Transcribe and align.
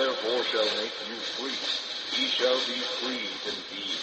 Therefore 0.00 0.42
shall 0.44 0.64
make 0.82 0.94
you 1.10 1.16
free. 1.36 1.52
Ye 2.18 2.28
shall 2.28 2.54
be 2.54 2.80
free 3.02 3.28
indeed. 3.44 3.98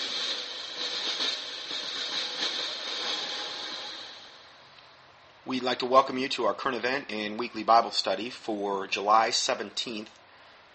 We'd 5.48 5.64
like 5.64 5.80
to 5.80 5.88
welcome 5.88 6.20
you 6.20 6.30
to 6.30 6.46
our 6.46 6.54
current 6.54 6.78
event 6.78 7.06
and 7.10 7.40
weekly 7.40 7.64
Bible 7.64 7.90
study 7.90 8.30
for 8.30 8.86
July 8.86 9.30
17th, 9.30 10.06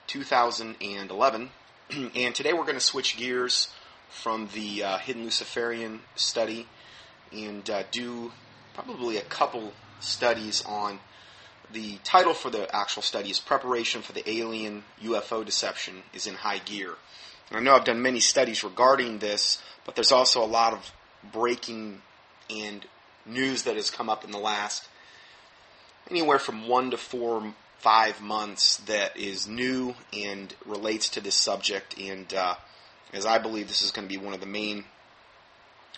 2011. 0.09 1.50
and 2.16 2.34
today 2.34 2.52
we're 2.52 2.64
going 2.64 2.75
to 2.75 2.80
switch 2.80 3.16
gears 3.16 3.69
from 4.09 4.48
the 4.52 4.83
uh, 4.83 4.98
Hidden 4.98 5.23
Luciferian 5.23 6.00
study 6.16 6.66
and 7.33 7.70
uh, 7.70 7.84
do 7.92 8.33
probably 8.75 9.19
a 9.19 9.23
couple 9.23 9.73
studies 10.00 10.64
on 10.66 10.98
the 11.73 11.99
title 12.05 12.35
for 12.35 12.51
the 12.51 12.75
actual 12.75 13.03
study 13.03 13.31
is 13.31 13.39
Preparation 13.39 14.03
for 14.03 14.12
the 14.12 14.29
Alien 14.29 14.85
UFO 15.03 15.45
Deception 15.45 16.03
is 16.12 16.27
in 16.27 16.35
High 16.35 16.59
Gear. 16.59 16.95
And 17.48 17.59
I 17.59 17.62
know 17.62 17.75
I've 17.75 17.85
done 17.85 18.03
many 18.03 18.21
studies 18.21 18.65
regarding 18.65 19.19
this, 19.19 19.62
but 19.85 19.95
there's 19.95 20.12
also 20.12 20.45
a 20.45 20.47
lot 20.47 20.73
of 20.73 20.93
breaking 21.33 22.03
and 22.51 22.87
news 23.25 23.62
that 23.65 23.77
has 23.77 23.91
come 23.91 24.11
up 24.11 24.25
in 24.25 24.31
the 24.31 24.39
last 24.39 24.89
anywhere 26.11 26.39
from 26.39 26.69
one 26.69 26.91
to 26.91 26.97
four, 26.97 27.55
five 27.79 28.20
months 28.20 28.79
that 28.79 29.17
is 29.17 29.48
new 29.48 29.95
and 30.12 30.55
relates 30.67 31.09
to 31.11 31.20
this 31.20 31.34
subject. 31.34 31.98
And 31.98 32.33
uh, 32.34 32.57
as 33.12 33.27
I 33.27 33.39
believe 33.39 33.69
this 33.69 33.83
is 33.83 33.91
going 33.91 34.09
to 34.09 34.14
be 34.19 34.23
one 34.23 34.34
of 34.34 34.41
the 34.41 34.47
main 34.47 34.84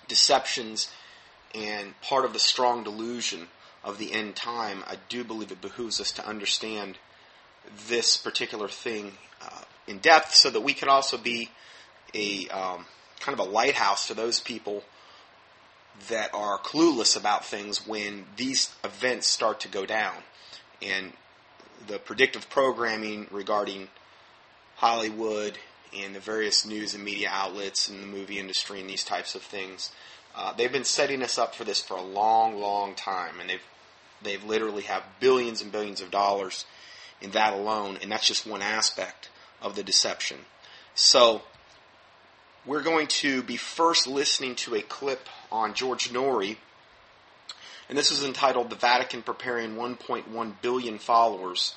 deceptions 0.07 0.91
and 1.55 1.99
part 2.01 2.25
of 2.25 2.33
the 2.33 2.39
strong 2.39 2.85
delusion 2.85 3.49
of 3.85 3.99
the 3.99 4.13
end 4.13 4.35
time, 4.35 4.83
I 4.87 4.97
do 5.09 5.23
believe 5.23 5.53
it 5.53 5.61
behooves 5.61 6.01
us 6.01 6.11
to 6.13 6.27
understand 6.27 6.99
this 7.89 8.17
particular 8.17 8.69
thing 8.69 9.13
uh, 9.43 9.61
in 9.87 9.99
depth 9.99 10.35
so 10.35 10.51
that 10.51 10.63
we 10.63 10.73
can 10.73 10.89
also 10.89 11.19
be 11.19 11.51
a 12.15 12.49
um, 12.49 12.87
kind 13.21 13.39
of 13.39 13.47
a 13.47 13.51
lighthouse 13.51 14.09
to 14.09 14.15
those 14.15 14.41
people 14.41 14.83
that 16.09 16.35
are 16.35 16.59
clueless 16.59 17.17
about 17.17 17.45
things 17.45 17.87
when 17.87 18.25
these 18.37 18.75
events 18.83 19.27
start 19.27 19.61
to 19.61 19.69
go 19.69 19.87
down. 19.87 20.17
And 20.83 21.13
the 21.87 21.99
predictive 21.99 22.49
programming 22.51 23.27
regarding 23.31 23.89
Hollywood 24.77 25.59
and 25.97 26.15
the 26.15 26.21
various 26.21 26.67
news 26.67 26.95
and 26.95 27.05
media 27.05 27.29
outlets 27.31 27.89
and 27.89 28.03
the 28.03 28.07
movie 28.07 28.39
industry 28.39 28.81
and 28.81 28.91
these 28.91 29.05
types 29.05 29.35
of 29.35 29.43
things, 29.43 29.93
uh, 30.35 30.53
they've 30.53 30.73
been 30.73 30.85
setting 30.85 31.23
us 31.23 31.39
up 31.39 31.55
for 31.55 31.65
this 31.65 31.81
for 31.81 31.97
a 31.97 32.03
long, 32.03 32.59
long 32.59 32.95
time, 32.95 33.39
and 33.41 33.49
they've 33.49 33.63
they've 34.25 34.43
literally 34.45 34.83
have 34.83 35.03
billions 35.21 35.63
and 35.63 35.71
billions 35.71 36.01
of 36.01 36.11
dollars 36.11 36.65
in 37.21 37.31
that 37.33 37.53
alone, 37.53 37.99
and 38.03 38.11
that's 38.11 38.27
just 38.27 38.47
one 38.47 38.63
aspect 38.63 39.29
of 39.63 39.77
the 39.77 39.83
deception. 39.83 40.39
So 40.95 41.43
we're 42.67 42.83
going 42.83 43.07
to 43.09 43.43
be 43.43 43.57
first 43.57 44.07
listening 44.07 44.55
to 44.57 44.75
a 44.75 44.83
clip 44.83 45.29
on 45.53 45.75
George 45.75 46.11
Noory, 46.11 46.57
and 47.89 47.99
this 47.99 48.11
is 48.11 48.25
entitled 48.25 48.71
The 48.71 48.77
Vatican 48.77 49.23
Preparing 49.23 49.77
1.1 49.77 50.53
Billion 50.63 50.99
Followers 50.99 51.75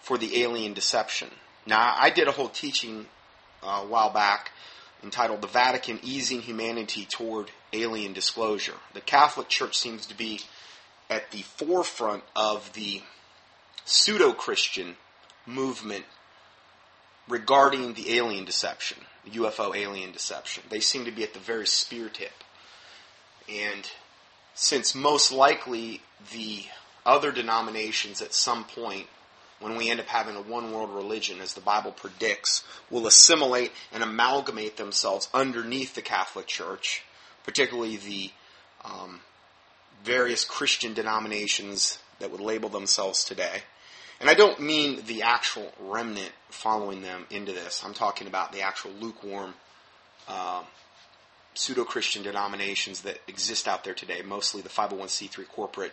for 0.00 0.18
the 0.18 0.42
Alien 0.42 0.74
Deception. 0.74 1.30
Now, 1.66 1.94
I 1.98 2.10
did 2.10 2.28
a 2.28 2.32
whole 2.32 2.48
teaching 2.48 3.06
uh, 3.62 3.80
a 3.82 3.86
while 3.86 4.10
back 4.10 4.50
entitled 5.02 5.42
The 5.42 5.48
Vatican 5.48 5.98
Easing 6.02 6.40
Humanity 6.40 7.06
Toward 7.06 7.50
Alien 7.72 8.12
Disclosure. 8.12 8.74
The 8.92 9.00
Catholic 9.00 9.48
Church 9.48 9.76
seems 9.78 10.06
to 10.06 10.16
be 10.16 10.40
at 11.10 11.30
the 11.30 11.42
forefront 11.42 12.24
of 12.34 12.72
the 12.72 13.02
pseudo 13.84 14.32
Christian 14.32 14.96
movement 15.46 16.04
regarding 17.28 17.94
the 17.94 18.16
alien 18.16 18.44
deception, 18.44 18.98
UFO 19.30 19.76
alien 19.76 20.12
deception. 20.12 20.64
They 20.68 20.80
seem 20.80 21.04
to 21.04 21.10
be 21.10 21.22
at 21.22 21.34
the 21.34 21.38
very 21.40 21.66
spear 21.66 22.08
tip. 22.08 22.32
And 23.48 23.88
since 24.54 24.94
most 24.94 25.32
likely 25.32 26.02
the 26.32 26.64
other 27.04 27.32
denominations 27.32 28.22
at 28.22 28.34
some 28.34 28.64
point, 28.64 29.06
when 29.60 29.76
we 29.76 29.90
end 29.90 30.00
up 30.00 30.06
having 30.06 30.36
a 30.36 30.42
one 30.42 30.72
world 30.72 30.90
religion, 30.90 31.40
as 31.40 31.54
the 31.54 31.60
Bible 31.60 31.92
predicts, 31.92 32.64
will 32.90 33.06
assimilate 33.06 33.72
and 33.92 34.02
amalgamate 34.02 34.76
themselves 34.76 35.28
underneath 35.32 35.94
the 35.94 36.02
Catholic 36.02 36.46
Church, 36.46 37.02
particularly 37.44 37.96
the 37.96 38.30
um, 38.84 39.20
various 40.04 40.44
Christian 40.44 40.94
denominations 40.94 41.98
that 42.20 42.30
would 42.30 42.40
label 42.40 42.68
themselves 42.68 43.24
today. 43.24 43.62
And 44.20 44.30
I 44.30 44.34
don't 44.34 44.60
mean 44.60 45.02
the 45.06 45.22
actual 45.22 45.72
remnant 45.80 46.32
following 46.48 47.02
them 47.02 47.26
into 47.30 47.52
this. 47.52 47.82
I'm 47.84 47.94
talking 47.94 48.26
about 48.26 48.52
the 48.52 48.60
actual 48.60 48.92
lukewarm 48.92 49.54
uh, 50.28 50.62
pseudo 51.54 51.84
Christian 51.84 52.22
denominations 52.22 53.02
that 53.02 53.18
exist 53.26 53.66
out 53.66 53.84
there 53.84 53.94
today, 53.94 54.22
mostly 54.22 54.62
the 54.62 54.68
501c3 54.68 55.48
corporate 55.48 55.92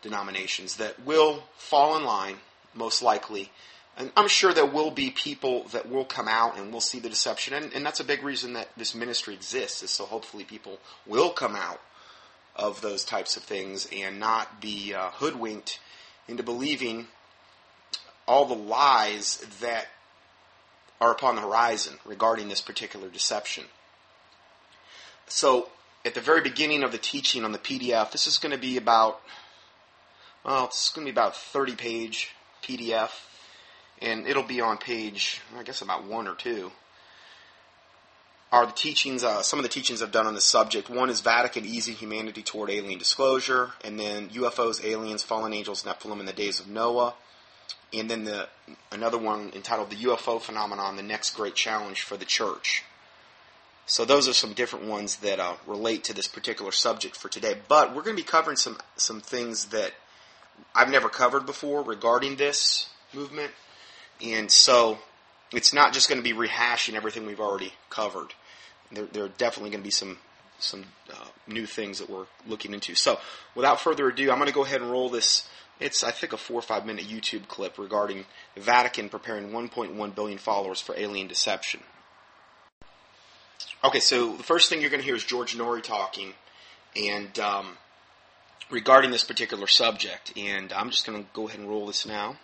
denominations 0.00 0.76
that 0.76 1.04
will 1.04 1.44
fall 1.56 1.96
in 1.96 2.04
line, 2.04 2.36
most 2.74 3.02
likely. 3.02 3.50
And 3.96 4.10
I'm 4.16 4.28
sure 4.28 4.52
there 4.52 4.66
will 4.66 4.90
be 4.90 5.10
people 5.10 5.64
that 5.68 5.88
will 5.88 6.04
come 6.04 6.26
out 6.26 6.58
and 6.58 6.72
will 6.72 6.80
see 6.80 6.98
the 6.98 7.10
deception. 7.10 7.54
And, 7.54 7.72
and 7.74 7.84
that's 7.84 8.00
a 8.00 8.04
big 8.04 8.22
reason 8.22 8.54
that 8.54 8.70
this 8.76 8.94
ministry 8.94 9.34
exists, 9.34 9.82
is 9.82 9.90
so 9.90 10.04
hopefully 10.04 10.44
people 10.44 10.78
will 11.06 11.30
come 11.30 11.54
out 11.54 11.80
of 12.56 12.80
those 12.80 13.04
types 13.04 13.36
of 13.36 13.42
things 13.42 13.88
and 13.92 14.20
not 14.20 14.60
be 14.60 14.94
uh, 14.94 15.10
hoodwinked 15.10 15.80
into 16.28 16.42
believing 16.42 17.06
all 18.26 18.44
the 18.46 18.54
lies 18.54 19.38
that 19.60 19.86
are 21.00 21.12
upon 21.12 21.34
the 21.34 21.42
horizon 21.42 21.94
regarding 22.04 22.48
this 22.48 22.60
particular 22.60 23.08
deception. 23.08 23.64
So, 25.26 25.68
at 26.04 26.14
the 26.14 26.20
very 26.20 26.40
beginning 26.40 26.82
of 26.82 26.92
the 26.92 26.98
teaching 26.98 27.44
on 27.44 27.52
the 27.52 27.58
PDF, 27.58 28.12
this 28.12 28.26
is 28.26 28.38
going 28.38 28.52
to 28.52 28.58
be 28.58 28.76
about, 28.76 29.20
well, 30.44 30.66
it's 30.66 30.90
going 30.90 31.06
to 31.06 31.12
be 31.12 31.14
about 31.14 31.36
30 31.36 31.76
page 31.76 32.30
PDF, 32.62 33.10
and 34.00 34.26
it'll 34.26 34.42
be 34.42 34.60
on 34.60 34.78
page, 34.78 35.40
I 35.56 35.62
guess, 35.62 35.80
about 35.80 36.04
one 36.04 36.28
or 36.28 36.34
two 36.34 36.72
are 38.52 38.66
the 38.66 38.72
teachings, 38.72 39.24
uh, 39.24 39.42
some 39.42 39.58
of 39.58 39.62
the 39.62 39.68
teachings 39.70 40.02
I've 40.02 40.12
done 40.12 40.26
on 40.26 40.34
this 40.34 40.44
subject. 40.44 40.90
One 40.90 41.08
is 41.08 41.22
Vatican 41.22 41.64
easing 41.64 41.94
humanity 41.94 42.42
toward 42.42 42.68
alien 42.68 42.98
disclosure, 42.98 43.70
and 43.82 43.98
then 43.98 44.28
UFOs, 44.28 44.84
aliens, 44.84 45.22
fallen 45.22 45.54
angels, 45.54 45.84
Nephilim 45.84 46.20
in 46.20 46.26
the 46.26 46.34
days 46.34 46.60
of 46.60 46.68
Noah, 46.68 47.14
and 47.94 48.10
then 48.10 48.24
the 48.24 48.48
another 48.90 49.16
one 49.16 49.52
entitled 49.54 49.90
the 49.90 49.96
UFO 49.96 50.38
phenomenon, 50.38 50.96
the 50.96 51.02
next 51.02 51.30
great 51.30 51.54
challenge 51.54 52.02
for 52.02 52.18
the 52.18 52.26
church. 52.26 52.84
So 53.86 54.04
those 54.04 54.28
are 54.28 54.34
some 54.34 54.52
different 54.52 54.84
ones 54.84 55.16
that 55.16 55.40
uh, 55.40 55.54
relate 55.66 56.04
to 56.04 56.14
this 56.14 56.28
particular 56.28 56.72
subject 56.72 57.16
for 57.16 57.28
today. 57.28 57.56
But 57.68 57.88
we're 57.88 58.02
going 58.02 58.16
to 58.16 58.22
be 58.22 58.28
covering 58.28 58.58
some 58.58 58.78
some 58.96 59.22
things 59.22 59.66
that 59.66 59.92
I've 60.74 60.90
never 60.90 61.08
covered 61.08 61.46
before 61.46 61.82
regarding 61.82 62.36
this 62.36 62.90
movement, 63.14 63.52
and 64.22 64.50
so 64.50 64.98
it's 65.52 65.72
not 65.72 65.94
just 65.94 66.10
going 66.10 66.22
to 66.22 66.22
be 66.22 66.36
rehashing 66.36 66.94
everything 66.94 67.26
we've 67.26 67.40
already 67.40 67.72
covered 67.88 68.34
there, 68.92 69.06
there 69.06 69.24
are 69.24 69.28
definitely 69.28 69.70
going 69.70 69.82
to 69.82 69.86
be 69.86 69.90
some 69.90 70.18
some 70.58 70.84
uh, 71.12 71.26
new 71.48 71.66
things 71.66 71.98
that 71.98 72.08
we're 72.08 72.26
looking 72.46 72.72
into. 72.72 72.94
So, 72.94 73.18
without 73.54 73.80
further 73.80 74.08
ado, 74.08 74.30
I'm 74.30 74.38
going 74.38 74.46
to 74.46 74.54
go 74.54 74.64
ahead 74.64 74.80
and 74.80 74.90
roll 74.90 75.08
this. 75.08 75.48
It's 75.80 76.04
I 76.04 76.12
think 76.12 76.32
a 76.32 76.36
four 76.36 76.58
or 76.58 76.62
five 76.62 76.86
minute 76.86 77.04
YouTube 77.04 77.48
clip 77.48 77.78
regarding 77.78 78.24
the 78.54 78.60
Vatican 78.60 79.08
preparing 79.08 79.50
1.1 79.50 80.14
billion 80.14 80.38
followers 80.38 80.80
for 80.80 80.96
alien 80.96 81.26
deception. 81.26 81.80
Okay, 83.84 83.98
so 83.98 84.36
the 84.36 84.44
first 84.44 84.68
thing 84.68 84.80
you're 84.80 84.90
going 84.90 85.00
to 85.00 85.06
hear 85.06 85.16
is 85.16 85.24
George 85.24 85.56
Noory 85.56 85.82
talking, 85.82 86.34
and 86.94 87.36
um, 87.40 87.76
regarding 88.70 89.10
this 89.10 89.24
particular 89.24 89.66
subject. 89.66 90.32
And 90.36 90.72
I'm 90.72 90.90
just 90.90 91.06
going 91.06 91.22
to 91.22 91.28
go 91.32 91.48
ahead 91.48 91.60
and 91.60 91.68
roll 91.68 91.86
this 91.86 92.06
now. 92.06 92.36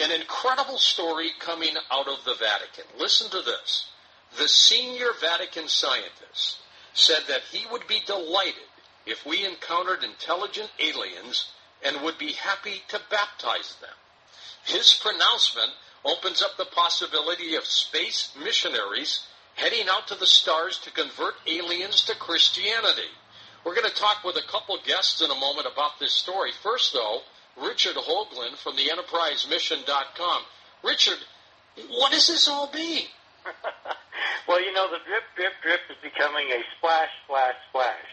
An 0.00 0.10
incredible 0.12 0.78
story 0.78 1.30
coming 1.40 1.74
out 1.90 2.06
of 2.06 2.24
the 2.24 2.34
Vatican. 2.34 2.84
Listen 2.98 3.30
to 3.30 3.42
this. 3.42 3.88
The 4.36 4.48
senior 4.48 5.10
Vatican 5.20 5.68
scientist 5.68 6.58
said 6.92 7.22
that 7.28 7.42
he 7.50 7.66
would 7.70 7.86
be 7.86 8.00
delighted 8.06 8.68
if 9.06 9.24
we 9.24 9.44
encountered 9.44 10.04
intelligent 10.04 10.70
aliens 10.78 11.50
and 11.82 12.02
would 12.02 12.18
be 12.18 12.32
happy 12.32 12.82
to 12.88 13.00
baptize 13.10 13.76
them. 13.80 13.94
His 14.64 14.92
pronouncement 14.94 15.70
opens 16.04 16.42
up 16.42 16.56
the 16.56 16.66
possibility 16.66 17.54
of 17.54 17.64
space 17.64 18.34
missionaries 18.42 19.26
heading 19.54 19.86
out 19.90 20.06
to 20.08 20.14
the 20.14 20.26
stars 20.26 20.78
to 20.78 20.90
convert 20.90 21.34
aliens 21.46 22.04
to 22.04 22.14
Christianity. 22.14 23.10
We're 23.64 23.74
going 23.74 23.90
to 23.90 23.96
talk 23.96 24.22
with 24.24 24.36
a 24.36 24.50
couple 24.50 24.78
guests 24.84 25.20
in 25.20 25.30
a 25.30 25.34
moment 25.34 25.66
about 25.70 25.98
this 25.98 26.12
story. 26.12 26.52
First, 26.62 26.92
though, 26.92 27.20
Richard 27.56 27.96
Hoagland 27.96 28.56
from 28.56 28.76
the 28.76 28.88
EnterpriseMission.com. 28.88 30.42
Richard, 30.84 31.18
what 31.88 32.12
does 32.12 32.28
this 32.28 32.46
all 32.46 32.70
mean? 32.72 33.06
well, 34.48 34.64
you 34.64 34.72
know, 34.72 34.88
the 34.90 35.04
drip, 35.04 35.28
drip, 35.36 35.52
drip 35.62 35.80
is 35.92 35.96
becoming 36.02 36.48
a 36.48 36.64
splash, 36.76 37.12
splash, 37.24 37.54
splash. 37.68 38.08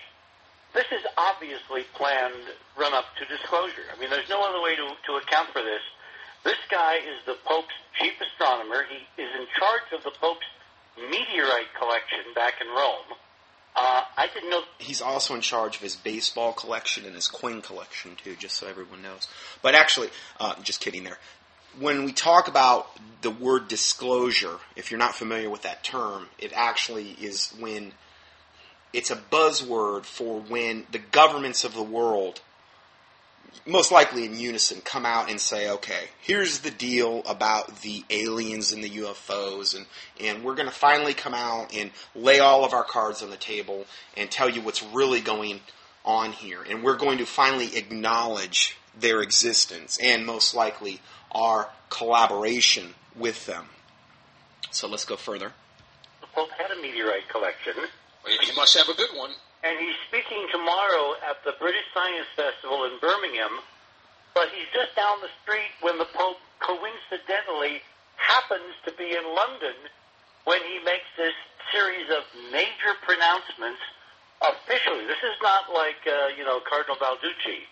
This 0.76 0.86
is 0.92 1.08
obviously 1.18 1.88
planned 1.96 2.52
run 2.78 2.94
up 2.94 3.06
to 3.18 3.26
disclosure. 3.26 3.88
I 3.96 3.98
mean, 3.98 4.10
there's 4.10 4.30
no 4.30 4.44
other 4.44 4.62
way 4.62 4.76
to, 4.76 4.84
to 5.08 5.12
account 5.24 5.50
for 5.56 5.64
this 5.64 5.82
This 6.44 6.60
guy 6.70 6.96
is 6.98 7.24
the 7.26 7.38
Pope's 7.46 7.74
chief 7.98 8.14
astronomer. 8.20 8.84
He 8.84 9.24
is 9.24 9.30
in 9.40 9.48
charge 9.58 9.88
of 9.96 10.04
the 10.04 10.12
Pope's 10.20 10.46
meteorite 11.10 11.74
collection 11.80 12.36
back 12.36 12.60
in 12.60 12.68
Rome. 12.68 13.18
Uh, 13.76 14.04
I 14.18 14.28
didn't 14.34 14.50
know. 14.50 14.64
He's 14.78 15.02
also 15.02 15.36
in 15.36 15.42
charge 15.42 15.78
of 15.78 15.82
his 15.82 15.96
baseball 15.96 16.54
collection 16.54 17.06
and 17.06 17.16
his 17.16 17.28
coin 17.28 17.62
collection 17.62 18.16
too, 18.22 18.36
just 18.36 18.56
so 18.56 18.68
everyone 18.68 19.02
knows. 19.02 19.28
But 19.62 19.76
actually, 19.76 20.10
uh, 20.40 20.56
just 20.62 20.82
kidding 20.82 21.04
there. 21.04 21.18
When 21.80 22.06
we 22.06 22.14
talk 22.14 22.48
about 22.48 22.90
the 23.22 23.32
word 23.32 23.68
disclosure, 23.68 24.58
if 24.76 24.92
you're 24.92 25.00
not 25.00 25.16
familiar 25.16 25.50
with 25.50 25.64
that 25.64 25.84
term, 25.84 26.28
it 26.40 26.52
actually 26.56 27.12
is 27.22 27.54
when 27.60 27.94
it's 28.94 29.12
a 29.12 29.16
buzzword 29.16 30.06
for 30.06 30.40
when 30.40 30.86
the 30.92 31.00
governments 31.00 31.64
of 31.64 31.74
the 31.74 31.84
world 31.84 32.42
most 33.66 33.92
likely 33.92 34.26
in 34.26 34.38
unison, 34.38 34.82
come 34.82 35.06
out 35.06 35.30
and 35.30 35.40
say, 35.40 35.70
okay, 35.70 36.06
here's 36.22 36.60
the 36.60 36.72
deal 36.72 37.24
about 37.26 37.82
the 37.82 38.04
aliens 38.10 38.72
and 38.72 38.84
the 38.84 38.90
UFOs, 38.90 39.76
and, 39.76 39.86
and 40.20 40.44
we're 40.44 40.56
going 40.56 40.68
to 40.68 40.74
finally 40.74 41.14
come 41.14 41.34
out 41.34 41.76
and 41.76 41.92
lay 42.14 42.40
all 42.40 42.66
of 42.66 42.74
our 42.74 42.84
cards 42.84 43.22
on 43.22 43.30
the 43.30 43.38
table 43.38 43.86
and 44.18 44.30
tell 44.30 44.50
you 44.50 44.62
what's 44.62 44.84
really 44.84 45.22
going 45.22 45.62
on 46.04 46.32
here. 46.32 46.60
And 46.70 46.84
we're 46.84 46.98
going 46.98 47.18
to 47.20 47.26
finally 47.26 47.76
acknowledge 47.76 48.78
their 48.98 49.22
existence 49.22 49.98
and 50.02 50.26
most 50.26 50.54
likely 50.54 51.02
our 51.36 51.70
collaboration 51.90 52.96
with 53.16 53.46
them. 53.46 53.66
So 54.72 54.88
let's 54.88 55.06
go 55.06 55.16
further. 55.16 55.52
The 56.22 56.28
Pope 56.34 56.50
had 56.58 56.72
a 56.72 56.82
meteorite 56.82 57.30
collection. 57.30 57.74
He 58.26 58.56
must 58.56 58.76
have 58.76 58.90
a 58.90 58.96
good 58.96 59.12
one 59.16 59.32
and 59.66 59.82
he's 59.82 59.98
speaking 60.06 60.46
tomorrow 60.54 61.18
at 61.26 61.42
the 61.42 61.58
British 61.58 61.90
Science 61.90 62.30
Festival 62.38 62.86
in 62.86 63.02
Birmingham, 63.02 63.66
but 64.38 64.54
he's 64.54 64.70
just 64.70 64.94
down 64.94 65.18
the 65.26 65.34
street 65.42 65.74
when 65.82 65.98
the 65.98 66.06
Pope 66.14 66.38
coincidentally 66.62 67.82
happens 68.14 68.78
to 68.86 68.94
be 68.94 69.18
in 69.18 69.26
London 69.26 69.74
when 70.46 70.62
he 70.70 70.78
makes 70.86 71.10
this 71.18 71.34
series 71.74 72.06
of 72.14 72.22
major 72.54 72.94
pronouncements 73.02 73.82
officially. 74.46 75.10
This 75.10 75.26
is 75.26 75.34
not 75.42 75.74
like, 75.74 75.98
uh, 76.06 76.30
you 76.38 76.46
know, 76.46 76.62
Cardinal 76.62 77.02
Balducci. 77.02 77.66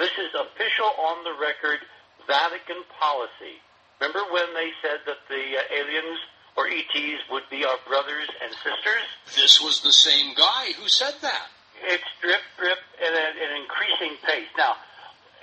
This 0.00 0.16
is 0.16 0.32
official 0.32 0.96
on 0.96 1.28
the 1.28 1.36
record 1.36 1.84
Vatican 2.26 2.82
policy. 3.00 3.60
Remember 4.00 4.24
when 4.32 4.52
they 4.54 4.70
said 4.82 5.00
that 5.06 5.20
the 5.28 5.44
uh, 5.56 5.78
aliens 5.80 6.20
or 6.56 6.68
ETs 6.68 7.22
would 7.30 7.44
be 7.50 7.64
our 7.64 7.78
brothers 7.86 8.30
and 8.42 8.52
sisters. 8.62 9.06
This 9.34 9.60
was 9.60 9.80
the 9.82 9.92
same 9.92 10.34
guy 10.34 10.72
who 10.78 10.86
said 10.88 11.14
that. 11.22 11.48
It's 11.82 12.06
drip, 12.22 12.40
drip, 12.58 12.78
at 13.02 13.12
an 13.12 13.52
increasing 13.58 14.16
pace. 14.22 14.48
Now, 14.56 14.78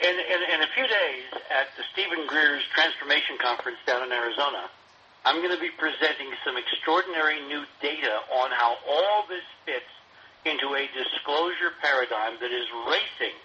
in, 0.02 0.16
in, 0.16 0.40
in 0.56 0.60
a 0.64 0.70
few 0.74 0.88
days 0.88 1.28
at 1.52 1.70
the 1.78 1.84
Stephen 1.94 2.26
Greer's 2.26 2.64
Transformation 2.74 3.38
Conference 3.38 3.78
down 3.86 4.04
in 4.08 4.12
Arizona, 4.12 4.72
I'm 5.26 5.38
going 5.44 5.54
to 5.54 5.62
be 5.62 5.70
presenting 5.78 6.34
some 6.42 6.58
extraordinary 6.58 7.44
new 7.46 7.62
data 7.82 8.26
on 8.42 8.50
how 8.50 8.78
all 8.90 9.28
this 9.30 9.46
fits 9.68 9.92
into 10.46 10.74
a 10.74 10.90
disclosure 10.98 11.78
paradigm 11.78 12.42
that 12.42 12.50
is 12.50 12.66
racing 12.90 13.38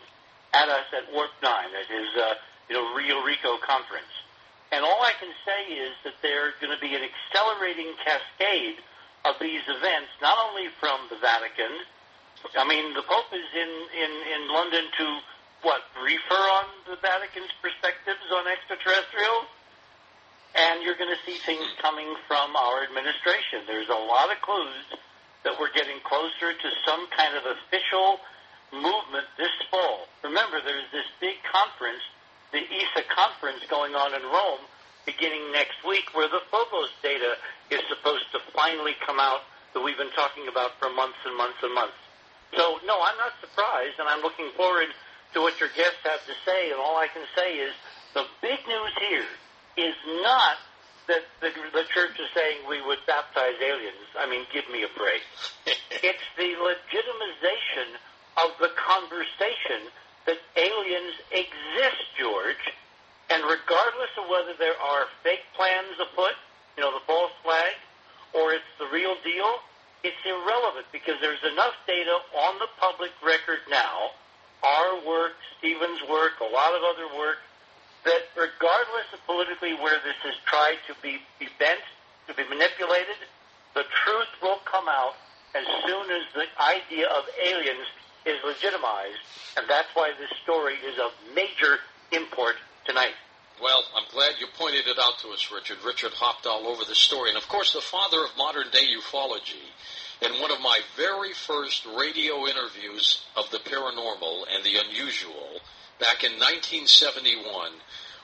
at 0.56 0.68
us 0.72 0.88
at 0.96 1.12
Warp 1.12 1.28
9, 1.42 1.52
That 1.52 1.88
is 1.92 2.08
uh, 2.16 2.34
you 2.68 2.74
know, 2.74 2.94
Rio 2.94 3.22
Rico 3.22 3.58
conference. 3.62 4.10
And 4.72 4.82
all 4.84 5.02
I 5.02 5.14
can 5.18 5.30
say 5.46 5.78
is 5.78 5.94
that 6.02 6.18
there's 6.22 6.54
going 6.60 6.74
to 6.74 6.82
be 6.82 6.94
an 6.94 7.02
accelerating 7.06 7.94
cascade 8.02 8.82
of 9.24 9.38
these 9.38 9.62
events, 9.66 10.10
not 10.22 10.38
only 10.50 10.70
from 10.82 11.06
the 11.10 11.18
Vatican. 11.22 11.70
I 12.58 12.66
mean, 12.66 12.94
the 12.94 13.02
Pope 13.06 13.30
is 13.30 13.46
in, 13.54 13.72
in, 13.94 14.12
in 14.34 14.42
London 14.50 14.84
to, 14.98 15.06
what, 15.62 15.82
refer 16.02 16.44
on 16.62 16.66
the 16.86 16.98
Vatican's 16.98 17.50
perspectives 17.62 18.26
on 18.34 18.46
extraterrestrials? 18.50 19.46
And 20.56 20.82
you're 20.82 20.98
going 20.98 21.12
to 21.12 21.22
see 21.26 21.38
things 21.44 21.66
coming 21.82 22.08
from 22.26 22.56
our 22.56 22.82
administration. 22.82 23.66
There's 23.66 23.90
a 23.90 24.02
lot 24.02 24.32
of 24.32 24.40
clues 24.42 24.98
that 25.44 25.54
we're 25.60 25.72
getting 25.74 26.00
closer 26.02 26.54
to 26.54 26.68
some 26.82 27.06
kind 27.14 27.36
of 27.38 27.44
official 27.46 28.18
movement 28.72 29.30
this 29.38 29.52
fall. 29.70 30.08
Remember, 30.24 30.58
there's 30.64 30.90
this 30.90 31.06
big 31.20 31.38
conference 31.46 32.02
the 32.52 32.62
ESA 32.62 33.02
conference 33.10 33.62
going 33.68 33.94
on 33.94 34.14
in 34.14 34.22
Rome 34.22 34.64
beginning 35.06 35.52
next 35.52 35.78
week 35.86 36.10
where 36.12 36.28
the 36.28 36.42
Phobos 36.50 36.90
data 37.02 37.38
is 37.70 37.80
supposed 37.88 38.26
to 38.32 38.38
finally 38.52 38.94
come 39.06 39.18
out 39.20 39.46
that 39.72 39.80
we've 39.80 39.96
been 39.96 40.12
talking 40.18 40.50
about 40.50 40.74
for 40.82 40.90
months 40.90 41.18
and 41.24 41.36
months 41.38 41.62
and 41.62 41.72
months. 41.72 41.98
So, 42.54 42.78
no, 42.86 42.98
I'm 43.02 43.16
not 43.18 43.34
surprised, 43.40 43.98
and 43.98 44.08
I'm 44.08 44.22
looking 44.22 44.50
forward 44.56 44.90
to 45.34 45.40
what 45.40 45.58
your 45.60 45.70
guests 45.74 46.02
have 46.04 46.22
to 46.26 46.34
say, 46.44 46.70
and 46.70 46.78
all 46.78 46.98
I 46.98 47.06
can 47.06 47.22
say 47.36 47.58
is 47.58 47.74
the 48.14 48.26
big 48.42 48.58
news 48.66 48.94
here 48.98 49.30
is 49.76 49.94
not 50.22 50.58
that 51.06 51.22
the, 51.40 51.50
the 51.70 51.86
church 51.94 52.18
is 52.18 52.26
saying 52.34 52.66
we 52.66 52.82
would 52.82 52.98
baptize 53.06 53.54
aliens. 53.62 54.10
I 54.18 54.26
mean, 54.28 54.42
give 54.52 54.66
me 54.70 54.82
a 54.82 54.90
break. 54.98 55.22
it's 56.02 56.26
the 56.34 56.50
legitimization 56.58 57.94
of 58.42 58.58
the 58.58 58.70
conversation 58.74 59.92
that 60.26 60.38
aliens 60.56 61.14
exist, 61.30 62.02
George, 62.18 62.62
and 63.30 63.42
regardless 63.42 64.12
of 64.18 64.28
whether 64.30 64.54
there 64.58 64.78
are 64.78 65.06
fake 65.22 65.46
plans 65.54 65.98
afoot, 65.98 66.34
you 66.76 66.82
know, 66.82 66.92
the 66.92 67.02
false 67.06 67.32
flag, 67.42 67.74
or 68.34 68.52
it's 68.52 68.70
the 68.78 68.86
real 68.92 69.16
deal, 69.24 69.62
it's 70.04 70.18
irrelevant 70.26 70.86
because 70.92 71.16
there's 71.20 71.42
enough 71.42 71.74
data 71.86 72.18
on 72.46 72.58
the 72.58 72.68
public 72.78 73.10
record 73.24 73.62
now, 73.70 74.14
our 74.62 75.02
work, 75.06 75.34
Stephen's 75.58 76.02
work, 76.10 76.38
a 76.40 76.50
lot 76.50 76.74
of 76.74 76.82
other 76.82 77.10
work, 77.16 77.38
that 78.04 78.30
regardless 78.38 79.10
of 79.12 79.18
politically 79.26 79.74
where 79.74 79.98
this 80.06 80.18
is 80.26 80.36
tried 80.46 80.78
to 80.86 80.94
be, 81.02 81.18
be 81.38 81.48
bent, 81.58 81.82
to 82.28 82.34
be 82.34 82.46
manipulated, 82.46 83.18
the 83.74 83.82
truth 84.04 84.30
will 84.42 84.62
come 84.64 84.86
out 84.88 85.18
as 85.54 85.66
soon 85.86 86.06
as 86.10 86.22
the 86.34 86.46
idea 86.62 87.08
of 87.08 87.24
aliens 87.42 87.86
is 88.26 88.42
legitimized, 88.44 89.22
and 89.56 89.66
that's 89.68 89.88
why 89.94 90.10
this 90.18 90.30
story 90.42 90.74
is 90.74 90.98
of 90.98 91.12
major 91.34 91.78
import 92.12 92.56
tonight. 92.84 93.14
Well, 93.62 93.82
I'm 93.96 94.04
glad 94.12 94.34
you 94.38 94.46
pointed 94.58 94.86
it 94.86 94.98
out 94.98 95.18
to 95.20 95.28
us, 95.28 95.50
Richard. 95.50 95.78
Richard 95.84 96.12
hopped 96.12 96.46
all 96.46 96.66
over 96.66 96.84
the 96.84 96.94
story. 96.94 97.30
And 97.30 97.38
of 97.38 97.48
course, 97.48 97.72
the 97.72 97.80
father 97.80 98.22
of 98.22 98.36
modern 98.36 98.70
day 98.70 98.84
ufology. 99.00 99.72
In 100.20 100.40
one 100.40 100.50
of 100.50 100.60
my 100.60 100.80
very 100.96 101.32
first 101.32 101.86
radio 101.86 102.46
interviews 102.46 103.24
of 103.36 103.50
the 103.50 103.58
paranormal 103.58 104.44
and 104.54 104.64
the 104.64 104.78
unusual, 104.84 105.60
back 106.00 106.24
in 106.24 106.32
1971, 106.32 107.72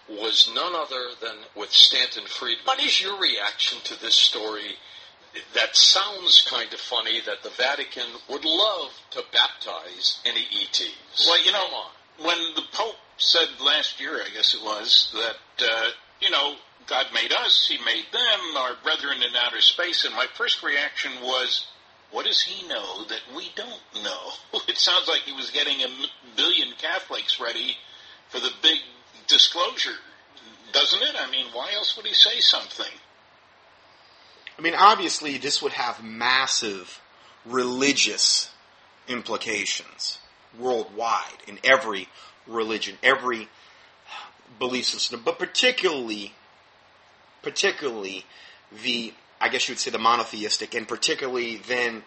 was 0.09 0.50
none 0.55 0.75
other 0.75 1.11
than 1.21 1.37
with 1.55 1.71
Stanton 1.71 2.25
Friedman. 2.27 2.65
What 2.65 2.83
is 2.83 3.00
your 3.00 3.19
reaction 3.19 3.79
to 3.85 4.00
this 4.00 4.17
story 4.17 4.77
that 5.55 5.75
sounds 5.75 6.47
kind 6.49 6.73
of 6.73 6.81
funny 6.81 7.21
that 7.25 7.43
the 7.43 7.51
Vatican 7.51 8.07
would 8.29 8.45
love 8.45 8.91
to 9.11 9.23
baptize 9.33 10.21
any 10.25 10.41
ETs. 10.41 11.27
Well, 11.27 11.45
you 11.45 11.53
know, 11.53 11.67
when 12.19 12.39
the 12.55 12.62
Pope 12.73 12.97
said 13.17 13.49
last 13.65 14.01
year, 14.01 14.17
I 14.17 14.29
guess 14.35 14.55
it 14.55 14.62
was, 14.62 15.12
that, 15.15 15.67
uh, 15.67 15.89
you 16.21 16.31
know, 16.31 16.55
God 16.87 17.07
made 17.15 17.33
us, 17.33 17.67
He 17.69 17.79
made 17.85 18.05
them, 18.12 18.57
our 18.57 18.73
brethren 18.83 19.23
in 19.23 19.37
outer 19.37 19.61
space, 19.61 20.05
and 20.05 20.15
my 20.15 20.27
first 20.35 20.62
reaction 20.62 21.12
was, 21.23 21.67
what 22.11 22.27
does 22.27 22.43
He 22.43 22.67
know 22.69 23.05
that 23.05 23.21
we 23.35 23.51
don't 23.55 24.05
know? 24.05 24.33
It 24.69 24.77
sounds 24.77 25.09
like 25.09 25.23
He 25.23 25.33
was 25.33 25.51
getting 25.51 25.81
a 25.81 25.89
billion 26.37 26.73
Catholics 26.81 27.41
ready 27.41 27.77
for 28.29 28.41
the 28.41 28.53
big 28.62 28.79
disclosure, 29.29 29.97
doesn't 30.73 31.03
it? 31.03 31.15
I 31.19 31.31
mean, 31.31 31.47
why 31.53 31.73
else 31.75 31.97
would 31.97 32.07
He 32.07 32.15
say 32.15 32.41
something? 32.41 32.93
I 34.62 34.64
mean, 34.64 34.75
obviously, 34.78 35.38
this 35.38 35.61
would 35.61 35.73
have 35.73 36.04
massive 36.04 37.00
religious 37.45 38.49
implications 39.09 40.19
worldwide 40.57 41.42
in 41.49 41.59
every 41.64 42.07
religion, 42.47 42.97
every 43.02 43.49
belief 44.61 44.85
system, 44.85 45.21
but 45.25 45.40
particularly, 45.40 46.35
particularly 47.42 48.25
the, 48.85 49.12
I 49.40 49.49
guess 49.49 49.69
you 49.69 49.73
would 49.73 49.81
say 49.81 49.90
the 49.90 49.99
monotheistic, 49.99 50.76
and 50.76 50.87
particularly 50.87 51.57
then 51.57 52.04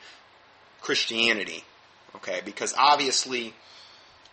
Christianity. 0.79 1.65
Okay, 2.15 2.39
because 2.45 2.73
obviously 2.77 3.53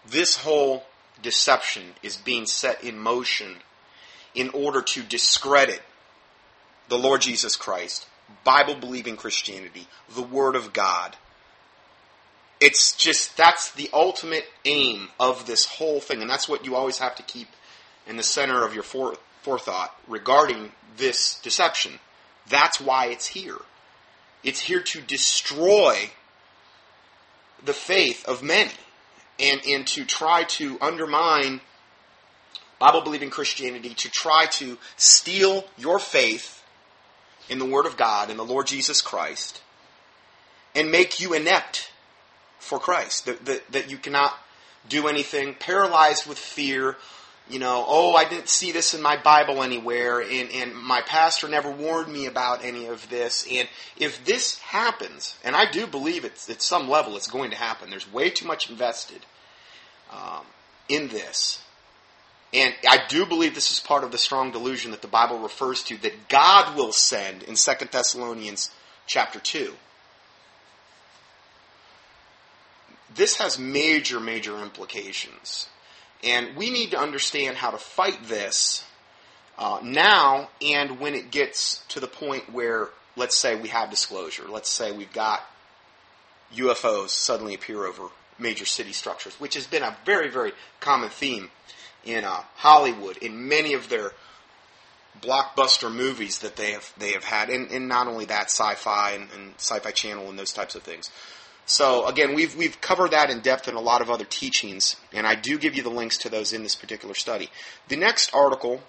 this 0.07 0.37
whole 0.37 0.85
deception 1.23 1.95
is 2.05 2.17
being 2.19 2.47
set 2.47 2.85
in 2.85 3.01
motion 3.01 3.57
in 4.33 4.51
order 4.51 4.81
to 4.81 5.03
discredit 5.03 5.83
the 6.89 6.99
Lord 6.99 7.21
Jesus 7.23 7.57
Christ, 7.57 8.07
Bible 8.45 8.75
believing 8.75 9.17
Christianity, 9.17 9.87
the 10.15 10.23
Word 10.23 10.57
of 10.57 10.73
God. 10.73 11.17
It's 12.61 12.95
just, 12.95 13.37
that's 13.37 13.73
the 13.73 13.91
ultimate 13.93 14.45
aim 14.65 15.09
of 15.19 15.47
this 15.47 15.65
whole 15.67 16.01
thing, 16.01 16.21
and 16.21 16.31
that's 16.31 16.49
what 16.49 16.65
you 16.65 16.77
always 16.77 16.99
have 16.99 17.17
to 17.17 17.23
keep 17.23 17.49
in 18.07 18.17
the 18.17 18.23
center 18.23 18.65
of 18.65 18.75
your 18.75 18.85
forethought 18.85 19.97
regarding 20.07 20.73
this 20.97 21.41
deception. 21.41 21.99
That's 22.49 22.81
why 22.81 23.07
it's 23.07 23.29
here. 23.29 23.59
It's 24.45 24.61
here 24.61 24.81
to 24.81 25.01
destroy 25.01 26.11
the 27.65 27.73
faith 27.73 28.25
of 28.27 28.43
many 28.43 28.73
and, 29.39 29.61
and 29.69 29.87
to 29.89 30.05
try 30.05 30.45
to 30.45 30.79
undermine 30.81 31.61
Bible 32.79 33.03
believing 33.03 33.31
Christianity 33.31 33.95
to 33.95 34.11
try 34.11 34.47
to 34.47 34.77
steal 34.97 35.65
your 35.79 36.01
faith 36.01 36.62
in 37.49 37.59
the 37.59 37.65
Word 37.65 37.87
of 37.87 37.97
God, 37.97 38.31
in 38.31 38.37
the 38.37 38.45
Lord 38.45 38.67
Jesus 38.67 39.01
Christ, 39.01 39.61
and 40.75 40.91
make 40.91 41.21
you 41.21 41.35
inept 41.35 41.91
for 42.59 42.79
Christ. 42.79 43.27
That, 43.27 43.45
that, 43.45 43.73
that 43.73 43.91
you 43.91 43.99
cannot 43.99 44.35
do 44.89 45.09
anything, 45.09 45.55
paralyzed 45.55 46.27
with 46.27 46.39
fear. 46.39 46.97
You 47.49 47.59
know, 47.59 47.85
oh, 47.87 48.15
I 48.15 48.25
didn't 48.25 48.49
see 48.49 48.73
this 48.73 48.95
in 48.95 49.03
my 49.03 49.17
Bible 49.17 49.63
anywhere, 49.63 50.21
and, 50.21 50.51
and 50.51 50.75
my 50.75 51.03
pastor 51.03 51.49
never 51.49 51.71
warned 51.71 52.13
me 52.13 52.27
about 52.27 52.65
any 52.65 52.87
of 52.87 53.09
this. 53.11 53.47
And 53.51 53.69
if 53.97 54.25
this 54.25 54.59
happens, 54.59 55.37
and 55.45 55.57
I 55.57 55.71
do 55.71 55.87
believe 55.87 56.25
it's 56.25 56.49
at 56.49 56.63
some 56.63 56.89
level 56.89 57.17
it's 57.17 57.27
going 57.27 57.51
to 57.51 57.57
happen, 57.57 57.91
there's 57.91 58.11
way 58.11 58.31
too 58.31 58.47
much 58.47 58.71
invested 58.71 59.27
um, 60.11 60.47
in 60.89 61.09
this. 61.09 61.63
And 62.55 62.75
I 62.89 62.99
do 63.09 63.25
believe 63.25 63.55
this 63.55 63.73
is 63.73 63.81
part 63.81 64.05
of 64.05 64.13
the 64.13 64.19
strong 64.19 64.51
delusion 64.51 64.91
that 64.91 65.01
the 65.01 65.09
Bible 65.09 65.39
refers 65.39 65.83
to 65.85 65.97
that 65.99 66.29
God 66.29 66.77
will 66.77 66.93
send 66.93 67.43
in 67.43 67.55
2 67.55 67.73
Thessalonians 67.91 68.71
chapter 69.07 69.41
2. 69.41 69.73
This 73.15 73.37
has 73.37 73.59
major, 73.59 74.21
major 74.21 74.61
implications. 74.61 75.69
And 76.23 76.55
we 76.57 76.71
need 76.71 76.91
to 76.93 76.99
understand 76.99 77.57
how 77.57 77.71
to 77.71 77.79
fight 77.79 78.19
this 78.25 78.85
uh, 79.59 79.81
now 79.83 80.51
and 80.61 81.01
when 81.01 81.15
it 81.15 81.31
gets 81.31 81.85
to 81.89 82.01
the 82.01 82.07
point 82.07 82.53
where, 82.53 82.89
let's 83.17 83.37
say, 83.37 83.55
we 83.55 83.69
have 83.69 83.91
disclosure. 83.91 84.45
Let's 84.49 84.71
say 84.71 84.93
we've 84.93 85.13
got 85.13 85.41
UFOs 86.55 87.11
suddenly 87.11 87.55
appear 87.55 87.87
over 87.87 88.09
major 88.39 88.65
city 88.67 88.93
structures, 88.93 89.35
which 89.41 89.55
has 89.55 89.67
been 89.67 89.83
a 89.83 89.97
very, 90.05 90.31
very 90.31 90.53
common 90.81 91.09
theme 91.09 91.51
in 92.05 92.25
uh, 92.25 92.43
Hollywood 92.57 93.17
in 93.19 93.49
many 93.49 93.75
of 93.75 93.89
their 93.89 94.13
blockbuster 95.21 95.93
movies 95.95 96.39
that 96.39 96.57
they 96.57 96.73
have 96.73 96.93
they 96.99 97.13
have 97.13 97.25
had, 97.25 97.49
and, 97.51 97.71
and 97.71 97.89
not 97.89 98.07
only 98.07 98.25
that, 98.27 98.47
sci-fi 98.47 99.13
and, 99.13 99.29
and 99.35 99.55
sci-fi 99.57 99.91
channel 99.91 100.29
and 100.29 100.39
those 100.39 100.53
types 100.53 100.75
of 100.75 100.83
things. 100.83 101.11
So 101.67 102.07
again, 102.07 102.35
we've 102.35 102.57
we've 102.57 102.81
covered 102.81 103.13
that 103.13 103.31
in 103.31 103.41
depth 103.41 103.69
in 103.69 103.75
a 103.75 103.81
lot 103.81 104.01
of 104.01 104.11
other 104.11 104.25
teachings, 104.25 104.97
and 105.13 105.27
I 105.27 105.35
do 105.35 105.59
give 105.59 105.77
you 105.77 105.83
the 105.83 105.91
links 105.91 106.19
to 106.19 106.29
those 106.29 106.53
in 106.53 106.63
this 106.63 106.75
particular 106.75 107.15
study. 107.15 107.51
The 107.89 107.97
next 107.97 108.35
article 108.35 108.81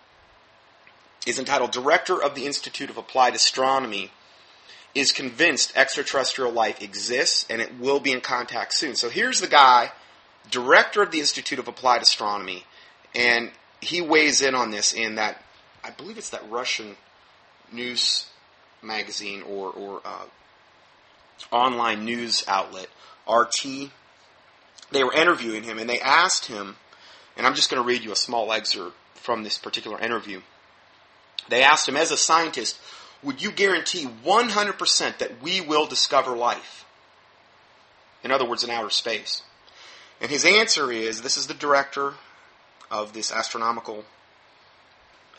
is 1.27 1.37
entitled 1.37 1.71
"Director 1.71 2.21
of 2.21 2.35
the 2.35 2.45
Institute 2.45 2.89
of 2.89 2.97
Applied 2.97 3.35
Astronomy 3.35 4.11
is 4.95 5.11
convinced 5.11 5.75
extraterrestrial 5.75 6.51
life 6.51 6.81
exists 6.81 7.47
and 7.49 7.61
it 7.61 7.79
will 7.79 7.99
be 7.99 8.11
in 8.11 8.21
contact 8.21 8.73
soon." 8.73 8.95
So 8.95 9.09
here's 9.09 9.39
the 9.39 9.47
guy, 9.47 9.91
director 10.49 11.03
of 11.03 11.11
the 11.11 11.19
Institute 11.19 11.59
of 11.59 11.67
Applied 11.67 12.01
Astronomy, 12.01 12.65
and 13.15 13.51
he 13.81 14.01
weighs 14.01 14.41
in 14.41 14.55
on 14.55 14.71
this 14.71 14.93
in 14.93 15.15
that 15.15 15.41
I 15.83 15.91
believe 15.91 16.17
it's 16.17 16.29
that 16.29 16.49
Russian 16.49 16.95
news 17.71 18.27
magazine 18.81 19.41
or 19.43 19.69
or 19.71 20.01
uh, 20.05 20.25
online 21.51 22.05
news 22.05 22.43
outlet, 22.47 22.87
RT. 23.29 23.91
They 24.91 25.03
were 25.03 25.13
interviewing 25.13 25.63
him 25.63 25.79
and 25.79 25.89
they 25.89 25.99
asked 25.99 26.45
him, 26.45 26.75
and 27.35 27.47
I'm 27.47 27.55
just 27.55 27.69
going 27.69 27.81
to 27.81 27.87
read 27.87 28.03
you 28.03 28.11
a 28.11 28.15
small 28.15 28.51
excerpt 28.53 28.95
from 29.15 29.43
this 29.43 29.57
particular 29.57 29.99
interview. 29.99 30.41
They 31.49 31.63
asked 31.63 31.87
him, 31.87 31.97
as 31.97 32.11
a 32.11 32.17
scientist, 32.17 32.79
would 33.21 33.41
you 33.41 33.51
guarantee 33.51 34.05
100% 34.05 35.17
that 35.17 35.41
we 35.41 35.61
will 35.61 35.85
discover 35.85 36.35
life? 36.35 36.85
In 38.23 38.31
other 38.31 38.45
words, 38.47 38.63
in 38.63 38.69
outer 38.69 38.89
space. 38.89 39.41
And 40.21 40.29
his 40.29 40.45
answer 40.45 40.91
is 40.91 41.21
this 41.21 41.37
is 41.37 41.47
the 41.47 41.53
director 41.53 42.13
of 42.93 43.11
this 43.11 43.31
astronomical 43.31 44.05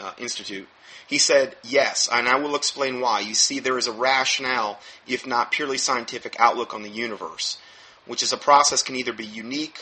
uh, 0.00 0.12
institute. 0.18 0.68
He 1.06 1.18
said, 1.18 1.56
Yes, 1.62 2.08
and 2.12 2.28
I 2.28 2.36
will 2.36 2.56
explain 2.56 3.00
why. 3.00 3.20
You 3.20 3.34
see, 3.34 3.60
there 3.60 3.78
is 3.78 3.86
a 3.86 3.92
rationale, 3.92 4.80
if 5.06 5.26
not 5.26 5.52
purely 5.52 5.78
scientific, 5.78 6.36
outlook 6.38 6.74
on 6.74 6.82
the 6.82 6.90
universe, 6.90 7.58
which 8.06 8.22
is 8.22 8.32
a 8.32 8.36
process 8.36 8.82
can 8.82 8.96
either 8.96 9.12
be 9.12 9.24
unique 9.24 9.78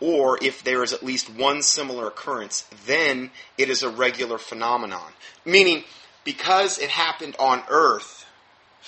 or 0.00 0.38
if 0.40 0.62
there 0.62 0.84
is 0.84 0.92
at 0.92 1.02
least 1.02 1.28
one 1.28 1.60
similar 1.60 2.06
occurrence, 2.06 2.64
then 2.86 3.32
it 3.58 3.68
is 3.68 3.82
a 3.82 3.90
regular 3.90 4.38
phenomenon. 4.38 5.12
Meaning, 5.44 5.82
because 6.22 6.78
it 6.78 6.90
happened 6.90 7.34
on 7.40 7.64
Earth, 7.68 8.24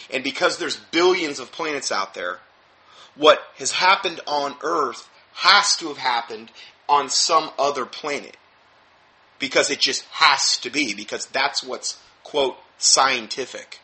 and 0.09 0.23
because 0.23 0.59
there's 0.59 0.77
billions 0.77 1.41
of 1.41 1.51
planets 1.51 1.91
out 1.91 2.15
there, 2.15 2.39
what 3.17 3.43
has 3.59 3.73
happened 3.73 4.21
on 4.29 4.55
Earth 4.63 5.09
has 5.35 5.77
to 5.79 5.89
have 5.89 5.99
happened 5.99 6.53
on 6.91 7.09
some 7.09 7.51
other 7.59 7.87
planet 7.87 8.37
because 9.39 9.71
it 9.71 9.81
just 9.81 10.05
has 10.11 10.59
to 10.59 10.71
be, 10.71 10.93
because 10.93 11.27
that's 11.27 11.65
what's, 11.65 11.99
quote, 12.23 12.57
scientific. 12.79 13.81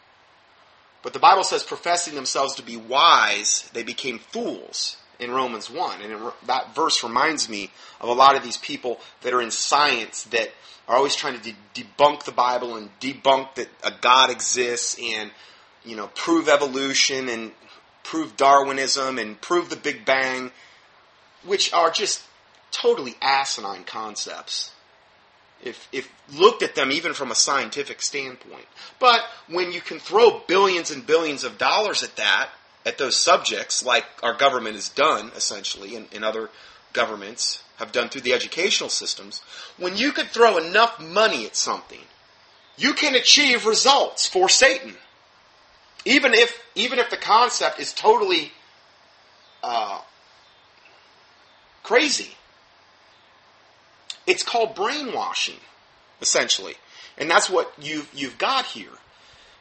But 1.03 1.13
the 1.13 1.19
Bible 1.19 1.45
says, 1.45 1.63
professing 1.63 2.15
themselves 2.17 2.57
to 2.57 2.63
be 2.63 2.77
wise, 2.77 3.71
they 3.73 3.85
became 3.85 4.19
fools 4.19 4.97
in 5.19 5.31
Romans 5.31 5.71
1. 5.71 6.03
And 6.03 6.13
it, 6.13 6.33
that 6.47 6.75
verse 6.75 7.03
reminds 7.03 7.49
me 7.49 7.71
of 8.01 8.09
a 8.09 8.13
lot 8.13 8.37
of 8.37 8.43
these 8.43 8.57
people 8.57 9.01
that 9.23 9.33
are 9.33 9.41
in 9.41 9.51
science 9.51 10.25
that 10.25 10.51
are 10.89 10.97
always 10.97 11.15
trying 11.15 11.41
to 11.41 11.53
de- 11.53 11.85
debunk 11.85 12.25
the 12.25 12.33
Bible 12.33 12.77
and 12.77 12.91
debunk 13.01 13.55
that 13.55 13.69
a 13.85 13.93
God 14.01 14.31
exists 14.31 14.99
and, 15.01 15.31
you 15.85 15.97
know, 15.97 16.09
prove 16.09 16.49
evolution 16.49 17.29
and 17.29 17.53
prove 18.03 18.37
Darwinism 18.37 19.19
and 19.19 19.41
prove 19.41 19.71
the 19.71 19.77
Big 19.77 20.05
Bang, 20.05 20.51
which 21.45 21.73
are 21.73 21.91
just 21.91 22.23
totally 22.77 23.15
asinine 23.23 23.85
concepts 23.85 24.73
if, 25.63 25.89
if 25.93 26.13
looked 26.33 26.63
at 26.63 26.75
them 26.75 26.93
even 26.93 27.15
from 27.15 27.31
a 27.31 27.35
scientific 27.35 28.03
standpoint. 28.03 28.67
But 28.99 29.21
when 29.49 29.73
you 29.73 29.81
can 29.81 29.99
throw 29.99 30.43
billions 30.47 30.91
and 30.91 31.07
billions 31.07 31.45
of 31.45 31.59
dollars 31.59 32.03
at 32.03 32.17
that, 32.17 32.51
at 32.85 32.99
those 32.99 33.17
subjects, 33.17 33.85
like 33.85 34.05
our 34.23 34.35
government 34.35 34.75
has 34.75 34.89
done 34.89 35.33
essentially, 35.35 35.97
and, 35.97 36.07
and 36.15 36.25
other 36.25 36.51
governments 36.93 37.63
have 37.79 37.93
done 37.93 38.09
through 38.09 38.21
the 38.23 38.33
educational 38.33 38.91
systems, 38.91 39.43
when 39.79 39.97
you 39.97 40.13
could 40.13 40.29
throw 40.29 40.59
enough 40.59 41.01
money 41.01 41.47
at 41.47 41.57
something, 41.57 42.01
you 42.77 42.93
can 42.93 43.15
achieve 43.15 43.67
results 43.67 44.27
for 44.27 44.49
Satan. 44.49 44.95
Even 46.05 46.35
if 46.35 46.63
even 46.75 46.99
if 46.99 47.11
the 47.11 47.17
concept 47.17 47.81
is 47.81 47.93
totally 47.93 48.53
uh, 49.63 50.01
crazy. 51.83 52.37
It's 54.27 54.43
called 54.43 54.75
brainwashing, 54.75 55.61
essentially. 56.21 56.75
And 57.19 57.31
that's 57.31 57.49
what 57.49 57.73
you've, 57.81 58.11
you've 58.15 58.39
got 58.39 58.67
here. 58.67 58.91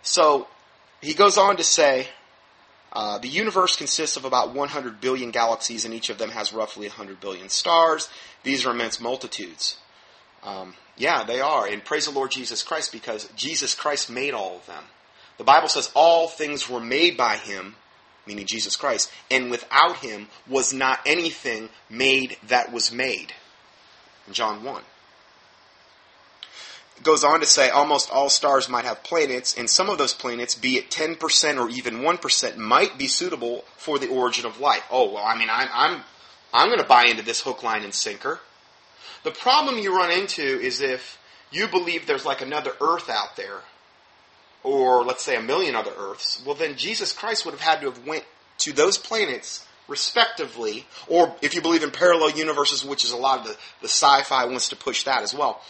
So 0.01 0.47
he 1.01 1.13
goes 1.13 1.37
on 1.37 1.57
to 1.57 1.63
say 1.63 2.07
uh, 2.91 3.17
the 3.19 3.27
universe 3.27 3.75
consists 3.75 4.17
of 4.17 4.25
about 4.25 4.53
100 4.53 5.01
billion 5.01 5.31
galaxies, 5.31 5.85
and 5.85 5.93
each 5.93 6.09
of 6.09 6.17
them 6.17 6.31
has 6.31 6.53
roughly 6.53 6.87
100 6.87 7.19
billion 7.19 7.49
stars. 7.49 8.09
These 8.43 8.65
are 8.65 8.71
immense 8.71 8.99
multitudes. 8.99 9.77
Um, 10.43 10.75
yeah, 10.97 11.23
they 11.23 11.41
are. 11.41 11.67
And 11.67 11.83
praise 11.83 12.05
the 12.05 12.11
Lord 12.11 12.31
Jesus 12.31 12.63
Christ 12.63 12.91
because 12.91 13.27
Jesus 13.35 13.75
Christ 13.75 14.09
made 14.09 14.33
all 14.33 14.57
of 14.57 14.65
them. 14.65 14.83
The 15.37 15.43
Bible 15.43 15.67
says 15.67 15.91
all 15.93 16.27
things 16.27 16.69
were 16.69 16.79
made 16.79 17.17
by 17.17 17.35
him, 17.35 17.75
meaning 18.25 18.45
Jesus 18.45 18.75
Christ, 18.75 19.11
and 19.29 19.51
without 19.51 19.97
him 19.97 20.27
was 20.47 20.73
not 20.73 20.99
anything 21.05 21.69
made 21.89 22.37
that 22.47 22.71
was 22.71 22.91
made 22.91 23.33
John 24.31 24.63
1. 24.63 24.83
It 26.97 27.03
goes 27.03 27.23
on 27.23 27.41
to 27.41 27.45
say 27.45 27.69
almost 27.69 28.09
all 28.09 28.29
stars 28.29 28.69
might 28.69 28.85
have 28.85 29.03
planets, 29.03 29.55
and 29.57 29.69
some 29.69 29.89
of 29.89 29.97
those 29.97 30.13
planets, 30.13 30.55
be 30.55 30.77
it 30.77 30.89
10% 30.89 31.59
or 31.59 31.69
even 31.69 31.99
1%, 31.99 32.57
might 32.57 32.97
be 32.97 33.07
suitable 33.07 33.65
for 33.75 33.99
the 33.99 34.07
origin 34.07 34.45
of 34.45 34.59
life. 34.59 34.83
Oh, 34.89 35.13
well, 35.13 35.23
I 35.23 35.37
mean, 35.37 35.49
I'm, 35.51 35.67
I'm, 35.73 36.01
I'm 36.53 36.69
going 36.69 36.79
to 36.79 36.85
buy 36.85 37.05
into 37.05 37.23
this 37.23 37.41
hook, 37.41 37.63
line, 37.63 37.83
and 37.83 37.93
sinker. 37.93 38.39
The 39.23 39.31
problem 39.31 39.77
you 39.77 39.95
run 39.95 40.11
into 40.11 40.41
is 40.41 40.81
if 40.81 41.19
you 41.51 41.67
believe 41.67 42.05
there's 42.05 42.25
like 42.25 42.41
another 42.41 42.73
Earth 42.79 43.09
out 43.09 43.35
there, 43.35 43.61
or 44.63 45.03
let's 45.03 45.23
say 45.23 45.35
a 45.35 45.41
million 45.41 45.75
other 45.75 45.93
Earths, 45.97 46.41
well, 46.45 46.55
then 46.55 46.77
Jesus 46.77 47.11
Christ 47.11 47.45
would 47.45 47.51
have 47.51 47.61
had 47.61 47.81
to 47.81 47.87
have 47.87 48.05
went 48.07 48.23
to 48.59 48.71
those 48.71 48.97
planets 48.97 49.64
respectively, 49.87 50.85
or 51.07 51.35
if 51.41 51.53
you 51.53 51.61
believe 51.61 51.83
in 51.83 51.91
parallel 51.91 52.31
universes, 52.31 52.83
which 52.83 53.03
is 53.03 53.11
a 53.11 53.17
lot 53.17 53.39
of 53.39 53.45
the, 53.45 53.57
the 53.81 53.87
sci-fi 53.87 54.45
wants 54.45 54.69
to 54.69 54.75
push 54.75 55.03
that 55.03 55.21
as 55.21 55.33
well. 55.33 55.61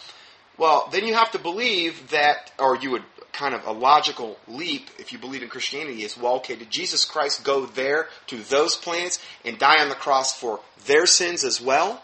Well, 0.58 0.88
then 0.90 1.06
you 1.06 1.14
have 1.14 1.32
to 1.32 1.38
believe 1.38 2.10
that, 2.10 2.50
or 2.58 2.76
you 2.76 2.90
would 2.92 3.02
kind 3.32 3.54
of 3.54 3.66
a 3.66 3.72
logical 3.72 4.38
leap 4.48 4.88
if 4.98 5.12
you 5.12 5.18
believe 5.18 5.42
in 5.42 5.48
Christianity 5.48 6.02
is, 6.02 6.16
well, 6.16 6.36
okay, 6.36 6.56
did 6.56 6.70
Jesus 6.70 7.04
Christ 7.04 7.44
go 7.44 7.66
there 7.66 8.08
to 8.28 8.38
those 8.38 8.74
planets 8.74 9.18
and 9.44 9.58
die 9.58 9.82
on 9.82 9.90
the 9.90 9.94
cross 9.94 10.34
for 10.34 10.60
their 10.86 11.06
sins 11.06 11.44
as 11.44 11.60
well, 11.60 12.02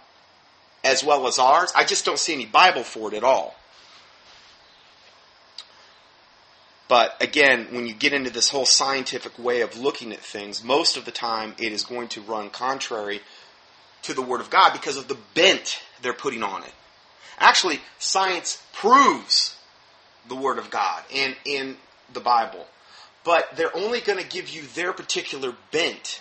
as 0.85 1.03
well 1.03 1.27
as 1.27 1.39
ours? 1.39 1.73
I 1.75 1.85
just 1.85 2.05
don't 2.05 2.19
see 2.19 2.35
any 2.35 2.45
Bible 2.45 2.85
for 2.85 3.09
it 3.09 3.17
at 3.17 3.25
all. 3.25 3.57
But 6.93 7.23
again, 7.23 7.69
when 7.71 7.87
you 7.87 7.95
get 7.95 8.13
into 8.13 8.29
this 8.29 8.51
whole 8.51 8.67
scientific 8.67 9.39
way 9.39 9.63
of 9.63 9.79
looking 9.79 10.13
at 10.13 10.21
things, 10.21 10.63
most 10.63 10.99
of 10.99 11.07
the 11.07 11.11
time 11.11 11.55
it 11.59 11.73
is 11.73 11.85
going 11.85 12.09
to 12.09 12.21
run 12.21 12.51
contrary 12.51 13.23
to 14.03 14.13
the 14.13 14.21
Word 14.21 14.43
of 14.43 14.51
God 14.51 14.75
because 14.75 14.99
of 14.99 15.09
the 15.09 15.17
bent 15.33 15.81
they're 16.03 16.13
putting 16.13 16.43
on 16.43 16.65
it. 16.65 16.73
Actually, 17.39 17.81
science 17.99 18.63
proves 18.75 19.57
the 20.29 20.37
Word 20.37 20.59
of 20.59 20.69
God 20.69 21.03
in, 21.09 21.35
in 21.47 21.79
the 22.13 22.21
Bible. 22.21 22.67
But 23.25 23.57
they're 23.57 23.75
only 23.75 24.03
going 24.03 24.23
to 24.23 24.29
give 24.29 24.51
you 24.51 24.65
their 24.75 24.93
particular 24.93 25.55
bent 25.71 26.21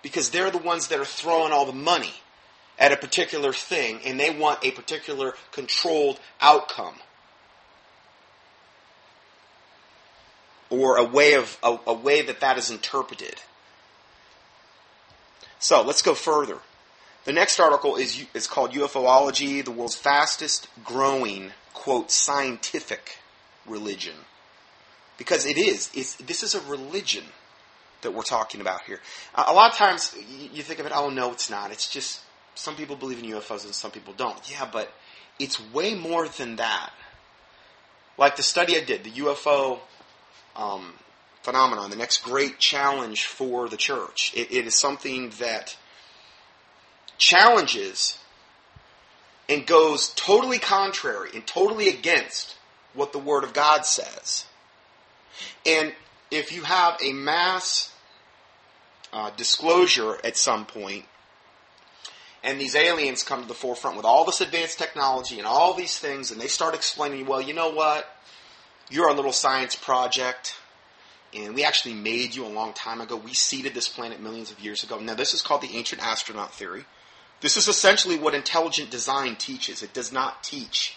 because 0.00 0.30
they're 0.30 0.50
the 0.50 0.56
ones 0.56 0.88
that 0.88 0.98
are 0.98 1.04
throwing 1.04 1.52
all 1.52 1.66
the 1.66 1.74
money 1.74 2.14
at 2.78 2.92
a 2.92 2.96
particular 2.96 3.52
thing 3.52 4.00
and 4.06 4.18
they 4.18 4.30
want 4.30 4.64
a 4.64 4.70
particular 4.70 5.34
controlled 5.52 6.20
outcome. 6.40 6.94
Or 10.74 10.96
a 10.96 11.04
way 11.04 11.34
of 11.34 11.58
a, 11.62 11.78
a 11.86 11.94
way 11.94 12.22
that 12.22 12.40
that 12.40 12.58
is 12.58 12.70
interpreted. 12.70 13.40
So 15.58 15.82
let's 15.82 16.02
go 16.02 16.14
further. 16.14 16.58
The 17.24 17.32
next 17.32 17.58
article 17.58 17.96
is, 17.96 18.24
is 18.34 18.46
called 18.46 18.72
UFOlogy, 18.72 19.64
the 19.64 19.70
world's 19.70 19.96
fastest 19.96 20.68
growing, 20.84 21.52
quote, 21.72 22.10
scientific 22.10 23.18
religion. 23.66 24.14
Because 25.16 25.46
it 25.46 25.56
is. 25.56 25.90
It's, 25.94 26.16
this 26.16 26.42
is 26.42 26.54
a 26.54 26.60
religion 26.62 27.24
that 28.02 28.12
we're 28.12 28.22
talking 28.22 28.60
about 28.60 28.82
here. 28.82 29.00
A 29.34 29.54
lot 29.54 29.70
of 29.70 29.78
times 29.78 30.14
you 30.52 30.62
think 30.62 30.80
of 30.80 30.86
it, 30.86 30.92
oh 30.94 31.08
no, 31.08 31.32
it's 31.32 31.48
not. 31.48 31.70
It's 31.70 31.88
just 31.88 32.20
some 32.54 32.76
people 32.76 32.96
believe 32.96 33.22
in 33.22 33.30
UFOs 33.30 33.64
and 33.64 33.74
some 33.74 33.90
people 33.90 34.12
don't. 34.12 34.38
Yeah, 34.50 34.68
but 34.70 34.92
it's 35.38 35.58
way 35.72 35.94
more 35.94 36.28
than 36.28 36.56
that. 36.56 36.92
Like 38.18 38.36
the 38.36 38.42
study 38.42 38.76
I 38.76 38.84
did, 38.84 39.02
the 39.04 39.10
UFO 39.10 39.78
um, 40.56 40.94
phenomenon, 41.42 41.90
the 41.90 41.96
next 41.96 42.24
great 42.24 42.58
challenge 42.58 43.26
for 43.26 43.68
the 43.68 43.76
church. 43.76 44.32
It, 44.34 44.52
it 44.52 44.66
is 44.66 44.74
something 44.74 45.30
that 45.38 45.76
challenges 47.18 48.18
and 49.48 49.66
goes 49.66 50.12
totally 50.16 50.58
contrary 50.58 51.30
and 51.34 51.46
totally 51.46 51.88
against 51.88 52.56
what 52.94 53.12
the 53.12 53.18
Word 53.18 53.44
of 53.44 53.52
God 53.52 53.84
says. 53.84 54.46
And 55.66 55.92
if 56.30 56.52
you 56.52 56.62
have 56.62 56.98
a 57.02 57.12
mass 57.12 57.92
uh, 59.12 59.30
disclosure 59.36 60.16
at 60.24 60.36
some 60.36 60.64
point, 60.64 61.04
and 62.42 62.60
these 62.60 62.74
aliens 62.74 63.22
come 63.22 63.42
to 63.42 63.48
the 63.48 63.54
forefront 63.54 63.96
with 63.96 64.04
all 64.04 64.24
this 64.24 64.40
advanced 64.40 64.78
technology 64.78 65.38
and 65.38 65.46
all 65.46 65.74
these 65.74 65.98
things, 65.98 66.30
and 66.30 66.40
they 66.40 66.46
start 66.46 66.74
explaining, 66.74 67.26
well, 67.26 67.40
you 67.40 67.54
know 67.54 67.70
what? 67.70 68.06
You're 68.90 69.08
a 69.08 69.14
little 69.14 69.32
science 69.32 69.74
project, 69.74 70.56
and 71.34 71.54
we 71.54 71.64
actually 71.64 71.94
made 71.94 72.34
you 72.34 72.44
a 72.44 72.48
long 72.48 72.72
time 72.72 73.00
ago. 73.00 73.16
We 73.16 73.34
seeded 73.34 73.74
this 73.74 73.88
planet 73.88 74.20
millions 74.20 74.50
of 74.50 74.60
years 74.60 74.84
ago. 74.84 74.98
Now, 74.98 75.14
this 75.14 75.34
is 75.34 75.42
called 75.42 75.62
the 75.62 75.76
ancient 75.76 76.02
astronaut 76.02 76.52
theory. 76.52 76.84
This 77.40 77.56
is 77.56 77.68
essentially 77.68 78.16
what 78.16 78.34
intelligent 78.34 78.90
design 78.90 79.36
teaches. 79.36 79.82
It 79.82 79.92
does 79.92 80.12
not 80.12 80.42
teach 80.42 80.96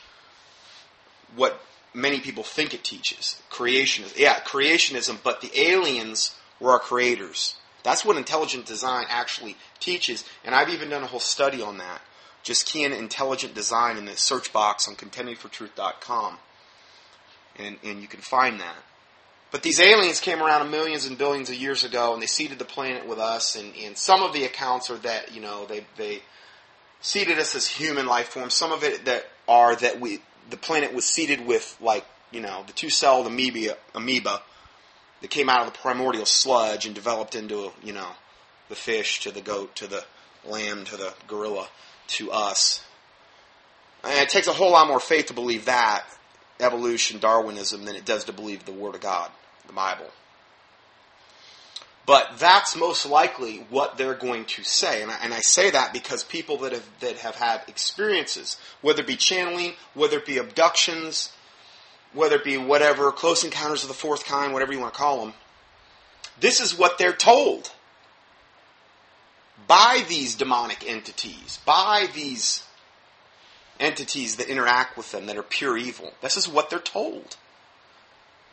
what 1.36 1.62
many 1.94 2.20
people 2.20 2.44
think 2.44 2.74
it 2.74 2.84
teaches. 2.84 3.42
Creationism. 3.52 4.18
Yeah, 4.18 4.40
creationism, 4.40 5.18
but 5.24 5.42
the 5.42 5.52
aliens 5.60 6.36
were 6.60 6.72
our 6.72 6.80
creators. 6.80 7.56
That's 7.84 8.04
what 8.04 8.18
intelligent 8.18 8.66
design 8.66 9.06
actually 9.10 9.56
teaches, 9.80 10.26
and 10.44 10.54
I've 10.54 10.70
even 10.70 10.90
done 10.90 11.04
a 11.04 11.08
whole 11.08 11.20
study 11.20 11.62
on 11.62 11.78
that. 11.78 12.02
Just 12.44 12.68
key 12.68 12.84
in 12.84 12.94
intelligent 12.94 13.54
design 13.54 13.98
in 13.98 14.06
the 14.06 14.16
search 14.16 14.54
box 14.54 14.88
on 14.88 14.96
contendingfortruth.com, 14.96 16.38
and, 17.60 17.78
and 17.84 18.02
you 18.02 18.08
can 18.08 18.22
find 18.22 18.60
that. 18.60 18.76
But 19.50 19.64
these 19.64 19.80
aliens 19.80 20.20
came 20.20 20.42
around 20.42 20.70
millions 20.70 21.06
and 21.06 21.18
billions 21.18 21.50
of 21.50 21.56
years 21.56 21.84
ago, 21.84 22.14
and 22.14 22.22
they 22.22 22.28
seeded 22.28 22.60
the 22.60 22.66
planet 22.66 23.08
with 23.08 23.20
us. 23.20 23.56
And, 23.56 23.74
and 23.78 23.98
some 23.98 24.22
of 24.22 24.34
the 24.34 24.44
accounts 24.44 24.90
are 24.90 24.98
that 24.98 25.34
you 25.34 25.42
know 25.42 25.66
they 25.66 25.86
they 25.98 26.22
seeded 27.00 27.40
us 27.40 27.56
as 27.56 27.68
human 27.68 28.08
life 28.08 28.30
forms. 28.30 28.54
Some 28.54 28.72
of 28.72 28.84
it 28.84 29.06
that 29.06 29.26
are 29.48 29.76
that 29.78 30.00
we 30.00 30.22
the 30.50 30.58
planet 30.58 30.94
was 30.94 31.06
seeded 31.06 31.46
with 31.46 31.78
like 31.82 32.06
you 32.32 32.42
know 32.42 32.64
the 32.68 32.74
two 32.74 32.90
celled 32.90 33.26
amoeba 33.26 33.78
amoeba 33.96 34.42
that 35.22 35.30
came 35.30 35.50
out 35.50 35.66
of 35.66 35.74
the 35.74 35.80
primordial 35.80 36.26
sludge 36.26 36.86
and 36.86 36.94
developed 36.94 37.34
into 37.34 37.72
you 37.82 37.94
know 37.94 38.10
the 38.68 38.76
fish 38.76 39.22
to 39.22 39.32
the 39.32 39.42
goat 39.42 39.76
to 39.78 39.88
the 39.88 40.04
lamb 40.46 40.84
to 40.86 40.98
the 40.98 41.14
gorilla 41.28 41.70
to 42.08 42.32
us. 42.32 42.84
And 44.04 44.14
it 44.22 44.30
takes 44.30 44.48
a 44.48 44.54
whole 44.54 44.72
lot 44.72 44.88
more 44.88 45.00
faith 45.00 45.28
to 45.28 45.34
believe 45.34 45.66
that 45.66 46.06
evolution, 46.60 47.20
Darwinism, 47.20 47.86
than 47.86 47.96
it 47.96 48.06
does 48.06 48.26
to 48.26 48.34
believe 48.34 48.66
the 48.66 48.72
Word 48.72 48.96
of 48.96 49.02
God, 49.02 49.30
the 49.68 49.74
Bible. 49.74 50.08
But 52.06 52.40
that's 52.40 52.78
most 52.78 53.06
likely 53.06 53.66
what 53.70 53.98
they're 53.98 54.16
going 54.16 54.46
to 54.46 54.64
say. 54.64 55.02
And 55.02 55.12
I, 55.12 55.18
and 55.22 55.34
I, 55.34 55.40
say 55.40 55.72
that 55.72 55.92
because 55.92 56.24
people 56.24 56.58
that 56.60 56.72
have, 56.72 56.90
that 57.02 57.18
have 57.18 57.36
had 57.36 57.62
experiences, 57.68 58.58
whether 58.82 59.02
it 59.02 59.08
be 59.08 59.18
channeling, 59.18 59.74
whether 59.94 60.18
it 60.18 60.26
be 60.26 60.38
abductions, 60.38 61.34
whether 62.14 62.38
it 62.38 62.46
be 62.46 62.56
whatever, 62.56 63.12
close 63.12 63.44
encounters 63.44 63.84
of 63.84 63.90
the 63.90 63.94
fourth 63.94 64.26
kind, 64.26 64.54
whatever 64.54 64.72
you 64.72 64.80
want 64.80 64.94
to 64.94 64.98
call 64.98 65.20
them, 65.20 65.34
this 66.40 66.62
is 66.62 66.78
what 66.78 66.98
they're 66.98 67.12
told 67.12 67.72
by 69.68 70.04
these 70.08 70.36
demonic 70.36 70.90
entities, 70.90 71.60
by 71.66 72.08
these 72.16 72.64
entities 73.80 74.38
that 74.38 74.50
interact 74.50 74.98
with 74.98 75.12
them 75.12 75.26
that 75.28 75.38
are 75.38 75.44
pure 75.44 75.78
evil. 75.78 76.14
This 76.22 76.38
is 76.38 76.48
what 76.48 76.70
they're 76.70 76.80
told. 76.80 77.38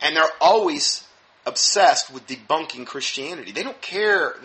And 0.01 0.15
they're 0.15 0.23
always 0.41 1.07
obsessed 1.45 2.11
with 2.11 2.27
debunking 2.27 2.85
Christianity. 2.85 3.51
They 3.51 3.63
don't 3.63 3.81
care 3.81 4.35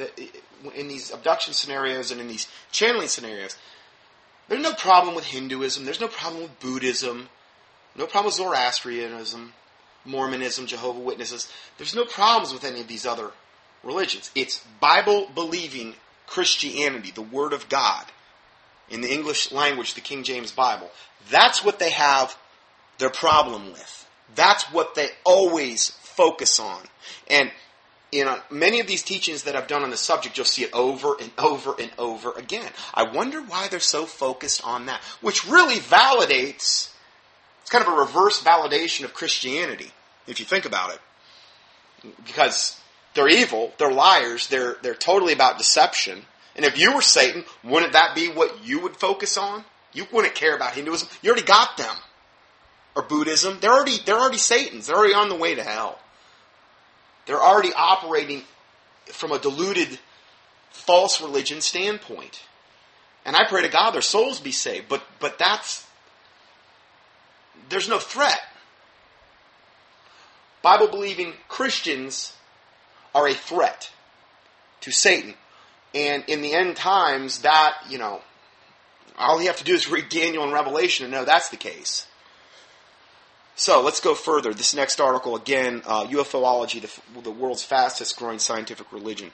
in 0.74 0.88
these 0.88 1.10
abduction 1.10 1.54
scenarios 1.54 2.10
and 2.10 2.20
in 2.20 2.28
these 2.28 2.46
channeling 2.70 3.08
scenarios, 3.08 3.56
there's 4.48 4.62
no 4.62 4.74
problem 4.74 5.14
with 5.14 5.24
Hinduism, 5.24 5.84
there's 5.84 6.00
no 6.00 6.08
problem 6.08 6.42
with 6.42 6.60
Buddhism, 6.60 7.28
no 7.96 8.06
problem 8.06 8.26
with 8.26 8.34
Zoroastrianism, 8.34 9.52
Mormonism, 10.04 10.66
Jehovah 10.66 11.00
Witnesses. 11.00 11.50
There's 11.78 11.94
no 11.94 12.04
problems 12.04 12.52
with 12.52 12.64
any 12.64 12.80
of 12.80 12.88
these 12.88 13.06
other 13.06 13.30
religions. 13.82 14.30
It's 14.34 14.64
Bible 14.80 15.30
believing 15.34 15.94
Christianity, 16.26 17.10
the 17.10 17.22
Word 17.22 17.52
of 17.52 17.68
God, 17.68 18.06
in 18.90 19.00
the 19.00 19.12
English 19.12 19.52
language, 19.52 19.94
the 19.94 20.00
King 20.00 20.22
James 20.22 20.52
Bible. 20.52 20.90
That's 21.30 21.64
what 21.64 21.78
they 21.78 21.90
have 21.90 22.36
their 22.98 23.10
problem 23.10 23.72
with. 23.72 24.08
That's 24.34 24.64
what 24.72 24.94
they 24.94 25.08
always 25.24 25.90
focus 26.02 26.60
on. 26.60 26.82
And 27.28 27.50
in 28.12 28.28
many 28.50 28.80
of 28.80 28.86
these 28.86 29.02
teachings 29.02 29.44
that 29.44 29.54
I've 29.56 29.68
done 29.68 29.82
on 29.82 29.90
the 29.90 29.96
subject, 29.96 30.36
you'll 30.36 30.44
see 30.44 30.64
it 30.64 30.72
over 30.72 31.14
and 31.20 31.30
over 31.38 31.74
and 31.78 31.90
over 31.98 32.32
again. 32.32 32.70
I 32.92 33.04
wonder 33.04 33.40
why 33.40 33.68
they're 33.68 33.80
so 33.80 34.04
focused 34.06 34.64
on 34.66 34.86
that, 34.86 35.00
which 35.20 35.46
really 35.46 35.76
validates, 35.76 36.92
it's 37.62 37.70
kind 37.70 37.86
of 37.86 37.92
a 37.92 37.96
reverse 37.96 38.42
validation 38.42 39.04
of 39.04 39.14
Christianity, 39.14 39.92
if 40.26 40.40
you 40.40 40.46
think 40.46 40.64
about 40.64 40.92
it. 40.92 41.00
Because 42.24 42.80
they're 43.14 43.28
evil, 43.28 43.72
they're 43.78 43.92
liars, 43.92 44.48
they're, 44.48 44.76
they're 44.82 44.94
totally 44.94 45.32
about 45.32 45.58
deception. 45.58 46.22
And 46.60 46.66
if 46.66 46.76
you 46.76 46.94
were 46.94 47.00
Satan, 47.00 47.42
wouldn't 47.64 47.94
that 47.94 48.14
be 48.14 48.28
what 48.28 48.66
you 48.66 48.80
would 48.80 48.94
focus 48.94 49.38
on? 49.38 49.64
You 49.94 50.06
wouldn't 50.12 50.34
care 50.34 50.54
about 50.54 50.74
Hinduism. 50.74 51.08
You 51.22 51.30
already 51.30 51.46
got 51.46 51.78
them. 51.78 51.96
Or 52.94 53.00
Buddhism. 53.00 53.56
They're 53.62 53.72
already, 53.72 53.96
they're 54.04 54.18
already 54.18 54.36
Satans. 54.36 54.86
They're 54.86 54.96
already 54.96 55.14
on 55.14 55.30
the 55.30 55.36
way 55.36 55.54
to 55.54 55.62
hell. 55.62 55.98
They're 57.24 57.40
already 57.40 57.70
operating 57.74 58.42
from 59.06 59.32
a 59.32 59.38
deluded, 59.38 59.98
false 60.68 61.22
religion 61.22 61.62
standpoint. 61.62 62.42
And 63.24 63.34
I 63.34 63.46
pray 63.48 63.62
to 63.62 63.68
God 63.68 63.92
their 63.92 64.02
souls 64.02 64.38
be 64.38 64.52
saved. 64.52 64.86
But, 64.90 65.02
but 65.18 65.38
that's, 65.38 65.86
there's 67.70 67.88
no 67.88 67.98
threat. 67.98 68.38
Bible 70.60 70.88
believing 70.88 71.32
Christians 71.48 72.34
are 73.14 73.26
a 73.26 73.32
threat 73.32 73.90
to 74.82 74.90
Satan. 74.90 75.32
And 75.94 76.24
in 76.28 76.42
the 76.42 76.52
end 76.52 76.76
times, 76.76 77.40
that, 77.40 77.76
you 77.88 77.98
know, 77.98 78.20
all 79.18 79.40
you 79.40 79.48
have 79.48 79.56
to 79.56 79.64
do 79.64 79.74
is 79.74 79.90
read 79.90 80.08
Daniel 80.08 80.44
and 80.44 80.52
Revelation 80.52 81.04
and 81.04 81.12
know 81.12 81.24
that's 81.24 81.50
the 81.50 81.56
case. 81.56 82.06
So 83.56 83.82
let's 83.82 84.00
go 84.00 84.14
further. 84.14 84.54
This 84.54 84.74
next 84.74 85.00
article, 85.00 85.36
again, 85.36 85.82
uh, 85.84 86.06
UFOlogy, 86.06 86.80
the, 86.80 87.20
the 87.20 87.30
world's 87.30 87.62
fastest 87.62 88.16
growing 88.16 88.38
scientific 88.38 88.90
religion. 88.92 89.30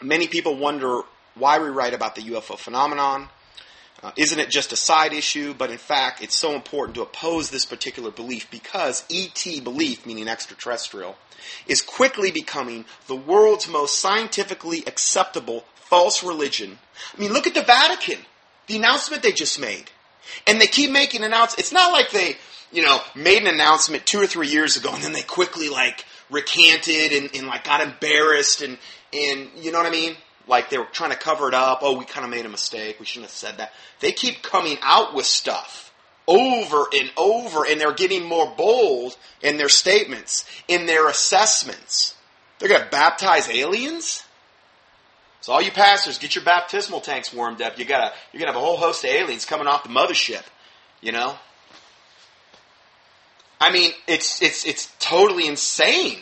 Many 0.00 0.26
people 0.26 0.56
wonder 0.56 1.02
why 1.34 1.58
we 1.58 1.68
write 1.68 1.92
about 1.92 2.14
the 2.14 2.22
UFO 2.22 2.56
phenomenon. 2.56 3.28
Uh, 4.02 4.10
isn't 4.16 4.38
it 4.38 4.50
just 4.50 4.72
a 4.72 4.76
side 4.76 5.12
issue? 5.12 5.54
But 5.54 5.70
in 5.70 5.78
fact, 5.78 6.22
it's 6.22 6.34
so 6.34 6.54
important 6.54 6.94
to 6.96 7.02
oppose 7.02 7.50
this 7.50 7.64
particular 7.66 8.10
belief 8.10 8.50
because 8.50 9.04
ET 9.10 9.44
belief, 9.62 10.06
meaning 10.06 10.28
extraterrestrial, 10.28 11.16
is 11.66 11.82
quickly 11.82 12.30
becoming 12.30 12.84
the 13.06 13.14
world's 13.14 13.68
most 13.68 14.00
scientifically 14.00 14.82
acceptable 14.86 15.64
false 15.92 16.24
religion. 16.24 16.78
I 17.14 17.20
mean, 17.20 17.34
look 17.34 17.46
at 17.46 17.52
the 17.52 17.60
Vatican, 17.60 18.18
the 18.66 18.76
announcement 18.76 19.22
they 19.22 19.32
just 19.32 19.60
made. 19.60 19.90
And 20.46 20.58
they 20.58 20.66
keep 20.66 20.90
making 20.90 21.22
announcements. 21.22 21.58
It's 21.58 21.72
not 21.72 21.92
like 21.92 22.10
they 22.10 22.36
you 22.70 22.80
know, 22.80 22.98
made 23.14 23.42
an 23.42 23.48
announcement 23.48 24.06
two 24.06 24.18
or 24.18 24.26
three 24.26 24.48
years 24.48 24.78
ago, 24.78 24.90
and 24.94 25.02
then 25.02 25.12
they 25.12 25.20
quickly 25.22 25.68
like 25.68 26.06
recanted 26.30 27.12
and, 27.12 27.36
and 27.36 27.46
like 27.46 27.64
got 27.64 27.82
embarrassed 27.82 28.62
and 28.62 28.78
and 29.12 29.50
you 29.56 29.70
know 29.70 29.78
what 29.78 29.86
I 29.86 29.90
mean? 29.90 30.16
Like 30.48 30.70
they 30.70 30.78
were 30.78 30.86
trying 30.86 31.10
to 31.10 31.18
cover 31.18 31.48
it 31.48 31.54
up. 31.54 31.80
Oh, 31.82 31.98
we 31.98 32.06
kind 32.06 32.24
of 32.24 32.30
made 32.30 32.46
a 32.46 32.48
mistake. 32.48 32.98
We 32.98 33.04
shouldn't 33.04 33.26
have 33.26 33.36
said 33.36 33.58
that. 33.58 33.72
They 34.00 34.12
keep 34.12 34.42
coming 34.42 34.78
out 34.80 35.14
with 35.14 35.26
stuff 35.26 35.92
over 36.26 36.86
and 36.94 37.12
over, 37.18 37.66
and 37.68 37.78
they're 37.78 37.92
getting 37.92 38.24
more 38.24 38.50
bold 38.56 39.18
in 39.42 39.58
their 39.58 39.68
statements, 39.68 40.46
in 40.66 40.86
their 40.86 41.08
assessments. 41.08 42.14
They're 42.58 42.70
going 42.70 42.82
to 42.82 42.88
baptize 42.88 43.50
aliens? 43.50 44.24
So 45.42 45.52
all 45.52 45.60
you 45.60 45.72
pastors, 45.72 46.18
get 46.18 46.36
your 46.36 46.44
baptismal 46.44 47.00
tanks 47.00 47.32
warmed 47.32 47.60
up. 47.60 47.78
You 47.78 47.84
gotta, 47.84 48.14
you're 48.32 48.40
to 48.40 48.46
have 48.46 48.56
a 48.56 48.60
whole 48.60 48.76
host 48.76 49.04
of 49.04 49.10
aliens 49.10 49.44
coming 49.44 49.66
off 49.66 49.82
the 49.82 49.88
mothership, 49.88 50.44
you 51.00 51.10
know? 51.10 51.34
I 53.60 53.70
mean, 53.70 53.92
it's 54.08 54.40
it's 54.40 54.64
it's 54.64 54.92
totally 54.98 55.46
insane. 55.46 56.20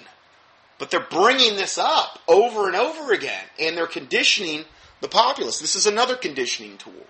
But 0.79 0.91
they're 0.91 1.01
bringing 1.01 1.57
this 1.57 1.77
up 1.77 2.19
over 2.27 2.67
and 2.67 2.75
over 2.77 3.13
again, 3.13 3.45
and 3.59 3.77
they're 3.77 3.87
conditioning 3.87 4.65
the 5.03 5.09
populace. 5.09 5.59
This 5.59 5.77
is 5.77 5.87
another 5.87 6.17
conditioning 6.17 6.79
tool 6.79 7.07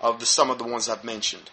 of 0.00 0.20
the, 0.20 0.26
some 0.26 0.50
of 0.50 0.58
the 0.58 0.64
ones 0.64 0.88
I've 0.88 1.04
mentioned. 1.04 1.50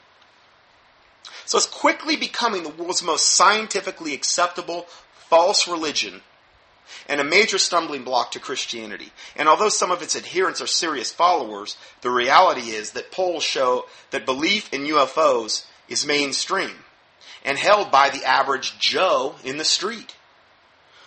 So 1.45 1.57
it's 1.57 1.67
quickly 1.67 2.15
becoming 2.15 2.61
the 2.61 2.69
world's 2.69 3.01
most 3.01 3.29
scientifically 3.29 4.13
acceptable 4.13 4.85
false 5.29 5.67
religion 5.67 6.21
and 7.07 7.19
a 7.19 7.23
major 7.23 7.57
stumbling 7.57 8.03
block 8.03 8.31
to 8.31 8.39
Christianity. 8.39 9.11
And 9.35 9.47
although 9.47 9.69
some 9.69 9.91
of 9.91 10.01
its 10.01 10.15
adherents 10.15 10.61
are 10.61 10.67
serious 10.67 11.11
followers, 11.11 11.77
the 12.01 12.11
reality 12.11 12.69
is 12.69 12.91
that 12.91 13.11
polls 13.11 13.43
show 13.43 13.85
that 14.11 14.25
belief 14.25 14.73
in 14.73 14.81
UFOs 14.81 15.65
is 15.87 16.05
mainstream 16.05 16.75
and 17.43 17.57
held 17.57 17.91
by 17.91 18.09
the 18.09 18.23
average 18.25 18.77
Joe 18.79 19.35
in 19.43 19.57
the 19.57 19.65
street. 19.65 20.15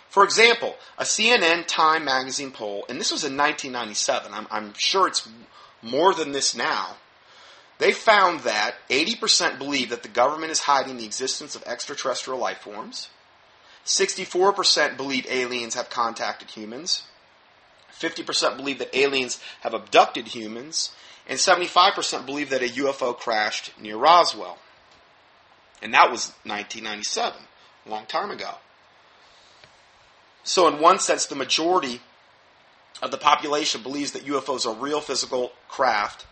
For 0.09 0.23
example, 0.23 0.75
a 0.97 1.03
CNN 1.03 1.67
Time 1.67 2.03
magazine 2.03 2.51
poll, 2.51 2.85
and 2.89 2.99
this 2.99 3.11
was 3.11 3.23
in 3.23 3.37
1997, 3.37 4.33
I'm, 4.33 4.47
I'm 4.51 4.73
sure 4.77 5.07
it's 5.07 5.27
more 5.81 6.13
than 6.13 6.33
this 6.33 6.55
now, 6.55 6.97
they 7.77 7.93
found 7.93 8.41
that 8.41 8.75
80% 8.89 9.57
believe 9.57 9.89
that 9.89 10.03
the 10.03 10.09
government 10.09 10.51
is 10.51 10.59
hiding 10.59 10.97
the 10.97 11.05
existence 11.05 11.55
of 11.55 11.63
extraterrestrial 11.63 12.39
life 12.39 12.59
forms. 12.59 13.09
64% 13.85 14.97
believe 14.97 15.25
aliens 15.29 15.75
have 15.75 15.89
contacted 15.89 16.49
humans. 16.49 17.03
50% 17.99 18.57
believe 18.57 18.79
that 18.79 18.95
aliens 18.95 19.39
have 19.61 19.73
abducted 19.73 20.27
humans. 20.27 20.91
And 21.27 21.37
75% 21.37 22.25
believe 22.25 22.49
that 22.49 22.63
a 22.63 22.67
UFO 22.67 23.17
crashed 23.17 23.71
near 23.79 23.97
Roswell. 23.97 24.57
And 25.81 25.93
that 25.93 26.11
was 26.11 26.29
1997, 26.43 27.41
a 27.85 27.89
long 27.89 28.05
time 28.05 28.31
ago. 28.31 28.51
So, 30.43 30.67
in 30.67 30.81
one 30.81 30.99
sense, 30.99 31.25
the 31.25 31.35
majority 31.35 32.01
of 33.01 33.11
the 33.11 33.17
population 33.17 33.81
believes 33.83 34.11
that 34.11 34.25
UFOs 34.25 34.65
are 34.65 34.75
real 34.75 35.01
physical 35.01 35.51
craft 35.67 36.25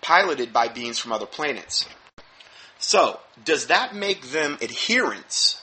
piloted 0.00 0.52
by 0.52 0.68
beings 0.68 0.98
from 0.98 1.12
other 1.12 1.26
planets. 1.26 1.86
So, 2.78 3.20
does 3.44 3.66
that 3.66 3.94
make 3.94 4.30
them 4.30 4.58
adherents 4.60 5.62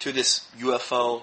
to 0.00 0.12
this 0.12 0.46
UFO 0.58 1.22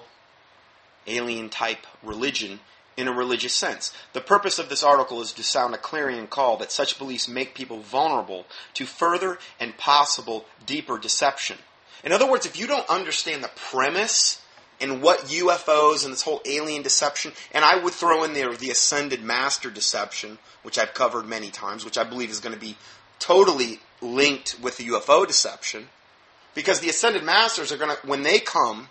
alien 1.06 1.48
type 1.48 1.86
religion 2.02 2.60
in 2.96 3.08
a 3.08 3.12
religious 3.12 3.54
sense? 3.54 3.92
The 4.12 4.20
purpose 4.20 4.58
of 4.58 4.68
this 4.68 4.82
article 4.82 5.20
is 5.20 5.32
to 5.32 5.42
sound 5.42 5.74
a 5.74 5.78
clarion 5.78 6.26
call 6.26 6.56
that 6.58 6.72
such 6.72 6.98
beliefs 6.98 7.28
make 7.28 7.54
people 7.54 7.80
vulnerable 7.80 8.46
to 8.74 8.86
further 8.86 9.38
and 9.60 9.76
possible 9.76 10.44
deeper 10.64 10.98
deception. 10.98 11.58
In 12.04 12.12
other 12.12 12.30
words, 12.30 12.46
if 12.46 12.58
you 12.58 12.66
don't 12.66 12.88
understand 12.88 13.42
the 13.42 13.50
premise 13.56 14.40
and 14.80 15.02
what 15.02 15.20
UFOs 15.20 16.04
and 16.04 16.12
this 16.12 16.22
whole 16.22 16.42
alien 16.44 16.82
deception, 16.82 17.32
and 17.52 17.64
I 17.64 17.82
would 17.82 17.94
throw 17.94 18.24
in 18.24 18.34
there 18.34 18.54
the 18.54 18.70
ascended 18.70 19.22
master 19.22 19.70
deception, 19.70 20.38
which 20.62 20.78
I've 20.78 20.94
covered 20.94 21.26
many 21.26 21.50
times, 21.50 21.84
which 21.84 21.98
I 21.98 22.04
believe 22.04 22.30
is 22.30 22.40
going 22.40 22.54
to 22.54 22.60
be 22.60 22.76
totally 23.18 23.80
linked 24.00 24.58
with 24.60 24.76
the 24.76 24.88
UFO 24.88 25.26
deception, 25.26 25.88
because 26.56 26.80
the 26.80 26.88
ascended 26.88 27.22
masters 27.22 27.70
are 27.70 27.76
going 27.76 27.94
to, 27.94 28.06
when 28.06 28.22
they 28.22 28.40
come, 28.40 28.88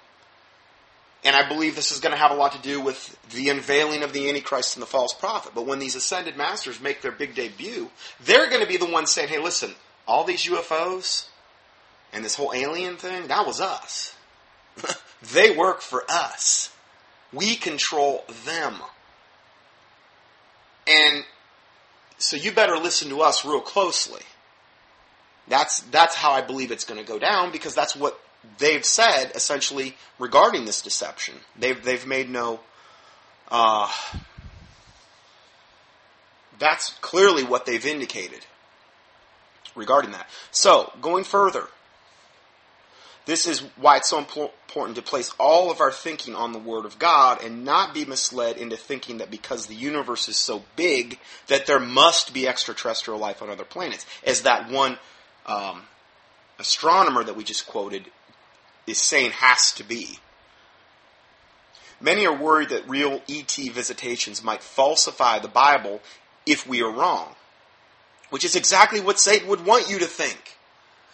and 1.25 1.35
I 1.35 1.49
believe 1.49 1.75
this 1.75 1.91
is 1.91 1.99
going 1.99 2.13
to 2.13 2.17
have 2.17 2.29
a 2.31 2.35
lot 2.35 2.53
to 2.53 2.61
do 2.61 2.79
with 2.79 3.17
the 3.31 3.49
unveiling 3.49 4.03
of 4.03 4.13
the 4.13 4.29
Antichrist 4.29 4.75
and 4.75 4.83
the 4.83 4.87
false 4.87 5.13
prophet. 5.13 5.53
But 5.55 5.65
when 5.65 5.79
these 5.79 5.95
ascended 5.95 6.37
masters 6.37 6.79
make 6.79 7.01
their 7.01 7.11
big 7.11 7.33
debut, 7.33 7.89
they're 8.23 8.47
going 8.49 8.61
to 8.61 8.67
be 8.67 8.77
the 8.77 8.85
ones 8.85 9.11
saying, 9.11 9.29
hey, 9.29 9.39
listen, 9.39 9.73
all 10.07 10.23
these 10.23 10.43
UFOs 10.45 11.27
and 12.13 12.23
this 12.23 12.35
whole 12.35 12.53
alien 12.53 12.97
thing, 12.97 13.27
that 13.27 13.45
was 13.45 13.59
us. 13.59 14.15
They 15.33 15.55
work 15.55 15.81
for 15.81 16.03
us. 16.07 16.71
We 17.33 17.55
control 17.55 18.25
them. 18.45 18.75
And 20.85 21.23
so 22.19 22.37
you 22.37 22.51
better 22.51 22.77
listen 22.77 23.09
to 23.09 23.21
us 23.21 23.43
real 23.43 23.61
closely. 23.61 24.21
That's, 25.47 25.81
that's 25.81 26.15
how 26.15 26.31
I 26.31 26.41
believe 26.41 26.71
it's 26.71 26.85
going 26.85 26.99
to 26.99 27.05
go 27.05 27.19
down 27.19 27.51
because 27.51 27.75
that's 27.75 27.95
what 27.95 28.19
they've 28.57 28.85
said 28.85 29.31
essentially 29.35 29.95
regarding 30.19 30.65
this 30.65 30.81
deception. 30.81 31.35
They've, 31.57 31.81
they've 31.81 32.05
made 32.05 32.29
no, 32.29 32.59
uh, 33.49 33.91
that's 36.57 36.89
clearly 37.01 37.43
what 37.43 37.65
they've 37.65 37.85
indicated 37.85 38.45
regarding 39.75 40.11
that. 40.11 40.27
So, 40.51 40.91
going 41.01 41.23
further, 41.25 41.67
this 43.25 43.47
is 43.47 43.61
why 43.75 43.97
it's 43.97 44.09
so 44.09 44.19
important 44.19 44.95
to 44.95 45.01
place 45.01 45.31
all 45.39 45.71
of 45.71 45.81
our 45.81 45.91
thinking 45.91 46.35
on 46.35 46.51
the 46.51 46.59
Word 46.59 46.85
of 46.85 46.99
God 46.99 47.43
and 47.43 47.65
not 47.65 47.93
be 47.93 48.05
misled 48.05 48.57
into 48.57 48.77
thinking 48.77 49.17
that 49.17 49.31
because 49.31 49.65
the 49.65 49.75
universe 49.75 50.29
is 50.29 50.37
so 50.37 50.63
big 50.75 51.19
that 51.47 51.65
there 51.65 51.79
must 51.79 52.33
be 52.33 52.47
extraterrestrial 52.47 53.19
life 53.19 53.41
on 53.41 53.49
other 53.49 53.63
planets. 53.65 54.05
As 54.23 54.43
that 54.43 54.69
one 54.69 54.99
um, 55.45 55.83
astronomer 56.59 57.23
that 57.23 57.35
we 57.35 57.43
just 57.43 57.67
quoted 57.67 58.05
is 58.87 58.97
saying 58.97 59.31
has 59.31 59.71
to 59.73 59.83
be. 59.83 60.19
Many 61.99 62.25
are 62.25 62.35
worried 62.35 62.69
that 62.69 62.89
real 62.89 63.21
ET 63.29 63.51
visitations 63.51 64.43
might 64.43 64.61
falsify 64.61 65.39
the 65.39 65.47
Bible 65.47 66.01
if 66.45 66.67
we 66.67 66.81
are 66.81 66.91
wrong, 66.91 67.35
which 68.29 68.45
is 68.45 68.55
exactly 68.55 68.99
what 68.99 69.19
Satan 69.19 69.47
would 69.47 69.65
want 69.65 69.89
you 69.89 69.99
to 69.99 70.05
think. 70.05 70.57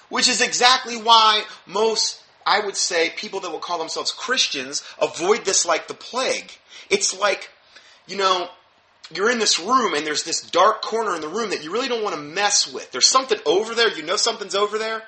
Which 0.09 0.27
is 0.27 0.41
exactly 0.41 0.97
why 0.97 1.43
most, 1.65 2.21
I 2.45 2.59
would 2.59 2.75
say, 2.75 3.11
people 3.11 3.39
that 3.41 3.51
will 3.51 3.59
call 3.59 3.77
themselves 3.77 4.11
Christians 4.11 4.83
avoid 5.01 5.45
this 5.45 5.65
like 5.65 5.87
the 5.87 5.93
plague. 5.93 6.51
It's 6.89 7.17
like, 7.17 7.49
you 8.07 8.17
know, 8.17 8.49
you're 9.15 9.31
in 9.31 9.39
this 9.39 9.59
room 9.59 9.93
and 9.93 10.05
there's 10.05 10.23
this 10.23 10.41
dark 10.41 10.81
corner 10.81 11.15
in 11.15 11.21
the 11.21 11.27
room 11.27 11.49
that 11.51 11.63
you 11.63 11.71
really 11.71 11.87
don't 11.87 12.03
want 12.03 12.15
to 12.15 12.21
mess 12.21 12.71
with. 12.71 12.91
There's 12.91 13.07
something 13.07 13.39
over 13.45 13.75
there, 13.75 13.95
you 13.95 14.03
know 14.03 14.15
something's 14.15 14.55
over 14.55 14.77
there, 14.77 15.03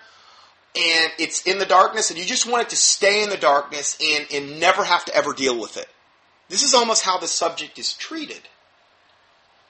and 0.76 1.12
it's 1.20 1.44
in 1.44 1.60
the 1.60 1.66
darkness, 1.66 2.10
and 2.10 2.20
you 2.20 2.26
just 2.26 2.48
want 2.48 2.63
it 2.63 2.70
to 2.70 2.76
stay 2.76 3.24
in 3.24 3.30
the 3.30 3.38
darkness 3.38 3.98
and, 4.02 4.26
and 4.34 4.60
never 4.60 4.84
have 4.84 5.06
to 5.06 5.16
ever 5.16 5.34
deal 5.34 5.60
with 5.60 5.78
it. 5.78 5.88
This 6.50 6.63
is 6.63 6.74
almost 6.74 7.04
how 7.04 7.18
the 7.18 7.28
subject 7.28 7.80
is 7.80 7.94
treated. 7.94 8.42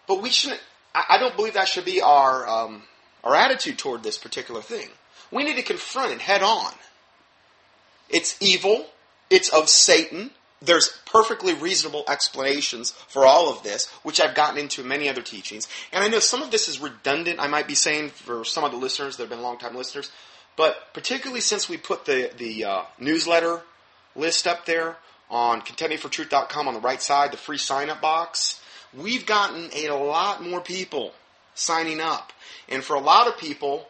But 0.07 0.21
we 0.21 0.29
shouldn't, 0.29 0.61
I, 0.93 1.17
don't 1.17 1.35
believe 1.35 1.53
that 1.53 1.67
should 1.67 1.85
be 1.85 2.01
our, 2.01 2.47
um, 2.47 2.83
our 3.23 3.35
attitude 3.35 3.77
toward 3.77 4.03
this 4.03 4.17
particular 4.17 4.61
thing. 4.61 4.89
We 5.31 5.43
need 5.43 5.55
to 5.55 5.63
confront 5.63 6.11
it 6.11 6.21
head 6.21 6.43
on. 6.43 6.73
It's 8.09 8.37
evil. 8.41 8.85
It's 9.29 9.49
of 9.49 9.69
Satan. 9.69 10.31
There's 10.63 10.97
perfectly 11.05 11.53
reasonable 11.53 12.05
explanations 12.07 12.91
for 12.91 13.25
all 13.25 13.49
of 13.49 13.63
this, 13.63 13.89
which 14.03 14.21
I've 14.21 14.35
gotten 14.35 14.57
into 14.57 14.81
in 14.81 14.87
many 14.87 15.09
other 15.09 15.21
teachings. 15.21 15.67
And 15.91 16.03
I 16.03 16.07
know 16.07 16.19
some 16.19 16.41
of 16.41 16.51
this 16.51 16.69
is 16.69 16.79
redundant, 16.79 17.39
I 17.39 17.47
might 17.47 17.67
be 17.67 17.75
saying, 17.75 18.09
for 18.09 18.45
some 18.45 18.63
of 18.63 18.71
the 18.71 18.77
listeners 18.77 19.17
that 19.17 19.23
have 19.23 19.29
been 19.29 19.41
long-time 19.41 19.75
listeners. 19.75 20.11
But 20.55 20.93
particularly 20.93 21.41
since 21.41 21.67
we 21.67 21.77
put 21.77 22.05
the, 22.05 22.31
the 22.37 22.65
uh, 22.65 22.81
newsletter 22.99 23.61
list 24.15 24.47
up 24.47 24.65
there 24.65 24.97
on 25.29 25.61
contendingfortruth.com 25.61 26.67
on 26.67 26.73
the 26.73 26.79
right 26.79 27.01
side, 27.01 27.31
the 27.31 27.37
free 27.37 27.57
sign-up 27.57 28.01
box, 28.01 28.61
we've 28.93 29.25
gotten 29.25 29.69
a 29.73 29.89
lot 29.91 30.43
more 30.43 30.61
people 30.61 31.13
signing 31.55 31.99
up. 31.99 32.31
And 32.69 32.83
for 32.83 32.95
a 32.95 32.99
lot 32.99 33.27
of 33.27 33.37
people, 33.37 33.87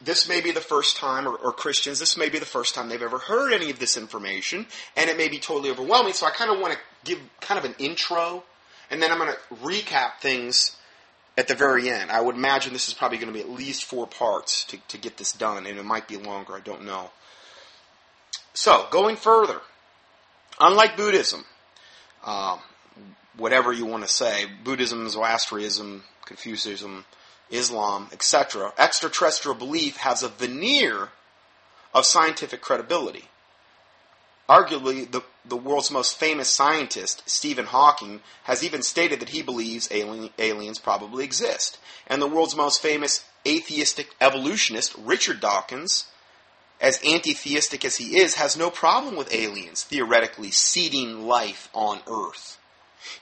this 0.00 0.28
may 0.28 0.40
be 0.40 0.50
the 0.52 0.60
first 0.60 0.96
time, 0.96 1.26
or, 1.26 1.34
or, 1.34 1.52
Christians, 1.52 1.98
this 1.98 2.16
may 2.16 2.28
be 2.28 2.38
the 2.38 2.46
first 2.46 2.74
time 2.74 2.88
they've 2.88 3.02
ever 3.02 3.18
heard 3.18 3.52
any 3.52 3.70
of 3.70 3.78
this 3.78 3.96
information, 3.96 4.66
and 4.96 5.10
it 5.10 5.16
may 5.16 5.28
be 5.28 5.38
totally 5.38 5.70
overwhelming. 5.70 6.12
So 6.12 6.26
I 6.26 6.30
kind 6.30 6.50
of 6.50 6.60
want 6.60 6.74
to 6.74 6.78
give 7.04 7.18
kind 7.40 7.58
of 7.58 7.64
an 7.64 7.74
intro, 7.78 8.44
and 8.90 9.02
then 9.02 9.10
I'm 9.10 9.18
going 9.18 9.32
to 9.32 9.54
recap 9.56 10.20
things 10.20 10.76
at 11.36 11.48
the 11.48 11.54
very 11.54 11.90
end. 11.90 12.10
I 12.10 12.20
would 12.20 12.36
imagine 12.36 12.72
this 12.72 12.88
is 12.88 12.94
probably 12.94 13.18
going 13.18 13.32
to 13.32 13.34
be 13.34 13.40
at 13.40 13.50
least 13.50 13.84
four 13.84 14.06
parts 14.06 14.64
to, 14.66 14.78
to 14.88 14.98
get 14.98 15.16
this 15.16 15.32
done, 15.32 15.66
and 15.66 15.78
it 15.78 15.84
might 15.84 16.06
be 16.06 16.16
longer, 16.16 16.54
I 16.54 16.60
don't 16.60 16.84
know. 16.84 17.10
So, 18.54 18.86
going 18.90 19.16
further, 19.16 19.60
unlike 20.60 20.96
Buddhism, 20.96 21.44
um, 22.24 22.60
whatever 23.36 23.72
you 23.72 23.86
want 23.86 24.04
to 24.04 24.12
say, 24.12 24.46
Buddhism, 24.64 25.08
Zoroastrianism, 25.08 26.02
Confucianism, 26.24 27.04
Islam, 27.50 28.08
etc., 28.12 28.72
extraterrestrial 28.78 29.56
belief 29.56 29.96
has 29.98 30.22
a 30.22 30.28
veneer 30.28 31.10
of 31.94 32.04
scientific 32.04 32.60
credibility. 32.60 33.24
Arguably, 34.48 35.10
the, 35.10 35.22
the 35.44 35.56
world's 35.56 35.90
most 35.90 36.18
famous 36.18 36.48
scientist, 36.48 37.22
Stephen 37.26 37.66
Hawking, 37.66 38.20
has 38.44 38.64
even 38.64 38.82
stated 38.82 39.20
that 39.20 39.30
he 39.30 39.42
believes 39.42 39.88
alien, 39.90 40.30
aliens 40.38 40.78
probably 40.78 41.22
exist. 41.24 41.78
And 42.06 42.22
the 42.22 42.26
world's 42.26 42.56
most 42.56 42.80
famous 42.80 43.24
atheistic 43.46 44.14
evolutionist 44.20 44.94
Richard 44.96 45.40
Dawkins, 45.40 46.06
as 46.80 46.98
anti 47.04 47.34
theistic 47.34 47.84
as 47.84 47.96
he 47.96 48.18
is, 48.18 48.36
has 48.36 48.56
no 48.56 48.70
problem 48.70 49.16
with 49.16 49.34
aliens 49.34 49.82
theoretically 49.82 50.50
seeding 50.50 51.26
life 51.26 51.68
on 51.74 52.00
Earth. 52.10 52.58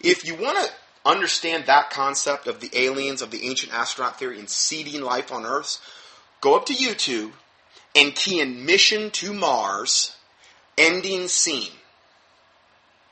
If 0.01 0.25
you 0.25 0.37
want 0.37 0.59
to 0.59 0.73
understand 1.07 1.67
that 1.67 1.91
concept 1.91 2.47
of 2.47 2.61
the 2.61 2.71
aliens, 2.75 3.23
of 3.23 3.31
the 3.31 3.47
ancient 3.47 3.73
astronaut 3.73 4.19
theory, 4.19 4.39
and 4.39 4.51
seeding 4.51 5.03
life 5.03 5.33
on 5.33 5.47
Earth, 5.47 5.81
go 6.41 6.57
up 6.57 6.67
to 6.67 6.75
YouTube 6.75 7.33
and 7.95 8.15
key 8.15 8.41
in 8.41 8.67
mission 8.67 9.11
to 9.11 9.33
Mars, 9.33 10.17
ending 10.77 11.29
scene. 11.29 11.73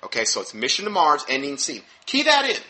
Okay, 0.03 0.25
so 0.25 0.41
it's 0.41 0.53
mission 0.53 0.85
to 0.85 0.91
Mars, 0.91 1.25
ending 1.29 1.57
scene. 1.57 1.83
Key 2.05 2.25
that 2.25 2.45
in. 2.45 2.61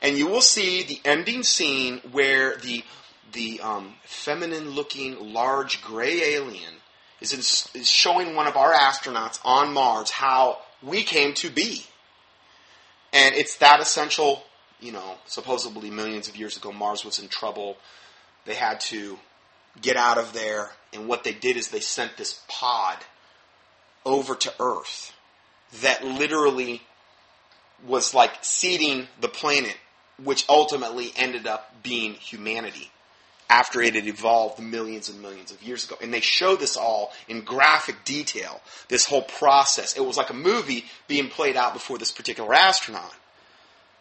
And 0.00 0.16
you 0.16 0.28
will 0.28 0.40
see 0.40 0.82
the 0.82 1.00
ending 1.04 1.42
scene 1.42 2.00
where 2.12 2.56
the 2.56 2.84
the 3.32 3.60
um, 3.60 3.94
feminine 4.04 4.70
looking 4.70 5.34
large 5.34 5.82
gray 5.82 6.34
alien 6.34 6.72
is, 7.20 7.32
in, 7.32 7.40
is 7.80 7.88
showing 7.88 8.34
one 8.34 8.46
of 8.46 8.56
our 8.56 8.72
astronauts 8.72 9.38
on 9.44 9.74
Mars 9.74 10.10
how 10.10 10.58
we 10.82 11.02
came 11.02 11.34
to 11.34 11.50
be. 11.50 11.84
And 13.12 13.34
it's 13.34 13.56
that 13.58 13.80
essential, 13.80 14.42
you 14.80 14.92
know, 14.92 15.16
supposedly 15.26 15.90
millions 15.90 16.28
of 16.28 16.36
years 16.36 16.56
ago, 16.56 16.72
Mars 16.72 17.04
was 17.04 17.18
in 17.18 17.28
trouble. 17.28 17.76
They 18.44 18.54
had 18.54 18.80
to 18.80 19.18
get 19.80 19.96
out 19.96 20.18
of 20.18 20.32
there. 20.32 20.70
And 20.92 21.08
what 21.08 21.24
they 21.24 21.32
did 21.32 21.56
is 21.56 21.68
they 21.68 21.80
sent 21.80 22.16
this 22.16 22.42
pod 22.48 22.98
over 24.04 24.34
to 24.34 24.52
Earth 24.60 25.12
that 25.82 26.04
literally 26.04 26.82
was 27.86 28.14
like 28.14 28.32
seeding 28.42 29.06
the 29.20 29.28
planet, 29.28 29.76
which 30.22 30.44
ultimately 30.48 31.12
ended 31.16 31.46
up 31.46 31.82
being 31.82 32.14
humanity 32.14 32.90
after 33.50 33.80
it 33.80 33.94
had 33.94 34.06
evolved 34.06 34.60
millions 34.60 35.08
and 35.08 35.22
millions 35.22 35.50
of 35.50 35.62
years 35.62 35.84
ago. 35.84 35.96
And 36.02 36.12
they 36.12 36.20
show 36.20 36.56
this 36.56 36.76
all 36.76 37.12
in 37.28 37.42
graphic 37.42 38.04
detail, 38.04 38.60
this 38.88 39.06
whole 39.06 39.22
process. 39.22 39.96
It 39.96 40.04
was 40.04 40.16
like 40.16 40.30
a 40.30 40.34
movie 40.34 40.84
being 41.06 41.28
played 41.28 41.56
out 41.56 41.72
before 41.72 41.98
this 41.98 42.12
particular 42.12 42.52
astronaut. 42.52 43.14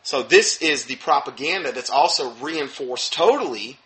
So 0.03 0.23
this 0.23 0.61
is 0.61 0.85
the 0.85 0.95
propaganda 0.95 1.71
that's 1.71 1.89
also 1.89 2.31
reinforced 2.35 3.13
totally 3.13 3.77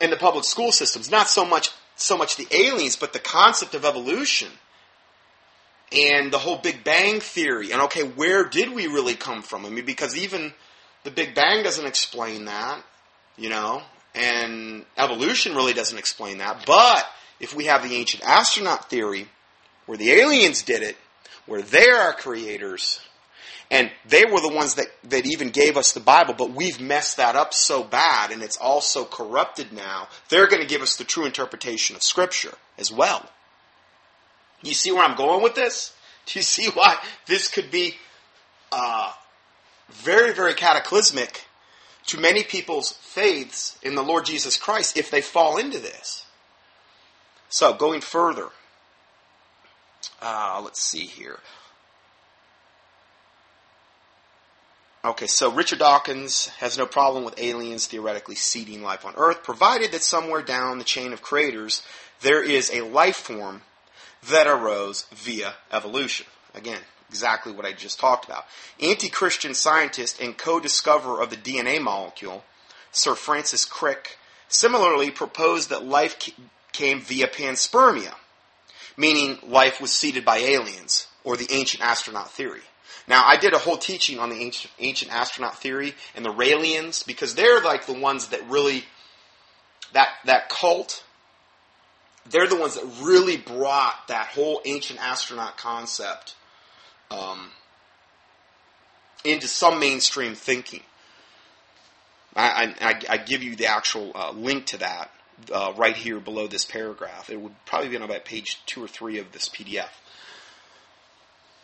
in 0.00 0.10
the 0.10 0.16
public 0.16 0.44
school 0.44 0.72
systems. 0.72 1.10
Not 1.10 1.28
so 1.28 1.44
much 1.44 1.70
so 1.96 2.16
much 2.16 2.36
the 2.36 2.46
aliens, 2.54 2.94
but 2.94 3.12
the 3.12 3.18
concept 3.18 3.74
of 3.74 3.84
evolution 3.84 4.50
and 5.90 6.32
the 6.32 6.38
whole 6.38 6.58
Big 6.58 6.84
Bang 6.84 7.20
theory. 7.20 7.72
And 7.72 7.80
okay, 7.82 8.02
where 8.02 8.44
did 8.44 8.72
we 8.72 8.86
really 8.86 9.14
come 9.14 9.42
from? 9.42 9.64
I 9.64 9.70
mean, 9.70 9.86
because 9.86 10.16
even 10.16 10.52
the 11.04 11.10
Big 11.10 11.34
Bang 11.34 11.62
doesn't 11.62 11.86
explain 11.86 12.44
that, 12.44 12.82
you 13.36 13.48
know. 13.48 13.82
And 14.16 14.84
evolution 14.96 15.54
really 15.54 15.74
doesn't 15.74 15.98
explain 15.98 16.38
that. 16.38 16.64
But 16.66 17.06
if 17.38 17.54
we 17.54 17.66
have 17.66 17.82
the 17.82 17.94
ancient 17.94 18.24
astronaut 18.24 18.88
theory, 18.88 19.28
where 19.84 19.98
the 19.98 20.10
aliens 20.10 20.62
did 20.62 20.82
it, 20.82 20.96
where 21.44 21.62
they're 21.62 21.96
our 22.00 22.14
creators, 22.14 23.00
and 23.70 23.90
they 24.08 24.24
were 24.24 24.40
the 24.40 24.52
ones 24.52 24.76
that, 24.76 24.86
that 25.04 25.26
even 25.26 25.50
gave 25.50 25.76
us 25.76 25.92
the 25.92 26.00
Bible, 26.00 26.34
but 26.34 26.52
we've 26.52 26.80
messed 26.80 27.18
that 27.18 27.36
up 27.36 27.52
so 27.52 27.82
bad 27.82 28.30
and 28.30 28.42
it's 28.42 28.56
all 28.56 28.80
so 28.80 29.04
corrupted 29.04 29.72
now, 29.72 30.08
they're 30.28 30.46
going 30.46 30.62
to 30.62 30.68
give 30.68 30.82
us 30.82 30.96
the 30.96 31.04
true 31.04 31.26
interpretation 31.26 31.94
of 31.94 32.02
Scripture 32.02 32.54
as 32.78 32.92
well. 32.92 33.28
You 34.62 34.72
see 34.72 34.92
where 34.92 35.04
I'm 35.04 35.16
going 35.16 35.42
with 35.42 35.54
this? 35.54 35.94
Do 36.26 36.38
you 36.38 36.42
see 36.42 36.70
why 36.70 36.96
this 37.26 37.48
could 37.48 37.70
be 37.70 37.96
uh, 38.72 39.12
very, 39.90 40.32
very 40.32 40.54
cataclysmic 40.54 41.45
to 42.06 42.18
many 42.18 42.42
people's 42.42 42.92
faiths 42.92 43.78
in 43.82 43.94
the 43.94 44.02
Lord 44.02 44.24
Jesus 44.24 44.56
Christ 44.56 44.96
if 44.96 45.10
they 45.10 45.20
fall 45.20 45.56
into 45.56 45.78
this. 45.78 46.24
So, 47.48 47.74
going 47.74 48.00
further, 48.00 48.48
uh, 50.20 50.60
let's 50.64 50.82
see 50.82 51.06
here. 51.06 51.38
Okay, 55.04 55.28
so 55.28 55.52
Richard 55.52 55.78
Dawkins 55.78 56.48
has 56.58 56.76
no 56.76 56.84
problem 56.84 57.24
with 57.24 57.38
aliens 57.38 57.86
theoretically 57.86 58.34
seeding 58.34 58.82
life 58.82 59.04
on 59.04 59.14
Earth, 59.16 59.44
provided 59.44 59.92
that 59.92 60.02
somewhere 60.02 60.42
down 60.42 60.78
the 60.78 60.84
chain 60.84 61.12
of 61.12 61.22
creators 61.22 61.82
there 62.22 62.42
is 62.42 62.70
a 62.72 62.80
life 62.80 63.16
form 63.16 63.62
that 64.28 64.48
arose 64.48 65.06
via 65.12 65.54
evolution. 65.70 66.26
Again, 66.54 66.80
exactly 67.08 67.52
what 67.52 67.66
I 67.66 67.72
just 67.72 68.00
talked 68.00 68.24
about. 68.24 68.44
Anti 68.80 69.08
Christian 69.08 69.54
scientist 69.54 70.20
and 70.20 70.36
co 70.36 70.60
discoverer 70.60 71.22
of 71.22 71.30
the 71.30 71.36
DNA 71.36 71.80
molecule, 71.80 72.44
Sir 72.92 73.14
Francis 73.14 73.64
Crick, 73.64 74.18
similarly 74.48 75.10
proposed 75.10 75.70
that 75.70 75.84
life 75.84 76.30
came 76.72 77.00
via 77.00 77.26
panspermia, 77.26 78.14
meaning 78.96 79.38
life 79.46 79.80
was 79.80 79.92
seeded 79.92 80.24
by 80.24 80.38
aliens, 80.38 81.08
or 81.24 81.36
the 81.36 81.48
ancient 81.50 81.82
astronaut 81.82 82.30
theory. 82.30 82.62
Now, 83.08 83.24
I 83.24 83.36
did 83.36 83.52
a 83.52 83.58
whole 83.58 83.76
teaching 83.76 84.18
on 84.18 84.30
the 84.30 84.36
ancient, 84.36 84.72
ancient 84.78 85.12
astronaut 85.12 85.58
theory 85.58 85.94
and 86.14 86.24
the 86.24 86.32
Raelians 86.32 87.06
because 87.06 87.34
they're 87.34 87.60
like 87.60 87.86
the 87.86 87.92
ones 87.92 88.28
that 88.28 88.48
really, 88.48 88.84
that, 89.92 90.08
that 90.24 90.48
cult, 90.48 91.04
they're 92.28 92.48
the 92.48 92.56
ones 92.56 92.74
that 92.74 92.84
really 93.02 93.36
brought 93.36 94.08
that 94.08 94.28
whole 94.28 94.60
ancient 94.64 95.00
astronaut 95.00 95.56
concept 95.56 96.35
um, 97.10 97.50
into 99.24 99.48
some 99.48 99.78
mainstream 99.80 100.34
thinking. 100.34 100.82
I, 102.34 102.74
I, 102.80 103.02
I, 103.08 103.16
give 103.16 103.42
you 103.42 103.56
the 103.56 103.66
actual 103.66 104.12
uh, 104.14 104.30
link 104.32 104.66
to 104.66 104.78
that 104.78 105.10
uh, 105.50 105.72
right 105.76 105.96
here 105.96 106.20
below 106.20 106.46
this 106.46 106.66
paragraph. 106.66 107.30
It 107.30 107.40
would 107.40 107.54
probably 107.64 107.88
be 107.88 107.96
on 107.96 108.02
about 108.02 108.26
page 108.26 108.60
two 108.66 108.84
or 108.84 108.88
three 108.88 109.18
of 109.18 109.32
this 109.32 109.48
PDF. 109.48 109.88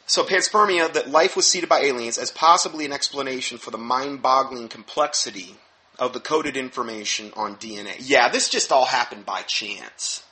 So, 0.07 0.25
panspermia, 0.25 0.93
that 0.93 1.11
life 1.11 1.37
was 1.37 1.47
seeded 1.47 1.69
by 1.69 1.81
aliens 1.81 2.19
as 2.19 2.31
possibly 2.31 2.85
an 2.85 2.93
explanation 2.93 3.59
for 3.59 3.71
the 3.71 3.79
mind 3.79 4.23
boggling 4.23 4.69
complexity 4.69 5.57
of 5.99 6.13
the 6.13 6.21
coded 6.21 6.57
information 6.57 7.33
on 7.35 7.57
DNA. 7.57 7.97
Yeah, 7.99 8.29
this 8.29 8.49
just 8.49 8.73
all 8.73 8.87
happened 8.87 9.27
by 9.27 9.43
chance. 9.43 10.23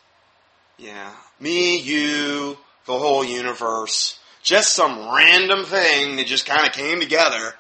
Yeah. 0.78 1.12
Me, 1.38 1.78
you, 1.78 2.58
the 2.86 2.98
whole 2.98 3.24
universe. 3.24 4.18
Just 4.42 4.74
some 4.74 5.14
random 5.14 5.64
thing 5.64 6.16
that 6.16 6.26
just 6.26 6.46
kind 6.46 6.66
of 6.66 6.72
came 6.72 7.00
together. 7.00 7.54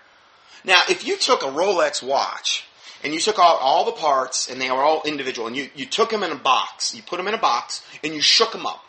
Now, 0.64 0.82
if 0.88 1.06
you 1.06 1.16
took 1.16 1.42
a 1.42 1.46
Rolex 1.46 2.02
watch 2.02 2.64
and 3.02 3.12
you 3.12 3.20
took 3.20 3.38
out 3.38 3.58
all 3.60 3.84
the 3.84 3.92
parts 3.92 4.50
and 4.50 4.60
they 4.60 4.70
were 4.70 4.82
all 4.82 5.02
individual 5.04 5.46
and 5.46 5.56
you, 5.56 5.68
you 5.74 5.86
took 5.86 6.10
them 6.10 6.22
in 6.22 6.32
a 6.32 6.36
box, 6.36 6.94
you 6.94 7.02
put 7.02 7.16
them 7.16 7.28
in 7.28 7.34
a 7.34 7.38
box 7.38 7.84
and 8.02 8.14
you 8.14 8.20
shook 8.20 8.52
them 8.52 8.66
up, 8.66 8.84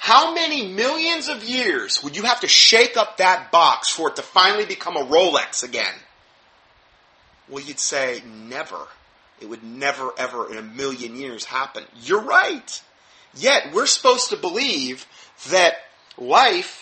how 0.00 0.32
many 0.32 0.66
millions 0.66 1.28
of 1.28 1.44
years 1.44 2.02
would 2.02 2.16
you 2.16 2.22
have 2.22 2.40
to 2.40 2.48
shake 2.48 2.96
up 2.96 3.18
that 3.18 3.52
box 3.52 3.90
for 3.90 4.08
it 4.08 4.16
to 4.16 4.22
finally 4.22 4.64
become 4.64 4.96
a 4.96 5.04
Rolex 5.04 5.62
again? 5.62 5.94
Well, 7.50 7.62
you'd 7.62 7.78
say 7.78 8.22
never. 8.26 8.86
It 9.40 9.48
would 9.48 9.62
never, 9.62 10.12
ever 10.16 10.50
in 10.50 10.56
a 10.56 10.62
million 10.62 11.16
years 11.16 11.44
happen. 11.44 11.84
You're 12.02 12.22
right. 12.22 12.82
Yet, 13.34 13.72
we're 13.74 13.86
supposed 13.86 14.30
to 14.30 14.36
believe 14.36 15.06
that 15.50 15.74
life, 16.16 16.79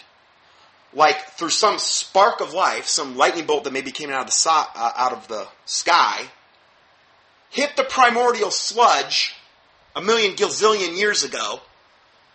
like 0.99 1.31
through 1.31 1.51
some 1.51 1.79
spark 1.79 2.41
of 2.41 2.53
life, 2.53 2.87
some 2.87 3.17
lightning 3.17 3.47
bolt 3.47 3.65
that 3.65 3.73
maybe 3.73 3.93
came 3.93 4.11
out 4.11 4.23
of 4.23 4.27
the, 4.27 4.33
so- 4.33 4.51
uh, 4.51 4.93
out 4.97 5.13
of 5.13 5.29
the 5.29 5.47
sky, 5.65 6.25
hit 7.51 7.77
the 7.77 7.85
primordial 7.85 8.51
sludge 8.51 9.37
a 9.95 10.03
million 10.03 10.35
gazillion 10.35 10.99
years 10.99 11.23
ago, 11.23 11.61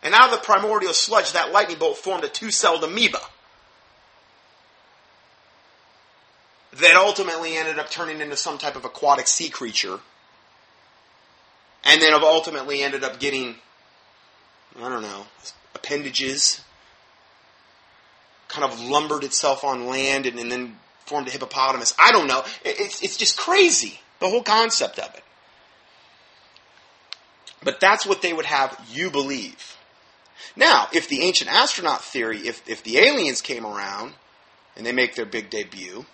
and 0.01 0.13
out 0.13 0.33
of 0.33 0.39
the 0.39 0.45
primordial 0.45 0.93
sludge, 0.93 1.33
that 1.33 1.51
lightning 1.51 1.77
bolt 1.77 1.97
formed 1.97 2.23
a 2.23 2.29
two-celled 2.29 2.83
amoeba 2.83 3.19
that 6.71 6.95
ultimately 6.95 7.55
ended 7.57 7.77
up 7.77 7.91
turning 7.91 8.21
into 8.21 8.35
some 8.35 8.57
type 8.57 8.75
of 8.75 8.85
aquatic 8.85 9.27
sea 9.27 9.49
creature, 9.49 9.99
and 11.83 12.01
then 12.01 12.13
ultimately 12.13 12.81
ended 12.81 13.03
up 13.03 13.19
getting, 13.19 13.55
I 14.81 14.87
don't 14.87 15.03
know, 15.03 15.25
appendages 15.75 16.61
kind 18.53 18.71
of 18.71 18.79
lumbered 18.79 19.23
itself 19.23 19.63
on 19.63 19.87
land 19.87 20.25
and, 20.25 20.39
and 20.39 20.51
then 20.51 20.77
formed 21.05 21.27
a 21.27 21.31
hippopotamus. 21.31 21.93
I 21.97 22.11
don't 22.11 22.27
know. 22.27 22.43
It's, 22.63 23.01
it's 23.01 23.17
just 23.17 23.37
crazy, 23.37 23.99
the 24.19 24.29
whole 24.29 24.43
concept 24.43 24.99
of 24.99 25.13
it. 25.15 25.23
But 27.63 27.79
that's 27.79 28.05
what 28.05 28.21
they 28.21 28.33
would 28.33 28.45
have 28.45 28.79
you 28.91 29.09
believe. 29.09 29.77
Now, 30.55 30.87
if 30.93 31.07
the 31.07 31.21
ancient 31.21 31.51
astronaut 31.51 32.03
theory, 32.03 32.39
if, 32.39 32.67
if 32.69 32.83
the 32.83 32.99
aliens 32.99 33.41
came 33.41 33.65
around 33.65 34.13
and 34.75 34.85
they 34.85 34.91
make 34.91 35.15
their 35.15 35.25
big 35.25 35.49
debut, 35.49 36.05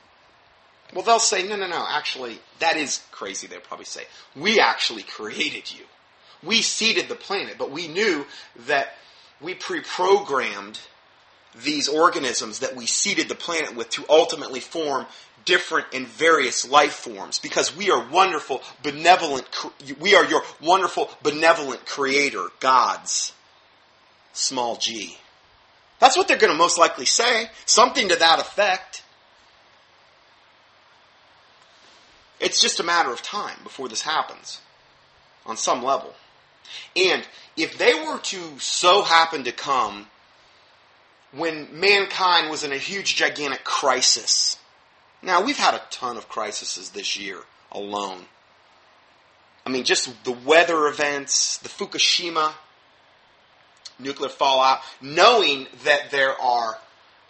well, 0.93 1.03
they'll 1.03 1.19
say, 1.19 1.47
no, 1.47 1.55
no, 1.55 1.67
no, 1.67 1.85
actually, 1.87 2.39
that 2.59 2.77
is 2.77 3.03
crazy, 3.11 3.47
they'll 3.47 3.59
probably 3.59 3.85
say. 3.85 4.03
We 4.35 4.59
actually 4.59 5.03
created 5.03 5.71
you. 5.71 5.85
We 6.41 6.61
seeded 6.61 7.09
the 7.09 7.15
planet, 7.15 7.55
but 7.57 7.69
we 7.69 7.87
knew 7.87 8.25
that 8.67 8.93
we 9.41 9.53
pre 9.55 9.81
programmed 9.81 10.79
these 11.63 11.87
organisms 11.87 12.59
that 12.59 12.75
we 12.75 12.85
seeded 12.85 13.27
the 13.27 13.35
planet 13.35 13.75
with 13.75 13.89
to 13.91 14.05
ultimately 14.09 14.59
form 14.59 15.05
different 15.45 15.87
and 15.93 16.07
various 16.07 16.69
life 16.69 16.93
forms 16.93 17.39
because 17.39 17.75
we 17.75 17.89
are 17.89 18.07
wonderful, 18.09 18.61
benevolent, 18.83 19.47
we 19.99 20.15
are 20.15 20.25
your 20.25 20.43
wonderful, 20.61 21.09
benevolent 21.23 21.85
creator, 21.85 22.47
gods. 22.59 23.33
Small 24.33 24.77
g. 24.77 25.17
That's 25.99 26.15
what 26.15 26.27
they're 26.27 26.37
going 26.37 26.53
to 26.53 26.57
most 26.57 26.77
likely 26.77 27.05
say. 27.05 27.49
Something 27.65 28.09
to 28.09 28.15
that 28.15 28.39
effect. 28.39 29.03
It's 32.39 32.61
just 32.61 32.79
a 32.79 32.83
matter 32.83 33.11
of 33.11 33.21
time 33.21 33.57
before 33.63 33.89
this 33.89 34.01
happens 34.01 34.61
on 35.45 35.57
some 35.57 35.83
level. 35.83 36.13
And 36.95 37.27
if 37.57 37.77
they 37.77 37.93
were 37.93 38.19
to 38.19 38.59
so 38.59 39.01
happen 39.01 39.43
to 39.43 39.51
come 39.51 40.07
when 41.31 41.67
mankind 41.79 42.49
was 42.49 42.63
in 42.63 42.71
a 42.71 42.77
huge, 42.77 43.15
gigantic 43.15 43.63
crisis, 43.63 44.57
now 45.21 45.43
we've 45.43 45.57
had 45.57 45.73
a 45.73 45.81
ton 45.89 46.17
of 46.17 46.29
crises 46.29 46.89
this 46.89 47.17
year 47.17 47.39
alone. 47.71 48.25
I 49.65 49.69
mean, 49.69 49.83
just 49.83 50.23
the 50.23 50.31
weather 50.31 50.87
events, 50.87 51.57
the 51.57 51.69
Fukushima 51.69 52.53
nuclear 53.99 54.29
fallout, 54.29 54.79
knowing 55.01 55.67
that 55.83 56.09
there 56.11 56.39
are 56.41 56.77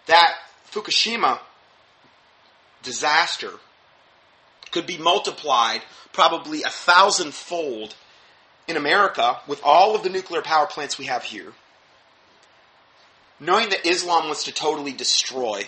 that 0.05 0.35
Fukushima 0.71 1.39
disaster 2.83 3.51
could 4.71 4.85
be 4.85 4.97
multiplied 4.97 5.81
probably 6.13 6.63
a 6.63 6.69
thousandfold 6.69 7.95
in 8.67 8.77
America 8.77 9.39
with 9.47 9.61
all 9.63 9.95
of 9.95 10.03
the 10.03 10.09
nuclear 10.09 10.41
power 10.41 10.67
plants 10.67 10.97
we 10.97 11.05
have 11.05 11.23
here. 11.23 11.53
Knowing 13.39 13.69
that 13.69 13.85
Islam 13.85 14.25
wants 14.25 14.43
to 14.43 14.53
totally 14.53 14.91
destroy 14.91 15.67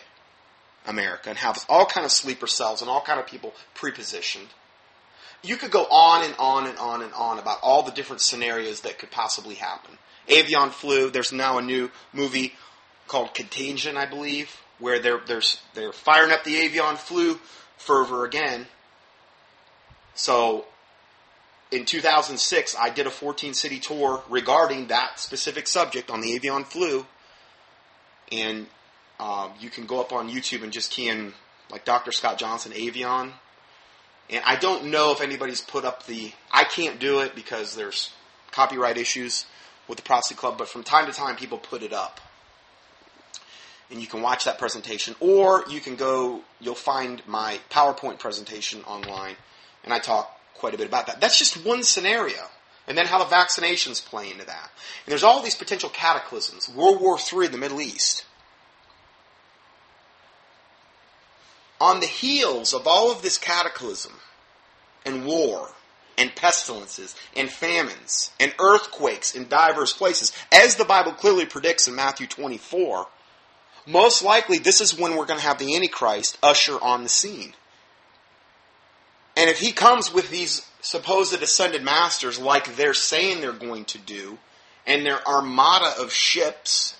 America 0.85 1.29
and 1.29 1.37
have 1.37 1.63
all 1.69 1.85
kind 1.85 2.05
of 2.05 2.11
sleeper 2.11 2.47
cells 2.47 2.81
and 2.81 2.89
all 2.89 3.01
kind 3.01 3.19
of 3.19 3.27
people 3.27 3.53
prepositioned. 3.75 4.49
You 5.43 5.57
could 5.57 5.71
go 5.71 5.85
on 5.85 6.23
and 6.25 6.35
on 6.37 6.67
and 6.67 6.77
on 6.77 7.01
and 7.01 7.13
on 7.13 7.39
about 7.39 7.59
all 7.61 7.83
the 7.83 7.91
different 7.91 8.21
scenarios 8.21 8.81
that 8.81 8.99
could 8.99 9.11
possibly 9.11 9.55
happen. 9.55 9.97
Avian 10.27 10.69
flu. 10.69 11.09
There's 11.09 11.31
now 11.31 11.57
a 11.57 11.61
new 11.61 11.89
movie 12.13 12.53
called 13.07 13.33
Contagion, 13.33 13.97
I 13.97 14.05
believe, 14.05 14.61
where 14.79 14.99
they're 14.99 15.21
they're 15.73 15.93
firing 15.93 16.31
up 16.31 16.43
the 16.43 16.57
avian 16.57 16.95
flu 16.95 17.39
fervor 17.77 18.25
again. 18.25 18.67
So, 20.13 20.65
in 21.71 21.85
2006, 21.85 22.75
I 22.77 22.89
did 22.89 23.07
a 23.07 23.11
14 23.11 23.53
city 23.53 23.79
tour 23.79 24.23
regarding 24.29 24.87
that 24.87 25.19
specific 25.19 25.67
subject 25.67 26.09
on 26.11 26.21
the 26.21 26.33
avian 26.33 26.63
flu, 26.63 27.05
and 28.31 28.67
um, 29.19 29.51
you 29.59 29.69
can 29.69 29.85
go 29.85 29.99
up 29.99 30.11
on 30.11 30.29
YouTube 30.29 30.63
and 30.63 30.71
just 30.71 30.91
key 30.91 31.09
in 31.09 31.33
like 31.71 31.85
Dr. 31.85 32.11
Scott 32.11 32.37
Johnson 32.37 32.73
avian. 32.73 33.33
And 34.29 34.43
I 34.45 34.55
don't 34.55 34.85
know 34.85 35.11
if 35.11 35.21
anybody's 35.21 35.61
put 35.61 35.83
up 35.83 36.05
the. 36.05 36.31
I 36.51 36.63
can't 36.63 36.99
do 36.99 37.19
it 37.19 37.35
because 37.35 37.75
there's 37.75 38.11
copyright 38.51 38.97
issues 38.97 39.45
with 39.87 39.97
the 39.97 40.03
Prophecy 40.03 40.35
Club, 40.35 40.57
but 40.57 40.69
from 40.69 40.83
time 40.83 41.05
to 41.05 41.11
time 41.11 41.35
people 41.35 41.57
put 41.57 41.83
it 41.83 41.93
up. 41.93 42.21
And 43.89 43.99
you 43.99 44.07
can 44.07 44.21
watch 44.21 44.45
that 44.45 44.57
presentation, 44.57 45.15
or 45.19 45.65
you 45.69 45.81
can 45.81 45.97
go, 45.97 46.41
you'll 46.61 46.75
find 46.75 47.21
my 47.27 47.59
PowerPoint 47.69 48.19
presentation 48.19 48.83
online, 48.83 49.35
and 49.83 49.93
I 49.93 49.99
talk 49.99 50.39
quite 50.55 50.73
a 50.73 50.77
bit 50.77 50.87
about 50.87 51.07
that. 51.07 51.19
That's 51.19 51.37
just 51.37 51.65
one 51.65 51.83
scenario. 51.83 52.47
And 52.91 52.97
then 52.97 53.05
how 53.05 53.23
the 53.23 53.33
vaccinations 53.33 54.03
play 54.03 54.29
into 54.29 54.45
that. 54.45 54.69
And 55.05 55.11
there's 55.11 55.23
all 55.23 55.41
these 55.41 55.55
potential 55.55 55.89
cataclysms. 55.89 56.67
World 56.67 56.99
War 56.99 57.17
III 57.17 57.45
in 57.45 57.53
the 57.53 57.57
Middle 57.57 57.79
East. 57.79 58.25
On 61.79 62.01
the 62.01 62.05
heels 62.05 62.73
of 62.73 62.87
all 62.87 63.09
of 63.09 63.21
this 63.21 63.37
cataclysm 63.37 64.11
and 65.05 65.25
war, 65.25 65.69
and 66.17 66.35
pestilences 66.35 67.15
and 67.33 67.49
famines 67.49 68.31
and 68.41 68.53
earthquakes 68.59 69.35
in 69.35 69.47
diverse 69.47 69.93
places, 69.93 70.33
as 70.51 70.75
the 70.75 70.83
Bible 70.83 71.13
clearly 71.13 71.45
predicts 71.45 71.87
in 71.87 71.95
Matthew 71.95 72.27
24, 72.27 73.07
most 73.87 74.21
likely 74.21 74.57
this 74.57 74.81
is 74.81 74.99
when 74.99 75.15
we're 75.15 75.25
going 75.25 75.39
to 75.39 75.45
have 75.45 75.59
the 75.59 75.77
Antichrist 75.77 76.37
usher 76.43 76.77
on 76.81 77.03
the 77.03 77.09
scene. 77.09 77.53
And 79.41 79.49
if 79.49 79.57
he 79.57 79.71
comes 79.71 80.13
with 80.13 80.29
these 80.29 80.69
supposed 80.81 81.41
ascended 81.41 81.81
masters 81.81 82.37
like 82.37 82.75
they're 82.75 82.93
saying 82.93 83.41
they're 83.41 83.51
going 83.51 83.85
to 83.85 83.97
do, 83.97 84.37
and 84.85 85.03
their 85.03 85.27
armada 85.27 85.99
of 85.99 86.13
ships, 86.13 86.95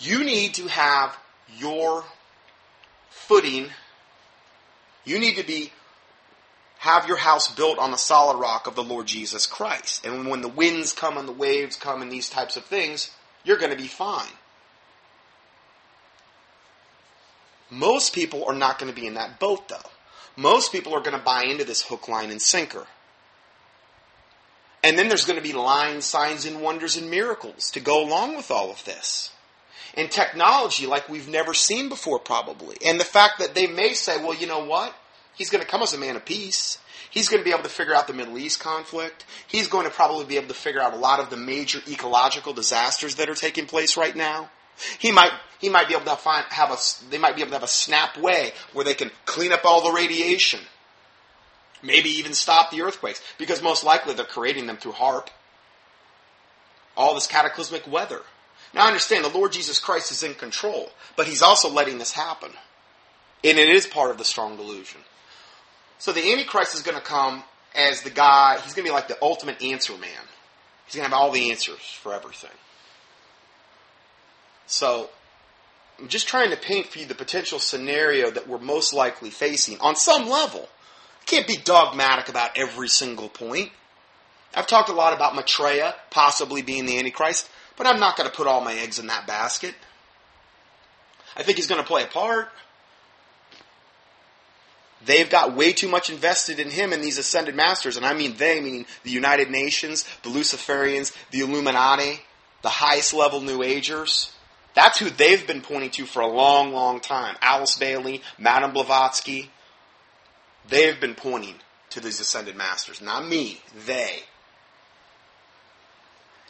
you 0.00 0.24
need 0.24 0.54
to 0.54 0.66
have 0.68 1.18
your 1.58 2.04
footing. 3.10 3.66
You 5.04 5.18
need 5.18 5.36
to 5.36 5.44
be 5.44 5.72
have 6.78 7.06
your 7.06 7.18
house 7.18 7.54
built 7.54 7.78
on 7.78 7.90
the 7.90 7.98
solid 7.98 8.38
rock 8.40 8.66
of 8.66 8.76
the 8.76 8.82
Lord 8.82 9.06
Jesus 9.06 9.44
Christ. 9.44 10.06
And 10.06 10.26
when 10.26 10.40
the 10.40 10.48
winds 10.48 10.94
come 10.94 11.18
and 11.18 11.28
the 11.28 11.32
waves 11.32 11.76
come 11.76 12.00
and 12.00 12.10
these 12.10 12.30
types 12.30 12.56
of 12.56 12.64
things, 12.64 13.10
you're 13.44 13.58
going 13.58 13.72
to 13.72 13.76
be 13.76 13.88
fine. 13.88 14.32
Most 17.70 18.14
people 18.14 18.44
are 18.46 18.54
not 18.54 18.78
going 18.78 18.92
to 18.92 18.98
be 18.98 19.06
in 19.06 19.14
that 19.14 19.40
boat, 19.40 19.68
though. 19.68 19.90
Most 20.36 20.70
people 20.72 20.94
are 20.94 21.00
going 21.00 21.18
to 21.18 21.24
buy 21.24 21.44
into 21.44 21.64
this 21.64 21.82
hook, 21.82 22.08
line, 22.08 22.30
and 22.30 22.40
sinker. 22.40 22.86
And 24.84 24.96
then 24.96 25.08
there's 25.08 25.24
going 25.24 25.38
to 25.38 25.42
be 25.42 25.52
lines, 25.52 26.04
signs, 26.04 26.46
and 26.46 26.60
wonders 26.60 26.96
and 26.96 27.10
miracles 27.10 27.70
to 27.72 27.80
go 27.80 28.04
along 28.04 28.36
with 28.36 28.50
all 28.50 28.70
of 28.70 28.84
this. 28.84 29.32
And 29.94 30.10
technology 30.10 30.86
like 30.86 31.08
we've 31.08 31.28
never 31.28 31.54
seen 31.54 31.88
before, 31.88 32.18
probably. 32.18 32.76
And 32.84 33.00
the 33.00 33.04
fact 33.04 33.40
that 33.40 33.54
they 33.54 33.66
may 33.66 33.94
say, 33.94 34.18
well, 34.18 34.34
you 34.34 34.46
know 34.46 34.64
what? 34.64 34.94
He's 35.34 35.50
going 35.50 35.62
to 35.62 35.68
come 35.68 35.82
as 35.82 35.92
a 35.92 35.98
man 35.98 36.16
of 36.16 36.24
peace. 36.24 36.78
He's 37.10 37.28
going 37.28 37.40
to 37.40 37.44
be 37.44 37.52
able 37.52 37.62
to 37.62 37.68
figure 37.68 37.94
out 37.94 38.06
the 38.06 38.12
Middle 38.12 38.38
East 38.38 38.60
conflict. 38.60 39.24
He's 39.46 39.68
going 39.68 39.86
to 39.86 39.92
probably 39.92 40.26
be 40.26 40.36
able 40.36 40.48
to 40.48 40.54
figure 40.54 40.80
out 40.80 40.92
a 40.92 40.98
lot 40.98 41.18
of 41.18 41.30
the 41.30 41.36
major 41.36 41.80
ecological 41.88 42.52
disasters 42.52 43.14
that 43.14 43.30
are 43.30 43.34
taking 43.34 43.66
place 43.66 43.96
right 43.96 44.14
now. 44.14 44.50
He 44.98 45.12
might 45.12 45.32
he 45.58 45.68
might 45.68 45.88
be 45.88 45.94
able 45.94 46.04
to 46.04 46.16
find 46.16 46.44
have 46.50 46.70
a 46.70 46.76
they 47.10 47.18
might 47.18 47.34
be 47.34 47.42
able 47.42 47.50
to 47.50 47.56
have 47.56 47.62
a 47.62 47.68
snap 47.68 48.16
way 48.18 48.52
where 48.72 48.84
they 48.84 48.94
can 48.94 49.10
clean 49.24 49.52
up 49.52 49.64
all 49.64 49.82
the 49.82 49.92
radiation. 49.92 50.60
Maybe 51.82 52.08
even 52.10 52.32
stop 52.32 52.70
the 52.70 52.82
earthquakes 52.82 53.22
because 53.38 53.62
most 53.62 53.84
likely 53.84 54.14
they're 54.14 54.24
creating 54.24 54.66
them 54.66 54.76
through 54.76 54.92
HAARP. 54.92 55.28
All 56.96 57.14
this 57.14 57.26
cataclysmic 57.26 57.86
weather. 57.86 58.22
Now 58.74 58.84
I 58.84 58.88
understand 58.88 59.24
the 59.24 59.28
Lord 59.28 59.52
Jesus 59.52 59.78
Christ 59.78 60.10
is 60.10 60.22
in 60.22 60.34
control, 60.34 60.90
but 61.16 61.26
he's 61.26 61.42
also 61.42 61.70
letting 61.70 61.98
this 61.98 62.12
happen. 62.12 62.50
And 63.44 63.58
it 63.58 63.68
is 63.68 63.86
part 63.86 64.10
of 64.10 64.18
the 64.18 64.24
strong 64.24 64.56
delusion. 64.56 65.00
So 65.98 66.12
the 66.12 66.32
Antichrist 66.32 66.74
is 66.74 66.82
going 66.82 66.96
to 66.96 67.02
come 67.02 67.44
as 67.74 68.02
the 68.02 68.10
guy, 68.10 68.58
he's 68.62 68.74
going 68.74 68.84
to 68.84 68.90
be 68.90 68.94
like 68.94 69.08
the 69.08 69.18
ultimate 69.22 69.62
answer 69.62 69.92
man. 69.96 70.10
He's 70.86 70.94
going 70.94 71.08
to 71.08 71.14
have 71.14 71.20
all 71.20 71.30
the 71.30 71.50
answers 71.50 71.78
for 71.78 72.12
everything. 72.14 72.50
So 74.66 75.10
I'm 75.98 76.08
just 76.08 76.28
trying 76.28 76.50
to 76.50 76.56
paint 76.56 76.88
for 76.88 76.98
you 76.98 77.06
the 77.06 77.14
potential 77.14 77.58
scenario 77.58 78.30
that 78.30 78.48
we're 78.48 78.58
most 78.58 78.92
likely 78.92 79.30
facing 79.30 79.78
on 79.80 79.96
some 79.96 80.28
level. 80.28 80.68
I 81.22 81.24
can't 81.24 81.46
be 81.46 81.56
dogmatic 81.56 82.28
about 82.28 82.50
every 82.56 82.88
single 82.88 83.28
point. 83.28 83.70
I've 84.54 84.66
talked 84.66 84.88
a 84.88 84.94
lot 84.94 85.12
about 85.12 85.34
Maitreya 85.34 85.94
possibly 86.10 86.62
being 86.62 86.86
the 86.86 86.98
Antichrist, 86.98 87.48
but 87.76 87.86
I'm 87.86 88.00
not 88.00 88.16
going 88.16 88.28
to 88.28 88.34
put 88.34 88.46
all 88.46 88.60
my 88.60 88.74
eggs 88.74 88.98
in 88.98 89.06
that 89.08 89.26
basket. 89.26 89.74
I 91.36 91.42
think 91.42 91.56
he's 91.56 91.66
going 91.66 91.80
to 91.80 91.86
play 91.86 92.04
a 92.04 92.06
part. 92.06 92.48
They've 95.04 95.28
got 95.28 95.54
way 95.54 95.72
too 95.72 95.88
much 95.88 96.10
invested 96.10 96.58
in 96.58 96.70
him 96.70 96.92
and 96.92 97.02
these 97.02 97.18
ascended 97.18 97.54
masters, 97.54 97.96
and 97.96 98.06
I 98.06 98.14
mean 98.14 98.36
they, 98.36 98.60
meaning 98.60 98.86
the 99.04 99.10
United 99.10 99.50
Nations, 99.50 100.04
the 100.22 100.30
Luciferians, 100.30 101.14
the 101.30 101.40
Illuminati, 101.40 102.20
the 102.62 102.68
highest 102.68 103.12
level 103.12 103.40
New 103.40 103.62
Agers. 103.62 104.32
That's 104.76 104.98
who 104.98 105.08
they've 105.08 105.44
been 105.44 105.62
pointing 105.62 105.88
to 105.92 106.04
for 106.04 106.20
a 106.20 106.26
long, 106.28 106.72
long 106.72 107.00
time. 107.00 107.36
Alice 107.40 107.76
Bailey, 107.78 108.22
Madame 108.38 108.72
Blavatsky. 108.72 109.50
They've 110.68 111.00
been 111.00 111.14
pointing 111.14 111.56
to 111.90 112.00
these 112.00 112.20
ascended 112.20 112.56
masters. 112.56 113.00
Not 113.00 113.26
me, 113.26 113.62
they. 113.86 114.24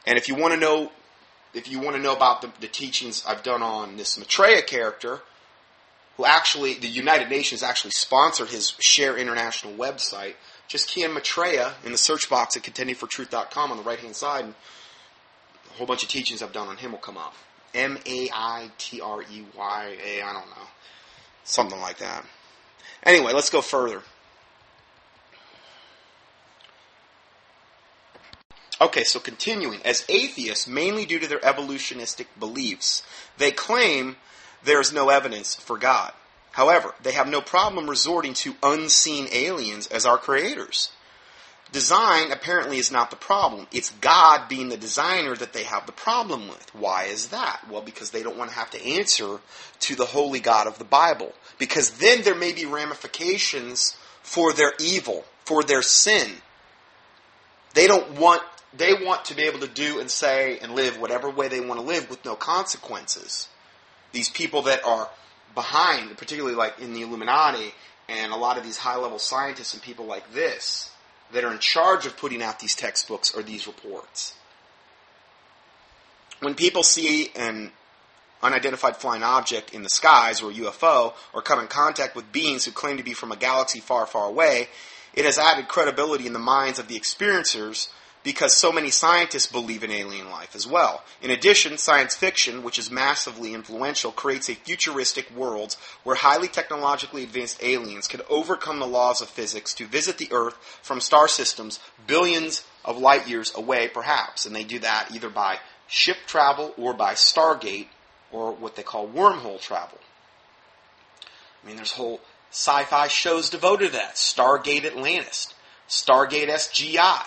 And 0.05 0.19
if 0.19 0.27
you 0.27 0.35
want 0.35 0.55
to 0.55 0.61
know, 0.61 0.91
if 1.55 1.71
you 1.71 1.79
want 1.79 1.95
to 1.95 2.03
know 2.03 2.15
about 2.15 2.43
the, 2.43 2.51
the 2.61 2.67
teachings 2.67 3.25
I've 3.29 3.45
done 3.45 3.63
on 3.63 3.97
this 3.97 4.19
Maitreya 4.19 4.63
character, 4.63 5.21
who 6.17 6.25
actually, 6.25 6.75
the 6.75 6.89
United 6.89 7.31
Nations 7.31 7.63
actually 7.63 7.93
sponsored 7.93 8.49
his 8.49 8.75
Share 8.81 9.17
International 9.17 9.73
website. 9.75 10.35
Just 10.67 10.89
key 10.89 11.05
in 11.05 11.15
Maitreya 11.15 11.75
in 11.85 11.93
the 11.93 11.99
search 11.99 12.29
box 12.29 12.57
at 12.57 12.65
contendingfortruth.com 12.65 13.71
on 13.71 13.77
the 13.77 13.85
right 13.85 14.01
hand 14.01 14.17
side, 14.17 14.47
and 14.47 14.55
a 15.71 15.79
whole 15.79 15.87
bunch 15.87 16.03
of 16.03 16.09
teachings 16.09 16.43
I've 16.43 16.53
done 16.53 16.67
on 16.67 16.79
him 16.79 16.91
will 16.91 16.99
come 16.99 17.19
up. 17.19 17.35
M 17.77 17.99
A 18.07 18.31
I 18.33 18.71
T 18.79 19.01
R 19.01 19.23
E 19.23 19.45
Y 19.57 19.97
A, 20.05 20.23
I 20.23 20.33
don't 20.33 20.49
know. 20.49 20.67
Something 21.45 21.81
like 21.81 21.99
that. 21.99 22.25
Anyway, 23.05 23.33
let's 23.33 23.51
go 23.51 23.61
further. 23.61 24.03
Okay, 28.81 29.05
so 29.05 29.21
continuing. 29.21 29.81
As 29.85 30.05
atheists, 30.09 30.67
mainly 30.67 31.07
due 31.07 31.19
to 31.19 31.29
their 31.29 31.39
evolutionistic 31.45 32.27
beliefs, 32.39 33.03
they 33.39 33.51
claim 33.51 34.17
there 34.65 34.81
is 34.81 34.93
no 34.93 35.09
evidence 35.09 35.55
for 35.55 35.79
God. 35.79 36.13
However, 36.53 36.95
they 37.03 37.13
have 37.13 37.29
no 37.29 37.41
problem 37.41 37.89
resorting 37.89 38.35
to 38.35 38.57
unseen 38.63 39.29
aliens 39.33 39.87
as 39.87 40.05
our 40.05 40.19
creators. 40.19 40.91
Design 41.73 42.31
apparently 42.31 42.79
is 42.79 42.93
not 42.93 43.11
the 43.11 43.17
problem. 43.17 43.67
It's 43.73 43.91
God 44.01 44.49
being 44.49 44.69
the 44.69 44.77
designer 44.77 45.35
that 45.35 45.53
they 45.53 45.65
have 45.65 45.87
the 45.87 45.93
problem 45.93 46.49
with. 46.49 46.75
Why 46.75 47.05
is 47.05 47.29
that? 47.29 47.61
Well, 47.71 47.83
because 47.83 48.11
they 48.11 48.23
don't 48.23 48.37
want 48.37 48.51
to 48.51 48.57
have 48.57 48.71
to 48.71 48.85
answer 48.85 49.41
to 49.81 49.97
the 49.97 50.07
holy 50.07 50.41
God 50.41 50.67
of 50.67 50.79
the 50.79 50.85
Bible. 50.85 51.33
Because 51.59 51.99
then 51.99 52.23
there 52.23 52.37
may 52.37 52.53
be 52.53 52.67
ramifications 52.67 53.97
for 54.23 54.53
their 54.53 54.73
evil, 54.79 55.25
for 55.45 55.63
their 55.63 55.83
sin. 55.83 56.31
They 57.75 57.87
don't 57.87 58.19
want 58.19 58.43
they 58.77 58.93
want 58.93 59.25
to 59.27 59.35
be 59.35 59.43
able 59.43 59.61
to 59.61 59.69
do 59.69 60.01
and 60.01 60.11
say 60.11 60.59
and 60.61 60.75
live 60.75 61.01
whatever 61.01 61.31
way 61.31 61.49
they 61.49 61.61
want 61.61 61.81
to 61.81 61.87
live 61.87 62.11
with 62.11 62.25
no 62.25 62.35
consequences. 62.35 63.49
These 64.13 64.29
people 64.29 64.63
that 64.63 64.85
are 64.85 65.09
behind, 65.55 66.17
particularly 66.19 66.57
like 66.57 66.79
in 66.79 66.93
the 66.93 67.03
Illuminati 67.03 67.73
and 68.09 68.33
a 68.33 68.37
lot 68.37 68.59
of 68.59 68.65
these 68.65 68.79
high 68.79 68.97
level 68.97 69.19
scientists 69.19 69.75
and 69.75 69.83
people 69.83 70.05
like 70.05 70.33
this, 70.33 70.91
that 71.33 71.45
are 71.45 71.53
in 71.53 71.59
charge 71.59 72.07
of 72.07 72.17
putting 72.17 72.43
out 72.43 72.61
these 72.61 72.75
textbooks 72.75 73.35
or 73.35 73.43
these 73.43 73.67
reports. 73.67 74.35
When 76.41 76.55
people 76.55 76.83
see 76.83 77.31
an 77.35 77.73
unidentified 78.43 78.97
flying 78.97 79.23
object 79.23 79.73
in 79.73 79.83
the 79.83 79.89
skies 79.89 80.43
or 80.43 80.53
UFO 80.53 81.15
or 81.33 81.43
come 81.43 81.59
in 81.61 81.67
contact 81.67 82.15
with 82.15 82.31
beings 82.33 82.65
who 82.65 82.71
claim 82.71 82.99
to 82.99 83.03
be 83.03 83.15
from 83.15 83.33
a 83.33 83.37
galaxy 83.37 83.81
far, 83.81 84.07
far 84.07 84.27
away, 84.29 84.69
it 85.15 85.25
has 85.25 85.39
added 85.39 85.69
credibility 85.69 86.27
in 86.27 86.33
the 86.33 86.39
minds 86.39 86.79
of 86.79 86.89
the 86.89 86.99
experiencers 86.99 87.89
because 88.27 88.53
so 88.53 88.73
many 88.73 88.91
scientists 88.91 89.47
believe 89.47 89.85
in 89.85 89.93
alien 89.93 90.29
life 90.29 90.57
as 90.57 90.67
well. 90.67 91.05
In 91.23 91.31
addition, 91.31 91.79
science 91.79 92.17
fiction, 92.17 92.65
which 92.65 92.77
is 92.77 92.91
massively 92.91 93.55
influential, 93.55 94.11
creates 94.11 94.49
a 94.49 94.57
futuristic 94.57 95.31
world 95.31 95.77
where 96.03 96.17
highly 96.17 96.49
technologically 96.49 97.23
advanced 97.23 97.63
aliens 97.63 98.09
can 98.09 98.23
overcome 98.29 98.81
the 98.81 98.87
laws 98.87 99.21
of 99.21 99.29
physics 99.29 99.73
to 99.75 99.87
visit 99.87 100.19
the 100.19 100.29
Earth 100.33 100.57
from 100.83 101.01
star 101.01 101.29
systems 101.29 101.79
billions 102.09 102.65
of 102.85 102.99
light 102.99 103.29
years 103.29 103.53
away, 103.55 103.87
perhaps. 103.87 104.45
And 104.45 104.57
they 104.57 104.65
do 104.65 104.81
that 104.81 105.11
either 105.15 105.31
by 105.31 105.59
ship 105.87 106.17
travel 106.27 106.75
or 106.77 106.95
by 106.95 107.15
Stargate 107.15 107.87
or 108.33 108.51
what 108.51 108.75
they 108.75 108.83
call 108.83 109.07
wormhole 109.07 109.61
travel. 109.61 109.99
I 111.63 111.69
mean, 111.69 111.77
there's 111.77 111.93
whole 111.93 112.21
sci-fi 112.51 113.07
shows 113.07 113.51
devoted 113.51 113.93
to 113.93 113.93
that. 113.93 114.17
Stargate 114.17 114.85
Atlantis, 114.85 115.55
Stargate 115.89 116.49
SGI, 116.49 117.23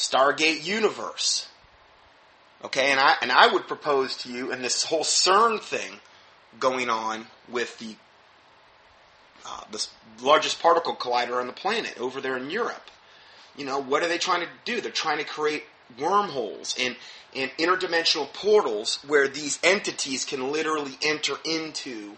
Stargate 0.00 0.64
Universe. 0.64 1.48
Okay, 2.64 2.90
and 2.90 2.98
I 2.98 3.16
and 3.20 3.30
I 3.30 3.52
would 3.52 3.68
propose 3.68 4.16
to 4.18 4.32
you, 4.32 4.50
and 4.50 4.64
this 4.64 4.84
whole 4.84 5.04
CERN 5.04 5.60
thing 5.60 6.00
going 6.58 6.88
on 6.88 7.26
with 7.48 7.78
the 7.78 7.96
uh, 9.46 9.60
the 9.70 9.86
largest 10.22 10.60
particle 10.60 10.94
collider 10.94 11.38
on 11.40 11.46
the 11.46 11.52
planet 11.52 11.98
over 12.00 12.20
there 12.20 12.36
in 12.36 12.50
Europe. 12.50 12.90
You 13.56 13.66
know, 13.66 13.78
what 13.78 14.02
are 14.02 14.08
they 14.08 14.18
trying 14.18 14.40
to 14.40 14.48
do? 14.64 14.80
They're 14.80 14.90
trying 14.90 15.18
to 15.18 15.24
create 15.24 15.64
wormholes 15.98 16.74
and 16.78 16.96
and 17.36 17.50
interdimensional 17.58 18.32
portals 18.32 18.98
where 19.06 19.28
these 19.28 19.58
entities 19.62 20.24
can 20.24 20.50
literally 20.50 20.98
enter 21.02 21.34
into 21.44 22.16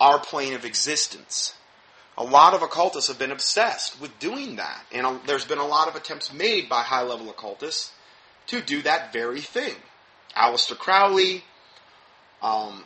our 0.00 0.18
plane 0.18 0.54
of 0.54 0.64
existence 0.64 1.54
a 2.18 2.24
lot 2.24 2.52
of 2.52 2.62
occultists 2.62 3.08
have 3.08 3.18
been 3.18 3.30
obsessed 3.30 4.00
with 4.00 4.18
doing 4.18 4.56
that. 4.56 4.82
And 4.92 5.06
a, 5.06 5.20
there's 5.26 5.44
been 5.44 5.58
a 5.58 5.66
lot 5.66 5.88
of 5.88 5.94
attempts 5.94 6.32
made 6.32 6.68
by 6.68 6.82
high 6.82 7.02
level 7.02 7.30
occultists 7.30 7.92
to 8.48 8.60
do 8.60 8.82
that 8.82 9.12
very 9.12 9.40
thing. 9.40 9.76
Aleister 10.36 10.76
Crowley, 10.76 11.44
um, 12.42 12.84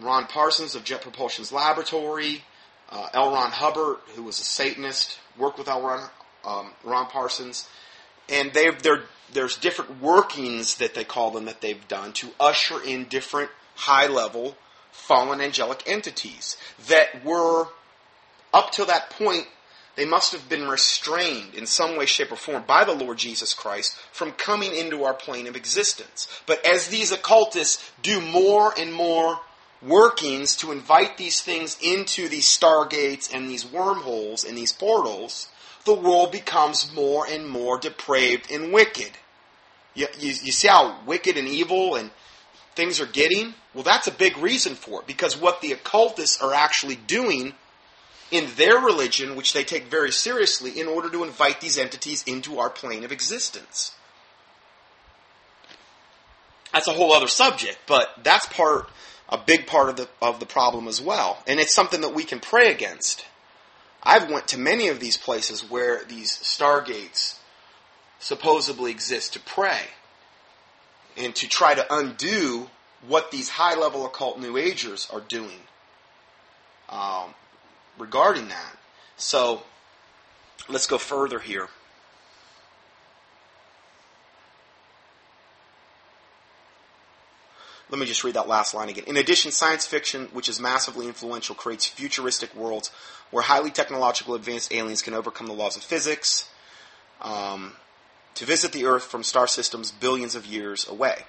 Ron 0.00 0.26
Parsons 0.26 0.74
of 0.74 0.82
Jet 0.82 1.00
Propulsion's 1.00 1.52
Laboratory, 1.52 2.42
uh, 2.90 3.08
L. 3.14 3.32
Ron 3.32 3.52
Hubbard, 3.52 3.98
who 4.16 4.24
was 4.24 4.40
a 4.40 4.44
Satanist, 4.44 5.20
worked 5.38 5.58
with 5.58 5.68
L. 5.68 5.82
Ron, 5.82 6.10
um, 6.44 6.72
Ron 6.82 7.06
Parsons. 7.06 7.68
And 8.28 8.52
there's 9.32 9.56
different 9.58 10.02
workings 10.02 10.76
that 10.76 10.94
they 10.94 11.04
call 11.04 11.30
them 11.30 11.44
that 11.44 11.60
they've 11.60 11.86
done 11.86 12.12
to 12.14 12.30
usher 12.40 12.82
in 12.82 13.04
different 13.04 13.50
high 13.76 14.08
level 14.08 14.56
fallen 14.90 15.40
angelic 15.40 15.84
entities 15.86 16.56
that 16.88 17.24
were 17.24 17.68
up 18.52 18.72
till 18.72 18.86
that 18.86 19.10
point, 19.10 19.46
they 19.96 20.04
must 20.04 20.32
have 20.32 20.48
been 20.48 20.68
restrained 20.68 21.54
in 21.54 21.66
some 21.66 21.96
way, 21.96 22.06
shape, 22.06 22.32
or 22.32 22.36
form 22.36 22.64
by 22.66 22.84
the 22.84 22.94
Lord 22.94 23.18
Jesus 23.18 23.54
Christ 23.54 23.96
from 24.12 24.32
coming 24.32 24.74
into 24.74 25.04
our 25.04 25.14
plane 25.14 25.46
of 25.46 25.56
existence. 25.56 26.28
But 26.46 26.64
as 26.64 26.88
these 26.88 27.12
occultists 27.12 27.92
do 28.02 28.20
more 28.20 28.72
and 28.78 28.92
more 28.92 29.40
workings 29.82 30.56
to 30.56 30.72
invite 30.72 31.16
these 31.16 31.40
things 31.40 31.76
into 31.82 32.28
these 32.28 32.46
stargates 32.46 33.32
and 33.34 33.48
these 33.48 33.70
wormholes 33.70 34.44
and 34.44 34.56
these 34.56 34.72
portals, 34.72 35.48
the 35.84 35.94
world 35.94 36.30
becomes 36.32 36.94
more 36.94 37.26
and 37.26 37.48
more 37.48 37.78
depraved 37.78 38.50
and 38.50 38.72
wicked. 38.72 39.12
You, 39.94 40.06
you, 40.18 40.28
you 40.28 40.52
see 40.52 40.68
how 40.68 40.98
wicked 41.06 41.36
and 41.36 41.48
evil 41.48 41.96
and 41.96 42.10
things 42.74 43.00
are 43.00 43.06
getting? 43.06 43.54
Well, 43.74 43.84
that's 43.84 44.06
a 44.06 44.12
big 44.12 44.36
reason 44.38 44.74
for 44.74 45.00
it 45.00 45.06
because 45.06 45.36
what 45.36 45.60
the 45.60 45.72
occultists 45.72 46.40
are 46.40 46.54
actually 46.54 46.96
doing 46.96 47.54
in 48.30 48.48
their 48.56 48.78
religion, 48.78 49.36
which 49.36 49.52
they 49.52 49.64
take 49.64 49.84
very 49.84 50.12
seriously, 50.12 50.78
in 50.78 50.86
order 50.86 51.10
to 51.10 51.24
invite 51.24 51.60
these 51.60 51.78
entities 51.78 52.22
into 52.24 52.58
our 52.58 52.70
plane 52.70 53.04
of 53.04 53.12
existence. 53.12 53.92
That's 56.72 56.88
a 56.88 56.92
whole 56.92 57.12
other 57.12 57.26
subject, 57.26 57.78
but 57.86 58.08
that's 58.22 58.46
part, 58.46 58.88
a 59.28 59.38
big 59.38 59.66
part 59.66 59.88
of 59.88 59.96
the, 59.96 60.08
of 60.22 60.38
the 60.38 60.46
problem 60.46 60.86
as 60.86 61.00
well. 61.00 61.42
And 61.46 61.58
it's 61.58 61.74
something 61.74 62.00
that 62.02 62.14
we 62.14 62.24
can 62.24 62.38
pray 62.38 62.70
against. 62.70 63.24
I've 64.02 64.30
went 64.30 64.48
to 64.48 64.58
many 64.58 64.88
of 64.88 65.00
these 65.00 65.16
places 65.16 65.68
where 65.68 66.04
these 66.04 66.30
stargates 66.38 67.36
supposedly 68.18 68.90
exist 68.90 69.32
to 69.32 69.40
pray 69.40 69.80
and 71.16 71.34
to 71.34 71.48
try 71.48 71.74
to 71.74 71.86
undo 71.92 72.70
what 73.06 73.30
these 73.30 73.48
high 73.48 73.74
level 73.74 74.06
occult 74.06 74.38
New 74.38 74.56
Agers 74.56 75.08
are 75.12 75.20
doing. 75.20 75.60
Um, 76.88 77.34
regarding 78.00 78.48
that. 78.48 78.76
So 79.16 79.62
let's 80.68 80.86
go 80.86 80.98
further 80.98 81.38
here. 81.38 81.68
Let 87.90 87.98
me 87.98 88.06
just 88.06 88.22
read 88.22 88.34
that 88.34 88.46
last 88.46 88.72
line 88.72 88.88
again. 88.88 89.04
In 89.08 89.16
addition, 89.16 89.50
science 89.50 89.84
fiction, 89.84 90.28
which 90.32 90.48
is 90.48 90.60
massively 90.60 91.08
influential, 91.08 91.56
creates 91.56 91.86
futuristic 91.86 92.54
worlds 92.54 92.90
where 93.32 93.42
highly 93.42 93.70
technological 93.70 94.34
advanced 94.34 94.72
aliens 94.72 95.02
can 95.02 95.12
overcome 95.12 95.48
the 95.48 95.52
laws 95.52 95.76
of 95.76 95.82
physics 95.82 96.48
um, 97.20 97.72
to 98.36 98.44
visit 98.44 98.70
the 98.70 98.86
Earth 98.86 99.02
from 99.02 99.24
star 99.24 99.48
systems 99.48 99.90
billions 99.90 100.36
of 100.36 100.46
years 100.46 100.88
away. 100.88 101.24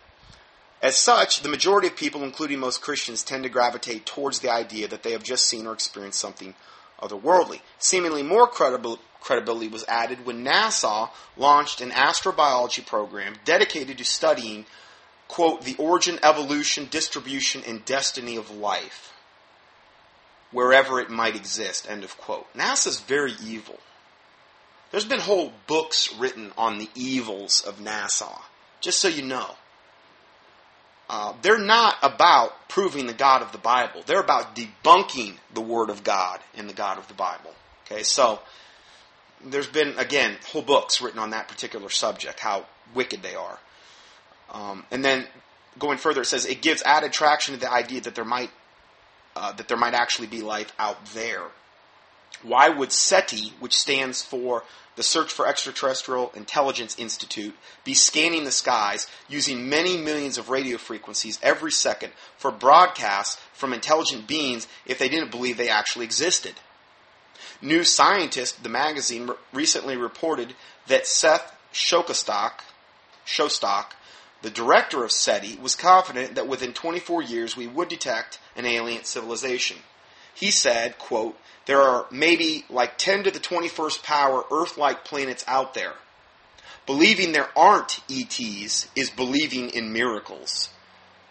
As 0.81 0.95
such, 0.95 1.41
the 1.41 1.49
majority 1.49 1.87
of 1.87 1.95
people, 1.95 2.23
including 2.23 2.59
most 2.59 2.81
Christians, 2.81 3.21
tend 3.23 3.43
to 3.43 3.49
gravitate 3.49 4.05
towards 4.05 4.39
the 4.39 4.51
idea 4.51 4.87
that 4.87 5.03
they 5.03 5.11
have 5.11 5.23
just 5.23 5.45
seen 5.45 5.67
or 5.67 5.73
experienced 5.73 6.19
something 6.19 6.55
otherworldly. 6.99 7.61
Seemingly 7.77 8.23
more 8.23 8.47
credible, 8.47 8.99
credibility 9.19 9.67
was 9.67 9.85
added 9.87 10.25
when 10.25 10.43
NASA 10.43 11.09
launched 11.37 11.81
an 11.81 11.91
astrobiology 11.91 12.85
program 12.85 13.35
dedicated 13.45 13.99
to 13.99 14.05
studying, 14.05 14.65
quote, 15.27 15.63
the 15.63 15.75
origin, 15.77 16.19
evolution, 16.23 16.87
distribution, 16.89 17.61
and 17.67 17.85
destiny 17.85 18.35
of 18.35 18.49
life, 18.49 19.13
wherever 20.51 20.99
it 20.99 21.11
might 21.11 21.35
exist, 21.35 21.87
end 21.87 22.03
of 22.03 22.17
quote. 22.17 22.51
NASA's 22.55 22.99
very 22.99 23.33
evil. 23.43 23.79
There's 24.89 25.05
been 25.05 25.19
whole 25.19 25.53
books 25.67 26.13
written 26.15 26.51
on 26.57 26.79
the 26.79 26.89
evils 26.95 27.61
of 27.61 27.79
NASA, 27.79 28.41
just 28.81 28.99
so 28.99 29.07
you 29.07 29.21
know. 29.21 29.55
Uh, 31.13 31.33
they're 31.41 31.57
not 31.59 31.97
about 32.01 32.69
proving 32.69 33.05
the 33.05 33.13
God 33.13 33.41
of 33.41 33.51
the 33.51 33.57
Bible. 33.57 34.01
They're 34.05 34.21
about 34.21 34.55
debunking 34.55 35.35
the 35.53 35.59
Word 35.59 35.89
of 35.89 36.05
God 36.05 36.39
and 36.55 36.69
the 36.69 36.73
God 36.73 36.97
of 36.97 37.09
the 37.09 37.13
Bible. 37.13 37.51
Okay, 37.85 38.03
so 38.03 38.39
there's 39.43 39.67
been, 39.67 39.99
again, 39.99 40.37
whole 40.53 40.61
books 40.61 41.01
written 41.01 41.19
on 41.19 41.31
that 41.31 41.49
particular 41.49 41.89
subject, 41.89 42.39
how 42.39 42.65
wicked 42.95 43.21
they 43.21 43.35
are. 43.35 43.59
Um, 44.51 44.85
and 44.89 45.03
then 45.03 45.27
going 45.77 45.97
further, 45.97 46.21
it 46.21 46.27
says 46.27 46.45
it 46.45 46.61
gives 46.61 46.81
added 46.83 47.11
traction 47.11 47.55
to 47.55 47.59
the 47.59 47.69
idea 47.69 47.99
that 48.01 48.15
there 48.15 48.23
might 48.23 48.49
uh, 49.35 49.51
that 49.53 49.67
there 49.67 49.77
might 49.77 49.93
actually 49.93 50.27
be 50.27 50.41
life 50.41 50.71
out 50.79 51.05
there. 51.07 51.43
Why 52.41 52.69
would 52.69 52.91
SETI, 52.91 53.53
which 53.59 53.77
stands 53.77 54.21
for 54.21 54.63
the 54.95 55.03
Search 55.03 55.31
for 55.31 55.47
Extraterrestrial 55.47 56.31
Intelligence 56.35 56.97
Institute 56.99 57.55
be 57.83 57.93
scanning 57.93 58.43
the 58.43 58.51
skies 58.51 59.07
using 59.29 59.69
many 59.69 59.97
millions 59.97 60.37
of 60.37 60.49
radio 60.49 60.77
frequencies 60.77 61.39
every 61.41 61.71
second 61.71 62.11
for 62.37 62.51
broadcasts 62.51 63.41
from 63.53 63.73
intelligent 63.73 64.27
beings 64.27 64.67
if 64.85 64.99
they 64.99 65.09
didn't 65.09 65.31
believe 65.31 65.57
they 65.57 65.69
actually 65.69 66.05
existed. 66.05 66.55
New 67.61 67.83
Scientist, 67.83 68.63
the 68.63 68.69
magazine, 68.69 69.29
recently 69.53 69.95
reported 69.95 70.55
that 70.87 71.07
Seth 71.07 71.55
Shostak, 71.73 72.53
the 74.41 74.49
director 74.49 75.03
of 75.03 75.11
SETI, 75.11 75.57
was 75.61 75.75
confident 75.75 76.35
that 76.35 76.47
within 76.47 76.73
24 76.73 77.21
years 77.21 77.55
we 77.55 77.67
would 77.67 77.87
detect 77.87 78.39
an 78.55 78.65
alien 78.65 79.03
civilization. 79.03 79.77
He 80.33 80.51
said, 80.51 80.97
quote, 80.97 81.37
there 81.65 81.81
are 81.81 82.05
maybe 82.11 82.65
like 82.69 82.97
10 82.97 83.23
to 83.25 83.31
the 83.31 83.39
21st 83.39 84.03
power 84.03 84.43
Earth-like 84.51 85.05
planets 85.05 85.45
out 85.47 85.73
there. 85.73 85.93
Believing 86.85 87.31
there 87.31 87.49
aren't 87.55 87.99
ETs 88.09 88.89
is 88.95 89.09
believing 89.09 89.69
in 89.69 89.93
miracles. 89.93 90.69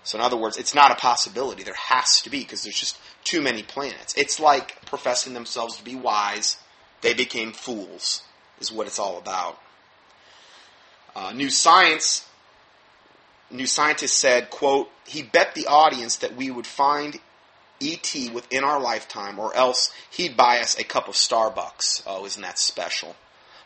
So 0.05 0.19
in 0.19 0.25
other 0.25 0.37
words, 0.37 0.57
it's 0.57 0.75
not 0.75 0.91
a 0.91 0.95
possibility. 0.95 1.63
There 1.63 1.75
has 1.75 2.23
to 2.23 2.31
be 2.31 2.41
because 2.41 2.63
there's 2.63 2.79
just 2.79 2.99
too 3.25 3.43
many 3.43 3.63
planets. 3.63 4.15
It's 4.17 4.41
like 4.41 4.85
professing 4.87 5.35
themselves 5.35 5.77
to 5.77 5.85
be 5.85 5.95
wise. 5.95 6.57
They 7.01 7.15
became 7.15 7.53
fools 7.53 8.23
is 8.61 8.71
what 8.71 8.87
it's 8.87 8.99
all 8.99 9.19
about. 9.19 9.59
Uh, 11.17 11.33
New 11.33 11.51
Science, 11.51 12.29
New 13.51 13.67
Scientist 13.67 14.19
said, 14.19 14.51
quote, 14.51 14.91
he 15.07 15.23
bet 15.23 15.55
the 15.55 15.67
audience 15.67 16.17
that 16.19 16.37
we 16.37 16.51
would 16.51 16.67
find 16.67 17.19
ET 17.81 18.15
within 18.33 18.65
our 18.65 18.81
lifetime 18.81 19.39
or 19.39 19.55
else 19.55 19.91
he'd 20.11 20.37
buy 20.37 20.59
us 20.59 20.79
a 20.79 20.85
cup 20.85 21.09
of 21.09 21.15
Starbucks. 21.15 22.03
Oh, 22.07 22.25
isn't 22.27 22.43
that 22.43 22.59
special? 22.59 23.17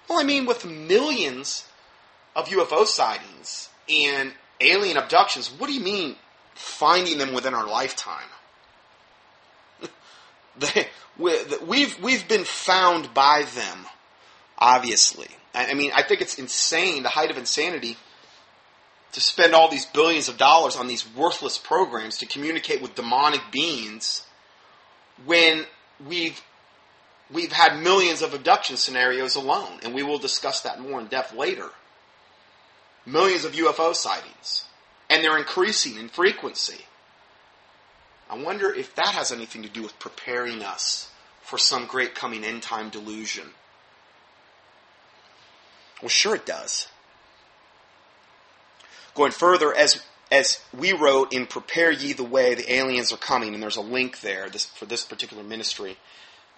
Well, 0.08 0.18
I 0.18 0.24
mean, 0.24 0.46
with 0.46 0.64
millions 0.64 1.66
of 2.36 2.48
UFO 2.48 2.86
sightings 2.86 3.68
and 3.88 4.32
alien 4.60 4.96
abductions, 4.96 5.50
what 5.50 5.66
do 5.66 5.72
you 5.72 5.80
mean 5.80 6.16
finding 6.54 7.18
them 7.18 7.32
within 7.32 7.54
our 7.54 7.66
lifetime? 7.66 8.28
we've, 11.18 11.98
we've 12.00 12.28
been 12.28 12.44
found 12.44 13.12
by 13.14 13.44
them, 13.54 13.86
obviously. 14.58 15.28
I 15.54 15.74
mean, 15.74 15.92
I 15.94 16.02
think 16.02 16.20
it's 16.20 16.38
insane, 16.38 17.02
the 17.02 17.08
height 17.08 17.30
of 17.30 17.38
insanity, 17.38 17.96
to 19.14 19.20
spend 19.20 19.54
all 19.54 19.70
these 19.70 19.86
billions 19.86 20.28
of 20.28 20.36
dollars 20.36 20.74
on 20.74 20.88
these 20.88 21.08
worthless 21.14 21.56
programs 21.56 22.18
to 22.18 22.26
communicate 22.26 22.82
with 22.82 22.96
demonic 22.96 23.40
beings 23.52 24.26
when 25.24 25.64
we've 26.04 26.42
we've 27.32 27.52
had 27.52 27.80
millions 27.80 28.22
of 28.22 28.34
abduction 28.34 28.76
scenarios 28.76 29.36
alone, 29.36 29.78
and 29.82 29.94
we 29.94 30.02
will 30.02 30.18
discuss 30.18 30.62
that 30.62 30.80
more 30.80 31.00
in 31.00 31.06
depth 31.06 31.32
later. 31.32 31.70
Millions 33.06 33.44
of 33.44 33.52
UFO 33.52 33.94
sightings, 33.94 34.64
and 35.08 35.22
they're 35.22 35.38
increasing 35.38 35.96
in 35.96 36.08
frequency. 36.08 36.84
I 38.28 38.36
wonder 38.36 38.74
if 38.74 38.96
that 38.96 39.14
has 39.14 39.30
anything 39.30 39.62
to 39.62 39.68
do 39.68 39.82
with 39.82 39.98
preparing 40.00 40.62
us 40.62 41.10
for 41.42 41.56
some 41.56 41.86
great 41.86 42.16
coming 42.16 42.42
end 42.42 42.62
time 42.62 42.88
delusion. 42.88 43.50
Well, 46.02 46.08
sure 46.08 46.34
it 46.34 46.46
does. 46.46 46.88
Going 49.14 49.32
further, 49.32 49.74
as 49.74 50.02
as 50.32 50.60
we 50.76 50.92
wrote 50.92 51.32
in 51.32 51.46
"Prepare 51.46 51.92
Ye 51.92 52.12
the 52.12 52.24
Way," 52.24 52.54
the 52.54 52.72
aliens 52.72 53.12
are 53.12 53.18
coming, 53.18 53.54
and 53.54 53.62
there's 53.62 53.76
a 53.76 53.82
link 53.82 54.20
there 54.20 54.48
this, 54.48 54.66
for 54.66 54.86
this 54.86 55.04
particular 55.04 55.42
ministry. 55.42 55.96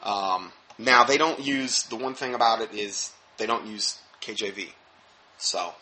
Um, 0.03 0.53
now 0.79 1.05
they 1.05 1.19
don't 1.19 1.41
use 1.41 1.83
the 1.85 1.97
one 1.97 2.15
thing 2.15 2.35
about 2.35 2.61
it 2.61 2.73
is 2.73 3.13
they 3.37 3.47
don't 3.47 3.67
use 3.67 3.99
KJV, 4.23 4.71
so 5.39 5.75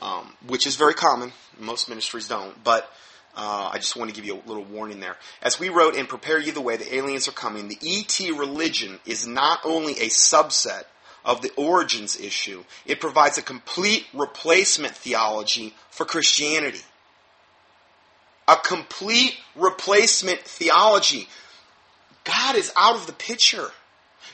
um, 0.00 0.34
which 0.46 0.66
is 0.66 0.76
very 0.76 0.94
common. 0.94 1.32
Most 1.58 1.88
ministries 1.88 2.28
don't, 2.28 2.62
but 2.62 2.90
uh, 3.36 3.70
I 3.72 3.78
just 3.78 3.96
want 3.96 4.10
to 4.10 4.14
give 4.14 4.24
you 4.24 4.34
a 4.34 4.48
little 4.48 4.64
warning 4.64 5.00
there. 5.00 5.16
As 5.42 5.58
we 5.58 5.68
wrote 5.68 5.96
in 5.96 6.06
Prepare 6.06 6.38
Ye 6.38 6.50
the 6.50 6.60
Way, 6.60 6.76
the 6.76 6.94
aliens 6.94 7.26
are 7.28 7.32
coming. 7.32 7.68
The 7.68 7.78
ET 7.82 8.18
religion 8.38 9.00
is 9.06 9.26
not 9.26 9.60
only 9.64 9.92
a 9.94 10.08
subset 10.08 10.84
of 11.24 11.40
the 11.40 11.52
origins 11.56 12.18
issue, 12.18 12.64
it 12.84 13.00
provides 13.00 13.38
a 13.38 13.42
complete 13.42 14.06
replacement 14.12 14.94
theology 14.94 15.74
for 15.90 16.04
Christianity. 16.04 16.82
A 18.46 18.56
complete 18.56 19.36
replacement 19.56 20.40
theology. 20.40 21.28
God 22.24 22.56
is 22.56 22.72
out 22.76 22.96
of 22.96 23.06
the 23.06 23.12
picture. 23.12 23.70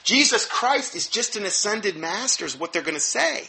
Jesus 0.02 0.46
Christ 0.46 0.96
is 0.96 1.06
just 1.06 1.36
an 1.36 1.44
ascended 1.44 1.96
master, 1.96 2.44
is 2.44 2.58
what 2.58 2.72
they're 2.72 2.82
going 2.82 2.94
to 2.94 3.00
say. 3.00 3.48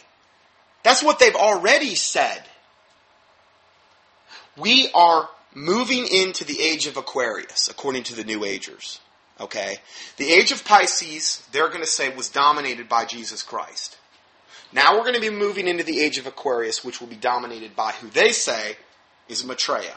That's 0.84 1.02
what 1.02 1.18
they've 1.18 1.34
already 1.34 1.94
said. 1.94 2.44
We 4.56 4.90
are 4.94 5.28
moving 5.54 6.06
into 6.06 6.44
the 6.44 6.60
age 6.60 6.86
of 6.86 6.96
Aquarius, 6.96 7.68
according 7.68 8.04
to 8.04 8.14
the 8.14 8.24
New 8.24 8.44
Agers. 8.44 9.00
Okay? 9.42 9.78
The 10.16 10.30
age 10.30 10.52
of 10.52 10.64
Pisces, 10.64 11.46
they're 11.52 11.68
going 11.68 11.80
to 11.80 11.86
say, 11.86 12.14
was 12.14 12.30
dominated 12.30 12.88
by 12.88 13.04
Jesus 13.04 13.42
Christ. 13.42 13.98
Now 14.72 14.94
we're 14.94 15.02
going 15.02 15.14
to 15.14 15.20
be 15.20 15.30
moving 15.30 15.68
into 15.68 15.84
the 15.84 16.00
age 16.00 16.16
of 16.18 16.26
Aquarius, 16.26 16.84
which 16.84 17.00
will 17.00 17.08
be 17.08 17.16
dominated 17.16 17.76
by 17.76 17.92
who 17.92 18.08
they 18.08 18.32
say 18.32 18.76
is 19.28 19.44
Maitreya. 19.44 19.94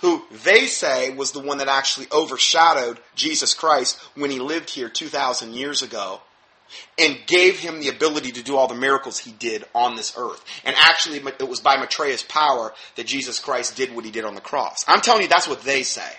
Who 0.00 0.22
they 0.44 0.66
say 0.66 1.10
was 1.10 1.32
the 1.32 1.40
one 1.40 1.58
that 1.58 1.68
actually 1.68 2.06
overshadowed 2.12 2.98
Jesus 3.14 3.54
Christ 3.54 3.98
when 4.14 4.30
he 4.30 4.38
lived 4.38 4.70
here 4.70 4.88
2,000 4.88 5.54
years 5.54 5.82
ago 5.82 6.20
and 6.98 7.18
gave 7.26 7.58
him 7.58 7.80
the 7.80 7.88
ability 7.88 8.32
to 8.32 8.42
do 8.42 8.56
all 8.56 8.66
the 8.68 8.74
miracles 8.74 9.18
he 9.18 9.32
did 9.32 9.64
on 9.74 9.96
this 9.96 10.14
earth. 10.16 10.44
And 10.64 10.74
actually, 10.78 11.18
it 11.18 11.48
was 11.48 11.60
by 11.60 11.76
Maitreya's 11.76 12.22
power 12.22 12.72
that 12.96 13.06
Jesus 13.06 13.38
Christ 13.38 13.76
did 13.76 13.94
what 13.94 14.04
he 14.04 14.10
did 14.10 14.24
on 14.24 14.34
the 14.34 14.40
cross. 14.40 14.84
I'm 14.88 15.00
telling 15.00 15.22
you, 15.22 15.28
that's 15.28 15.48
what 15.48 15.62
they 15.62 15.82
say. 15.82 16.10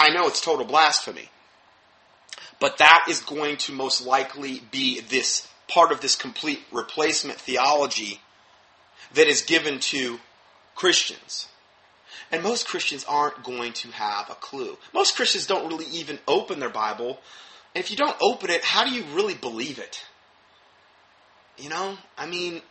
I 0.00 0.08
know 0.08 0.26
it's 0.26 0.40
total 0.40 0.64
blasphemy. 0.64 1.28
But 2.58 2.78
that 2.78 3.04
is 3.08 3.20
going 3.20 3.58
to 3.58 3.72
most 3.72 4.06
likely 4.06 4.62
be 4.70 5.00
this 5.00 5.46
part 5.68 5.92
of 5.92 6.00
this 6.00 6.16
complete 6.16 6.60
replacement 6.72 7.38
theology 7.38 8.20
that 9.12 9.28
is 9.28 9.42
given 9.42 9.78
to 9.78 10.18
Christians. 10.74 11.48
And 12.32 12.42
most 12.42 12.66
Christians 12.66 13.04
aren't 13.06 13.42
going 13.42 13.74
to 13.74 13.88
have 13.88 14.30
a 14.30 14.34
clue. 14.34 14.78
Most 14.94 15.16
Christians 15.16 15.46
don't 15.46 15.68
really 15.68 15.86
even 15.92 16.18
open 16.26 16.60
their 16.60 16.70
Bible. 16.70 17.20
And 17.74 17.84
if 17.84 17.90
you 17.90 17.96
don't 17.98 18.16
open 18.22 18.48
it, 18.48 18.64
how 18.64 18.84
do 18.84 18.90
you 18.90 19.04
really 19.12 19.34
believe 19.34 19.78
it? 19.78 20.02
You 21.58 21.68
know, 21.68 21.98
I 22.16 22.24
mean, 22.24 22.62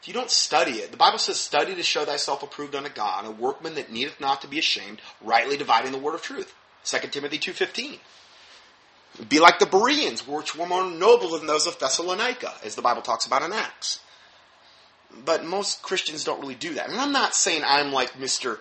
if 0.00 0.08
you 0.08 0.14
don't 0.14 0.30
study 0.30 0.72
it, 0.72 0.90
the 0.90 0.96
Bible 0.96 1.18
says, 1.18 1.38
study 1.38 1.74
to 1.74 1.82
show 1.82 2.04
thyself 2.06 2.42
approved 2.42 2.74
unto 2.74 2.88
God, 2.88 3.26
a 3.26 3.30
workman 3.30 3.74
that 3.74 3.92
needeth 3.92 4.18
not 4.18 4.40
to 4.40 4.48
be 4.48 4.58
ashamed, 4.58 5.00
rightly 5.20 5.58
dividing 5.58 5.92
the 5.92 5.98
word 5.98 6.14
of 6.14 6.22
truth. 6.22 6.54
2 6.84 7.08
Timothy 7.08 7.38
2.15. 7.38 7.98
Be 9.28 9.40
like 9.40 9.58
the 9.58 9.66
Bereans, 9.66 10.26
which 10.26 10.56
were 10.56 10.66
more 10.66 10.84
noble 10.84 11.30
than 11.30 11.46
those 11.46 11.66
of 11.66 11.78
Thessalonica, 11.78 12.54
as 12.64 12.76
the 12.76 12.82
Bible 12.82 13.02
talks 13.02 13.26
about 13.26 13.42
in 13.42 13.52
Acts. 13.52 14.00
But 15.24 15.44
most 15.44 15.82
Christians 15.82 16.24
don't 16.24 16.40
really 16.40 16.54
do 16.54 16.74
that. 16.74 16.88
And 16.88 16.98
I'm 16.98 17.12
not 17.12 17.34
saying 17.34 17.62
I'm 17.66 17.92
like 17.92 18.12
Mr. 18.12 18.58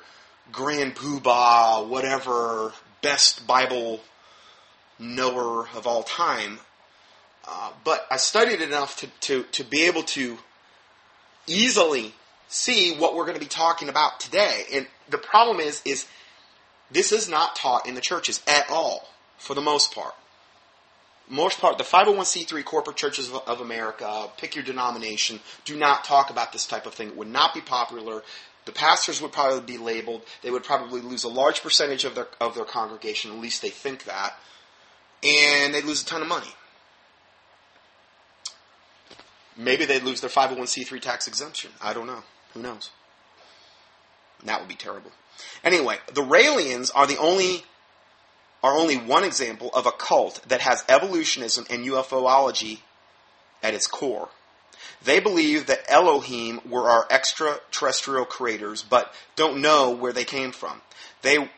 Grand 0.51 0.95
Poobah, 0.95 1.87
whatever, 1.87 2.73
best 3.01 3.47
Bible 3.47 4.01
knower 4.97 5.69
of 5.75 5.87
all 5.87 6.03
time. 6.03 6.59
Uh, 7.47 7.71
but 7.85 8.05
I 8.11 8.17
studied 8.17 8.61
enough 8.61 8.97
to, 8.97 9.07
to, 9.21 9.43
to 9.43 9.63
be 9.63 9.83
able 9.83 10.03
to 10.03 10.37
easily 11.49 12.13
see 12.47 12.95
what 12.95 13.15
we're 13.15 13.25
going 13.25 13.35
to 13.35 13.39
be 13.39 13.45
talking 13.45 13.89
about 13.89 14.19
today. 14.19 14.63
And 14.73 14.87
the 15.09 15.17
problem 15.17 15.59
is, 15.59 15.81
is 15.85 16.07
this 16.91 17.11
is 17.11 17.29
not 17.29 17.55
taught 17.55 17.87
in 17.87 17.95
the 17.95 18.01
churches 18.01 18.41
at 18.47 18.69
all, 18.69 19.07
for 19.37 19.53
the 19.53 19.61
most 19.61 19.93
part. 19.93 20.13
Most 21.29 21.59
part, 21.59 21.77
the 21.77 21.83
501c3 21.83 22.65
corporate 22.65 22.97
churches 22.97 23.29
of, 23.29 23.35
of 23.47 23.61
America, 23.61 24.29
pick 24.37 24.55
your 24.55 24.63
denomination, 24.63 25.39
do 25.63 25.77
not 25.77 26.03
talk 26.03 26.31
about 26.31 26.51
this 26.51 26.65
type 26.65 26.87
of 26.87 26.95
thing. 26.95 27.09
It 27.09 27.17
would 27.17 27.27
not 27.27 27.53
be 27.53 27.61
popular. 27.61 28.23
The 28.65 28.71
pastors 28.71 29.21
would 29.21 29.31
probably 29.31 29.61
be 29.61 29.77
labeled. 29.77 30.23
They 30.41 30.49
would 30.49 30.63
probably 30.63 31.01
lose 31.01 31.23
a 31.23 31.29
large 31.29 31.61
percentage 31.61 32.03
of 32.03 32.15
their 32.15 32.27
of 32.41 32.55
their 32.55 32.65
congregation. 32.65 33.31
At 33.31 33.39
least 33.39 33.61
they 33.61 33.69
think 33.69 34.05
that, 34.05 34.37
and 35.23 35.73
they'd 35.73 35.85
lose 35.85 36.01
a 36.01 36.05
ton 36.05 36.23
of 36.23 36.27
money. 36.27 36.53
Maybe 39.59 39.83
they'd 39.83 40.03
lose 40.03 40.21
their 40.21 40.29
501c3 40.29 41.01
tax 41.01 41.27
exemption. 41.27 41.71
I 41.81 41.93
don't 41.93 42.07
know. 42.07 42.23
Who 42.53 42.61
knows? 42.61 42.91
That 44.45 44.61
would 44.61 44.69
be 44.69 44.75
terrible. 44.75 45.11
Anyway, 45.65 45.97
the 46.13 46.21
Raelians 46.21 46.91
are 46.95 47.05
the 47.05 47.17
only 47.17 47.65
are 48.63 48.77
only 48.77 48.97
one 48.97 49.23
example 49.23 49.69
of 49.73 49.85
a 49.85 49.91
cult 49.91 50.41
that 50.47 50.61
has 50.61 50.83
evolutionism 50.89 51.65
and 51.69 51.85
UFOlogy 51.85 52.79
at 53.63 53.73
its 53.73 53.87
core. 53.87 54.29
They 55.03 55.19
believe 55.19 55.67
that 55.67 55.89
Elohim 55.89 56.59
were 56.69 56.89
our 56.89 57.05
extraterrestrial 57.09 58.25
creators, 58.25 58.81
but 58.81 59.13
don't 59.37 59.61
know 59.61 59.91
where 59.91 60.11
they 60.11 60.25
came 60.25 60.51
from. 60.51 60.81
They 61.21 61.49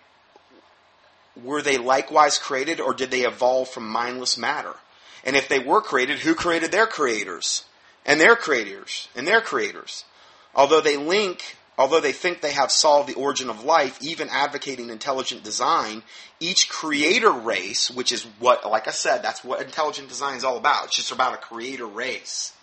were 1.41 1.61
they 1.61 1.77
likewise 1.77 2.37
created, 2.37 2.79
or 2.79 2.93
did 2.93 3.09
they 3.11 3.21
evolve 3.21 3.69
from 3.69 3.87
mindless 3.87 4.37
matter? 4.37 4.75
And 5.23 5.35
if 5.35 5.47
they 5.47 5.59
were 5.59 5.81
created, 5.81 6.19
who 6.19 6.35
created 6.35 6.71
their 6.71 6.87
creators? 6.87 7.63
And 8.05 8.19
their 8.19 8.35
creators 8.35 9.07
and 9.15 9.27
their 9.27 9.41
creators. 9.41 10.05
Although 10.53 10.81
they 10.81 10.97
link 10.97 11.57
although 11.81 11.99
they 11.99 12.11
think 12.11 12.41
they 12.41 12.51
have 12.51 12.71
solved 12.71 13.09
the 13.09 13.15
origin 13.15 13.49
of 13.49 13.63
life, 13.63 13.97
even 14.01 14.29
advocating 14.29 14.89
intelligent 14.89 15.43
design, 15.43 16.03
each 16.39 16.69
creator 16.69 17.31
race, 17.31 17.89
which 17.89 18.11
is 18.11 18.23
what, 18.39 18.69
like 18.69 18.87
I 18.87 18.91
said, 18.91 19.23
that's 19.23 19.43
what 19.43 19.61
intelligent 19.61 20.07
design 20.07 20.37
is 20.37 20.43
all 20.43 20.57
about. 20.57 20.85
It's 20.85 20.95
just 20.95 21.11
about 21.11 21.33
a 21.33 21.37
creator 21.37 21.87
race 21.87 22.53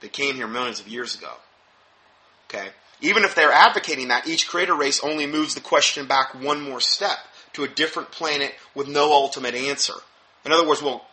that 0.00 0.12
came 0.12 0.34
here 0.34 0.48
millions 0.48 0.80
of 0.80 0.88
years 0.88 1.14
ago. 1.14 1.32
Okay? 2.48 2.68
Even 3.00 3.22
if 3.22 3.36
they're 3.36 3.52
advocating 3.52 4.08
that, 4.08 4.26
each 4.26 4.48
creator 4.48 4.74
race 4.74 5.00
only 5.04 5.26
moves 5.26 5.54
the 5.54 5.60
question 5.60 6.06
back 6.06 6.34
one 6.34 6.60
more 6.60 6.80
step 6.80 7.18
to 7.52 7.62
a 7.62 7.68
different 7.68 8.10
planet 8.10 8.54
with 8.74 8.88
no 8.88 9.12
ultimate 9.12 9.54
answer. 9.54 9.94
In 10.44 10.52
other 10.52 10.66
words, 10.66 10.82
well, 10.82 11.06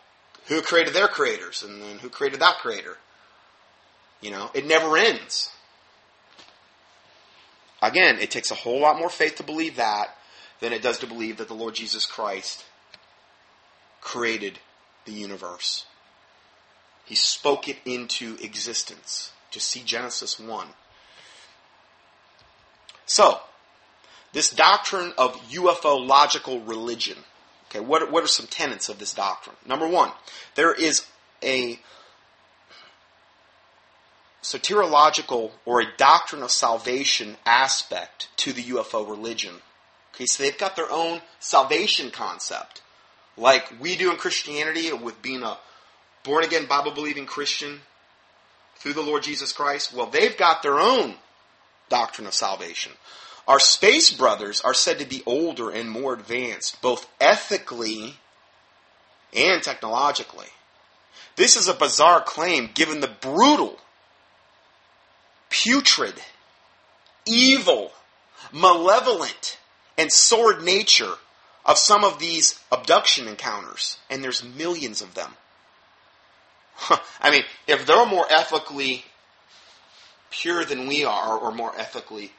who 0.46 0.62
created 0.62 0.94
their 0.94 1.08
creators? 1.08 1.62
And 1.62 1.80
then 1.80 1.98
who 1.98 2.08
created 2.08 2.40
that 2.40 2.58
creator? 2.58 2.98
You 4.22 4.30
know, 4.30 4.50
it 4.54 4.66
never 4.66 4.96
ends. 4.96 5.50
Again, 7.82 8.18
it 8.20 8.30
takes 8.30 8.50
a 8.50 8.54
whole 8.54 8.80
lot 8.80 8.98
more 8.98 9.10
faith 9.10 9.36
to 9.36 9.42
believe 9.42 9.76
that 9.76 10.16
than 10.60 10.72
it 10.72 10.80
does 10.80 10.98
to 10.98 11.06
believe 11.06 11.38
that 11.38 11.48
the 11.48 11.54
Lord 11.54 11.74
Jesus 11.74 12.06
Christ 12.06 12.64
created 14.00 14.60
the 15.04 15.12
universe. 15.12 15.84
He 17.04 17.16
spoke 17.16 17.68
it 17.68 17.78
into 17.84 18.36
existence. 18.40 19.32
Just 19.50 19.68
see 19.68 19.82
Genesis 19.84 20.38
1. 20.38 20.68
So, 23.06 23.40
this 24.32 24.50
doctrine 24.50 25.12
of 25.18 25.36
UFO 25.50 26.06
logical 26.06 26.60
religion. 26.60 27.18
Okay, 27.68 27.80
what, 27.80 28.10
what 28.12 28.22
are 28.22 28.28
some 28.28 28.46
tenets 28.46 28.88
of 28.88 28.98
this 28.98 29.12
doctrine? 29.12 29.56
Number 29.66 29.88
one, 29.88 30.12
there 30.54 30.72
is 30.72 31.04
a 31.42 31.80
soteriological 34.42 35.52
or 35.64 35.80
a 35.80 35.96
doctrine 35.96 36.42
of 36.42 36.50
salvation 36.50 37.36
aspect 37.46 38.28
to 38.36 38.52
the 38.52 38.62
UFO 38.64 39.08
religion. 39.08 39.54
Okay, 40.14 40.26
so 40.26 40.42
they've 40.42 40.58
got 40.58 40.76
their 40.76 40.90
own 40.90 41.20
salvation 41.40 42.10
concept, 42.10 42.82
like 43.36 43.72
we 43.80 43.96
do 43.96 44.10
in 44.10 44.16
Christianity 44.16 44.92
with 44.92 45.22
being 45.22 45.42
a 45.42 45.58
born 46.24 46.44
again 46.44 46.66
Bible 46.66 46.92
believing 46.92 47.26
Christian 47.26 47.80
through 48.76 48.92
the 48.92 49.02
Lord 49.02 49.22
Jesus 49.22 49.52
Christ. 49.52 49.94
Well, 49.94 50.06
they've 50.06 50.36
got 50.36 50.62
their 50.62 50.78
own 50.78 51.14
doctrine 51.88 52.26
of 52.26 52.34
salvation. 52.34 52.92
Our 53.48 53.60
space 53.60 54.12
brothers 54.12 54.60
are 54.60 54.74
said 54.74 54.98
to 54.98 55.04
be 55.04 55.22
older 55.26 55.70
and 55.70 55.90
more 55.90 56.14
advanced, 56.14 56.80
both 56.82 57.08
ethically 57.20 58.16
and 59.34 59.62
technologically. 59.62 60.48
This 61.36 61.56
is 61.56 61.68
a 61.68 61.74
bizarre 61.74 62.20
claim 62.20 62.70
given 62.74 63.00
the 63.00 63.08
brutal 63.08 63.78
putrid, 65.52 66.14
evil, 67.26 67.92
malevolent, 68.52 69.58
and 69.96 70.10
sordid 70.10 70.64
nature 70.64 71.12
of 71.64 71.78
some 71.78 72.02
of 72.02 72.18
these 72.18 72.58
abduction 72.72 73.28
encounters, 73.28 73.98
and 74.10 74.24
there's 74.24 74.42
millions 74.42 75.00
of 75.00 75.14
them. 75.14 75.30
I 77.20 77.30
mean, 77.30 77.42
if 77.68 77.86
they're 77.86 78.06
more 78.06 78.26
ethically 78.30 79.04
pure 80.30 80.64
than 80.64 80.88
we 80.88 81.04
are, 81.04 81.38
or 81.38 81.52
more 81.52 81.72
ethically 81.78 82.32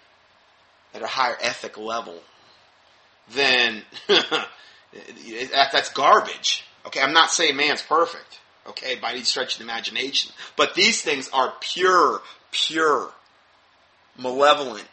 at 0.93 1.03
a 1.03 1.07
higher 1.07 1.37
ethic 1.39 1.77
level, 1.77 2.19
then 3.31 3.83
that's 5.51 5.89
garbage. 5.93 6.65
Okay, 6.87 6.99
I'm 6.99 7.13
not 7.13 7.29
saying 7.29 7.55
man's 7.55 7.81
perfect. 7.81 8.39
Okay, 8.67 8.95
by 8.95 9.11
any 9.11 9.23
stretch 9.23 9.53
of 9.53 9.59
the 9.59 9.65
imagination, 9.65 10.31
but 10.55 10.73
these 10.73 11.01
things 11.01 11.29
are 11.33 11.53
pure, 11.59 12.21
pure, 12.53 13.11
malevolent 14.17 14.87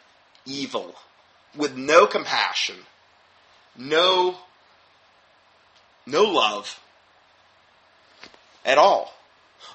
evil 0.45 0.95
with 1.55 1.75
no 1.77 2.05
compassion, 2.05 2.75
no 3.77 4.35
no 6.05 6.23
love 6.23 6.79
at 8.65 8.77
all. 8.77 9.13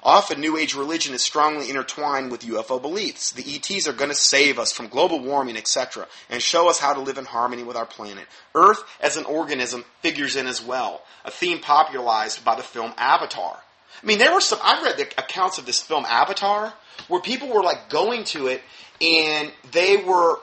Often, 0.03 0.41
New 0.41 0.57
Age 0.57 0.75
religion 0.75 1.13
is 1.13 1.21
strongly 1.21 1.69
intertwined 1.69 2.29
with 2.29 2.41
UFO 2.41 2.81
beliefs. 2.81 3.31
The 3.31 3.55
ETs 3.55 3.87
are 3.87 3.93
going 3.93 4.09
to 4.09 4.15
save 4.15 4.59
us 4.59 4.71
from 4.71 4.89
global 4.89 5.19
warming, 5.19 5.57
etc., 5.57 6.07
and 6.29 6.41
show 6.41 6.69
us 6.69 6.79
how 6.79 6.93
to 6.93 6.99
live 6.99 7.17
in 7.17 7.25
harmony 7.25 7.63
with 7.63 7.77
our 7.77 7.85
planet. 7.85 8.25
Earth 8.53 8.83
as 8.99 9.17
an 9.17 9.25
organism 9.25 9.85
figures 10.01 10.35
in 10.35 10.45
as 10.45 10.61
well, 10.61 11.01
a 11.25 11.31
theme 11.31 11.59
popularized 11.59 12.43
by 12.43 12.55
the 12.55 12.63
film 12.63 12.93
Avatar. 12.97 13.59
I 14.01 14.05
mean, 14.05 14.19
there 14.19 14.33
were 14.33 14.41
some, 14.41 14.59
I've 14.63 14.83
read 14.83 14.97
the 14.97 15.07
accounts 15.17 15.57
of 15.57 15.65
this 15.65 15.81
film 15.81 16.05
Avatar, 16.05 16.73
where 17.07 17.21
people 17.21 17.49
were 17.49 17.63
like 17.63 17.89
going 17.89 18.23
to 18.25 18.47
it 18.47 18.61
and 19.01 19.51
they 19.71 19.97
were 19.97 20.39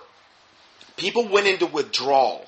people 0.97 1.29
went 1.29 1.47
into 1.47 1.67
withdrawal 1.67 2.47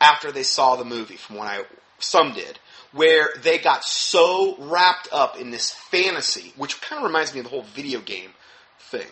after 0.00 0.32
they 0.32 0.42
saw 0.42 0.76
the 0.76 0.84
movie 0.84 1.16
from 1.16 1.36
what 1.36 1.48
I 1.48 1.64
some 1.98 2.32
did 2.32 2.58
where 2.92 3.30
they 3.42 3.58
got 3.58 3.84
so 3.84 4.56
wrapped 4.58 5.08
up 5.12 5.38
in 5.38 5.50
this 5.50 5.70
fantasy 5.70 6.52
which 6.56 6.80
kind 6.80 7.00
of 7.02 7.06
reminds 7.06 7.34
me 7.34 7.40
of 7.40 7.44
the 7.44 7.50
whole 7.50 7.64
video 7.74 8.00
game 8.00 8.30
thing 8.78 9.06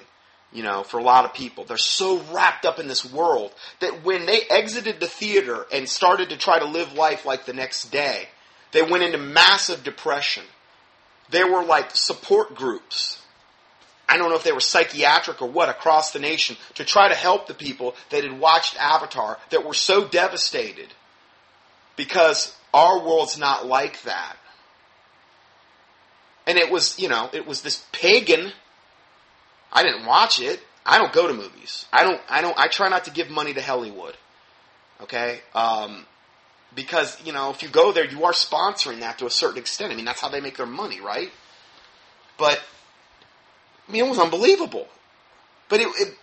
you 0.53 0.63
know 0.63 0.83
for 0.83 0.99
a 0.99 1.03
lot 1.03 1.25
of 1.25 1.35
people. 1.35 1.65
They're 1.65 1.77
so 1.77 2.21
wrapped 2.33 2.65
up 2.65 2.79
in 2.79 2.89
this 2.89 3.05
world 3.05 3.53
that 3.81 4.05
when 4.05 4.27
they 4.27 4.43
exited 4.51 5.01
the 5.01 5.07
theater 5.07 5.67
and 5.73 5.89
started 5.89 6.31
to 6.31 6.37
try 6.37 6.59
to 6.59 6.65
live 6.65 6.95
life 6.95 7.25
like 7.25 7.45
the 7.45 7.53
next 7.53 7.91
day 7.91 8.29
they 8.73 8.83
went 8.83 9.05
into 9.05 9.19
massive 9.19 9.85
depression 9.85 10.45
there 11.33 11.53
were 11.53 11.65
like 11.65 11.97
support 11.97 12.55
groups 12.55 13.23
I 14.13 14.19
don't 14.19 14.29
know 14.29 14.37
if 14.37 14.45
they 14.45 14.53
were 14.53 14.61
psychiatric 14.61 15.41
or 15.41 15.49
what 15.49 15.71
across 15.71 16.13
the 16.13 16.19
nation 16.19 16.59
to 16.75 16.85
try 16.85 17.09
to 17.09 17.15
help 17.15 17.47
the 17.47 17.55
people 17.55 17.95
that 18.11 18.23
had 18.23 18.39
watched 18.39 18.77
Avatar 18.79 19.39
that 19.49 19.65
were 19.65 19.73
so 19.73 20.07
devastated 20.07 20.89
because 21.97 22.55
our 22.75 23.03
world's 23.03 23.39
not 23.39 23.65
like 23.65 24.03
that. 24.03 24.37
And 26.47 26.59
it 26.59 26.71
was, 26.71 26.99
you 26.99 27.09
know, 27.09 27.31
it 27.33 27.47
was 27.47 27.63
this 27.63 27.87
pagan. 27.93 28.53
I 29.73 29.83
didn't 29.83 30.05
watch 30.05 30.43
it. 30.43 30.61
I 30.85 30.99
don't 30.99 31.15
go 31.15 31.29
to 31.29 31.33
movies. 31.33 31.87
I 31.91 32.03
don't, 32.03 32.21
I 32.29 32.43
don't, 32.43 32.59
I 32.59 32.69
try 32.69 32.91
not 32.91 33.05
to 33.05 33.13
give 33.13 33.31
money 33.31 33.55
to 33.55 33.63
Hollywood. 33.63 34.15
Okay? 35.01 35.41
Um, 35.55 36.07
because, 36.75 37.23
you 37.25 37.33
know, 37.33 37.51
if 37.51 37.63
you 37.63 37.69
go 37.69 37.93
there, 37.93 38.05
you 38.05 38.25
are 38.25 38.33
sponsoring 38.33 39.01
that 39.01 39.19
to 39.19 39.27
a 39.27 39.31
certain 39.31 39.59
extent. 39.59 39.93
I 39.93 39.97
mean, 39.97 40.05
that's 40.05 40.21
how 40.21 40.29
they 40.29 40.41
make 40.41 40.57
their 40.57 40.67
money, 40.67 41.01
right? 41.01 41.31
But 42.39 42.63
I 43.89 43.93
mean, 43.93 44.05
it 44.05 44.09
was 44.09 44.19
unbelievable. 44.19 44.89
But 45.69 45.81
it, 45.81 45.89
it, 45.99 46.19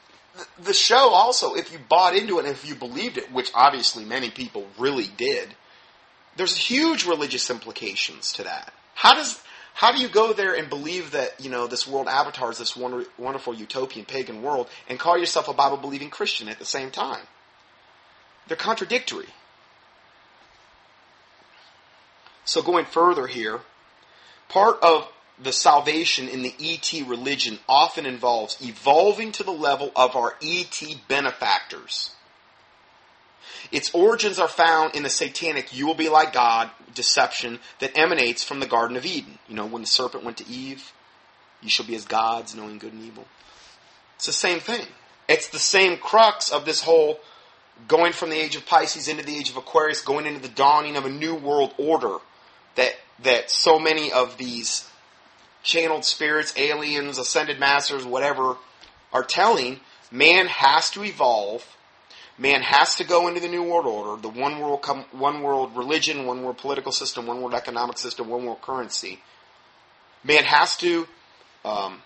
the 0.62 0.74
show 0.74 1.10
also, 1.10 1.56
if 1.56 1.72
you 1.72 1.80
bought 1.90 2.16
into 2.16 2.38
it 2.40 2.46
and 2.46 2.54
if 2.54 2.68
you 2.68 2.76
believed 2.76 3.18
it, 3.18 3.32
which 3.32 3.52
obviously 3.54 4.06
many 4.06 4.30
people 4.30 4.68
really 4.78 5.08
did, 5.18 5.56
there's 6.36 6.56
huge 6.56 7.06
religious 7.06 7.50
implications 7.50 8.32
to 8.34 8.44
that. 8.44 8.74
How 8.96 9.14
does 9.14 9.42
how 9.74 9.92
do 9.94 10.00
you 10.00 10.10
go 10.10 10.34
there 10.34 10.54
and 10.56 10.70
believe 10.70 11.12
that 11.12 11.40
you 11.40 11.50
know 11.50 11.68
this 11.68 11.88
world 11.88 12.08
avatar 12.08 12.52
is 12.52 12.58
this 12.58 12.76
wonder, 12.76 13.06
wonderful 13.18 13.54
utopian 13.54 14.06
pagan 14.06 14.42
world 14.42 14.68
and 14.88 15.00
call 15.00 15.18
yourself 15.18 15.48
a 15.48 15.54
Bible 15.54 15.78
believing 15.78 16.10
Christian 16.10 16.50
at 16.50 16.60
the 16.60 16.66
same 16.66 16.92
time? 16.92 17.26
They're 18.48 18.58
contradictory. 18.58 19.28
So 22.50 22.64
going 22.64 22.86
further 22.86 23.28
here, 23.28 23.60
part 24.48 24.82
of 24.82 25.08
the 25.38 25.54
salvation 25.54 26.28
in 26.28 26.42
the 26.42 26.56
ET 26.60 26.92
religion 27.08 27.60
often 27.70 28.08
involves 28.08 28.58
evolving 28.60 29.32
to 29.34 29.44
the 29.44 29.52
level 29.52 29.92
of 29.96 30.16
our 30.16 30.36
ET 30.42 30.82
benefactors. 31.08 32.10
Its 33.72 33.94
origins 33.94 34.40
are 34.40 34.48
found 34.48 34.96
in 34.96 35.04
the 35.04 35.12
satanic 35.12 35.78
you 35.78 35.86
will 35.86 35.94
be 35.94 36.10
like 36.10 36.34
God 36.34 36.72
deception 36.96 37.60
that 37.82 37.96
emanates 37.96 38.44
from 38.44 38.62
the 38.62 38.66
Garden 38.66 38.98
of 38.98 39.06
Eden. 39.06 39.38
You 39.48 39.56
know, 39.56 39.68
when 39.68 39.84
the 39.84 39.88
serpent 39.88 40.24
went 40.24 40.38
to 40.38 40.50
Eve, 40.50 40.92
you 41.62 41.70
shall 41.70 41.86
be 41.86 41.94
as 41.94 42.06
gods, 42.06 42.56
knowing 42.56 42.80
good 42.80 42.94
and 42.94 43.04
evil. 43.04 43.28
It's 44.16 44.26
the 44.26 44.34
same 44.34 44.60
thing. 44.60 44.88
It's 45.28 45.50
the 45.50 45.60
same 45.60 45.98
crux 45.98 46.52
of 46.52 46.66
this 46.66 46.82
whole 46.82 47.20
going 47.88 48.12
from 48.12 48.32
the 48.32 48.44
age 48.44 48.56
of 48.56 48.66
Pisces 48.66 49.08
into 49.08 49.24
the 49.24 49.38
age 49.38 49.52
of 49.52 49.58
Aquarius, 49.58 50.02
going 50.02 50.26
into 50.26 50.42
the 50.42 50.48
dawning 50.48 50.98
of 50.98 51.06
a 51.06 51.12
new 51.12 51.36
world 51.36 51.76
order 51.78 52.18
that 52.80 52.96
that 53.24 53.52
so 53.52 53.78
many 53.78 54.12
of 54.12 54.38
these 54.38 54.90
channeled 55.62 56.06
spirits, 56.06 56.54
aliens, 56.56 57.18
ascended 57.18 57.60
masters, 57.60 58.06
whatever, 58.06 58.56
are 59.12 59.24
telling 59.24 59.82
man 60.12 60.48
has 60.48 60.90
to 60.92 61.04
evolve. 61.04 61.66
Man 62.38 62.62
has 62.62 62.96
to 62.96 63.04
go 63.04 63.28
into 63.28 63.42
the 63.42 63.50
new 63.50 63.64
world 63.64 63.86
order, 63.86 64.22
the 64.22 64.30
one 64.30 64.60
world, 64.60 64.86
one 65.12 65.42
world 65.42 65.76
religion, 65.76 66.26
one 66.26 66.42
world 66.42 66.58
political 66.58 66.94
system, 66.94 67.28
one 67.28 67.42
world 67.42 67.54
economic 67.54 67.98
system, 67.98 68.30
one 68.30 68.46
world 68.46 68.62
currency. 68.62 69.20
Man 70.24 70.46
has 70.46 70.78
to 70.78 71.06
um, 71.66 72.02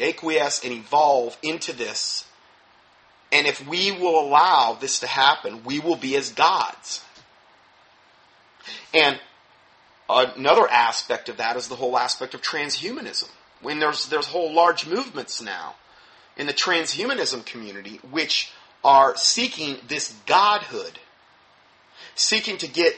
acquiesce 0.00 0.64
and 0.64 0.72
evolve 0.72 1.38
into 1.42 1.72
this. 1.72 2.24
And 3.30 3.46
if 3.46 3.64
we 3.64 3.92
will 3.92 4.18
allow 4.18 4.76
this 4.80 4.98
to 5.00 5.06
happen, 5.06 5.62
we 5.62 5.78
will 5.78 5.94
be 5.94 6.16
as 6.16 6.32
gods. 6.32 7.04
And 8.92 9.18
Another 10.10 10.68
aspect 10.68 11.28
of 11.28 11.36
that 11.36 11.56
is 11.56 11.68
the 11.68 11.76
whole 11.76 11.96
aspect 11.96 12.34
of 12.34 12.42
transhumanism. 12.42 13.28
When 13.62 13.78
there's 13.78 14.08
there's 14.08 14.26
whole 14.26 14.52
large 14.52 14.86
movements 14.86 15.40
now 15.40 15.76
in 16.36 16.48
the 16.48 16.52
transhumanism 16.52 17.46
community, 17.46 18.00
which 18.10 18.50
are 18.82 19.16
seeking 19.16 19.76
this 19.86 20.16
godhood, 20.26 20.98
seeking 22.16 22.56
to 22.58 22.66
get 22.66 22.96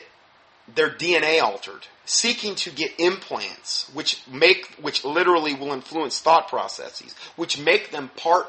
their 0.75 0.89
DNA 0.89 1.43
altered, 1.43 1.87
seeking 2.07 2.55
to 2.55 2.71
get 2.71 2.99
implants, 2.99 3.91
which 3.93 4.23
make, 4.27 4.75
which 4.81 5.05
literally 5.05 5.55
will 5.55 5.73
influence 5.73 6.19
thought 6.19 6.49
processes, 6.49 7.15
which 7.37 7.59
make 7.59 7.91
them 7.91 8.11
part 8.17 8.47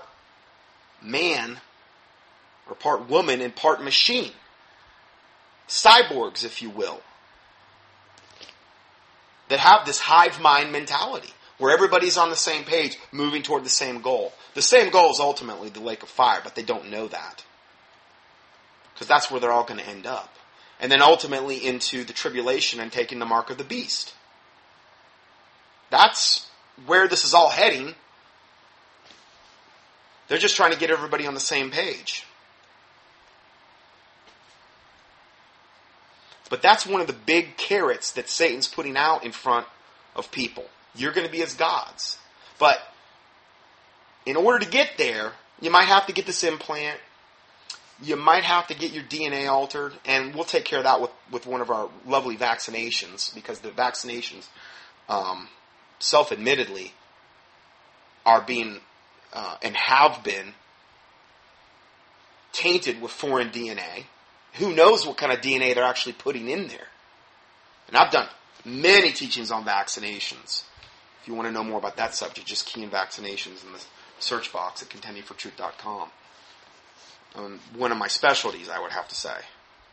man 1.02 1.60
or 2.70 2.76
part 2.76 3.10
woman 3.10 3.42
and 3.42 3.54
part 3.54 3.84
machine. 3.84 4.32
Cyborgs, 5.74 6.46
if 6.46 6.62
you 6.62 6.70
will. 6.70 7.02
That 9.50 9.60
have 9.60 9.88
this 9.88 10.00
hive 10.00 10.40
mind 10.40 10.72
mentality 10.72 11.32
where 11.58 11.74
everybody's 11.74 12.18
on 12.18 12.30
the 12.30 12.36
same 12.36 12.64
page, 12.64 13.00
moving 13.12 13.42
toward 13.42 13.66
the 13.66 13.70
same 13.70 14.02
goal. 14.02 14.34
The 14.54 14.62
same 14.62 14.92
goal 14.92 15.12
is 15.12 15.20
ultimately 15.20 15.70
the 15.70 15.80
lake 15.80 16.04
of 16.04 16.10
fire, 16.10 16.42
but 16.44 16.54
they 16.54 16.62
don't 16.62 16.92
know 16.92 17.08
that. 17.08 17.44
Because 18.94 19.08
that's 19.08 19.32
where 19.32 19.40
they're 19.40 19.52
all 19.52 19.64
going 19.64 19.80
to 19.80 19.88
end 19.88 20.06
up. 20.06 20.36
And 20.80 20.92
then 20.92 21.02
ultimately 21.02 21.66
into 21.66 22.04
the 22.04 22.14
tribulation 22.14 22.80
and 22.80 22.92
taking 22.92 23.18
the 23.18 23.26
mark 23.26 23.50
of 23.50 23.58
the 23.58 23.64
beast. 23.64 24.14
That's 25.90 26.48
where 26.86 27.08
this 27.08 27.26
is 27.26 27.34
all 27.34 27.50
heading. 27.50 27.96
They're 30.28 30.38
just 30.38 30.56
trying 30.56 30.74
to 30.74 30.80
get 30.80 30.92
everybody 30.92 31.26
on 31.26 31.34
the 31.34 31.40
same 31.40 31.72
page. 31.72 32.26
But 36.54 36.62
that's 36.62 36.86
one 36.86 37.02
of 37.02 37.08
the 37.08 37.14
big 37.14 37.58
carrots 37.58 38.12
that 38.12 38.30
Satan's 38.30 38.68
putting 38.68 38.96
out 38.96 39.26
in 39.26 39.32
front 39.32 39.66
of 40.16 40.30
people. 40.30 40.66
You're 40.94 41.12
going 41.12 41.26
to 41.26 41.32
be 41.32 41.42
as 41.42 41.56
gods. 41.56 42.20
But 42.60 42.78
in 44.28 44.36
order 44.36 44.64
to 44.64 44.70
get 44.70 44.92
there, 45.00 45.32
you 45.62 45.72
might 45.72 45.86
have 45.86 46.06
to 46.06 46.14
get 46.14 46.28
this 46.28 46.44
implant. 46.44 47.00
You 48.04 48.18
might 48.18 48.44
have 48.44 48.68
to 48.68 48.76
get 48.76 48.92
your 48.92 49.02
DNA 49.02 49.50
altered, 49.50 49.94
and 50.06 50.36
we'll 50.36 50.44
take 50.44 50.64
care 50.64 50.78
of 50.78 50.84
that 50.84 51.02
with, 51.02 51.10
with 51.32 51.48
one 51.48 51.60
of 51.60 51.72
our 51.72 51.90
lovely 52.06 52.38
vaccinations 52.38 53.34
because 53.34 53.62
the 53.62 53.70
vaccinations, 53.70 54.46
um, 55.10 55.48
self 55.98 56.32
admittedly, 56.32 56.94
are 58.28 58.42
being 58.42 58.80
uh, 59.34 59.58
and 59.64 59.76
have 59.76 60.24
been 60.24 60.54
tainted 62.52 63.02
with 63.02 63.10
foreign 63.10 63.50
DNA. 63.50 64.06
Who 64.54 64.74
knows 64.74 65.06
what 65.06 65.18
kind 65.18 65.32
of 65.32 65.42
DNA 65.42 65.74
they're 65.74 65.84
actually 65.84 66.14
putting 66.14 66.50
in 66.50 66.68
there? 66.68 66.88
And 67.88 67.98
I've 67.98 68.12
done 68.12 68.28
many 68.66 69.12
teachings 69.12 69.52
on 69.52 69.66
vaccinations. 69.66 70.64
If 71.22 71.28
you 71.28 71.34
want 71.34 71.48
to 71.48 71.54
know 71.54 71.64
more 71.64 71.80
about 71.80 71.98
that 71.98 72.14
subject, 72.14 72.48
just 72.48 72.66
key 72.66 72.84
in 72.84 72.90
vaccinations 72.90 73.66
in 73.66 73.72
the 73.74 73.84
search 74.20 74.52
box 74.52 74.82
at 74.82 74.90
contendingfortruth.com. 74.90 76.10
Um, 77.36 77.60
one 77.76 77.92
of 77.92 77.98
my 77.98 78.08
specialties, 78.08 78.70
I 78.70 78.80
would 78.80 78.92
have 78.92 79.08
to 79.08 79.16
say, 79.16 79.36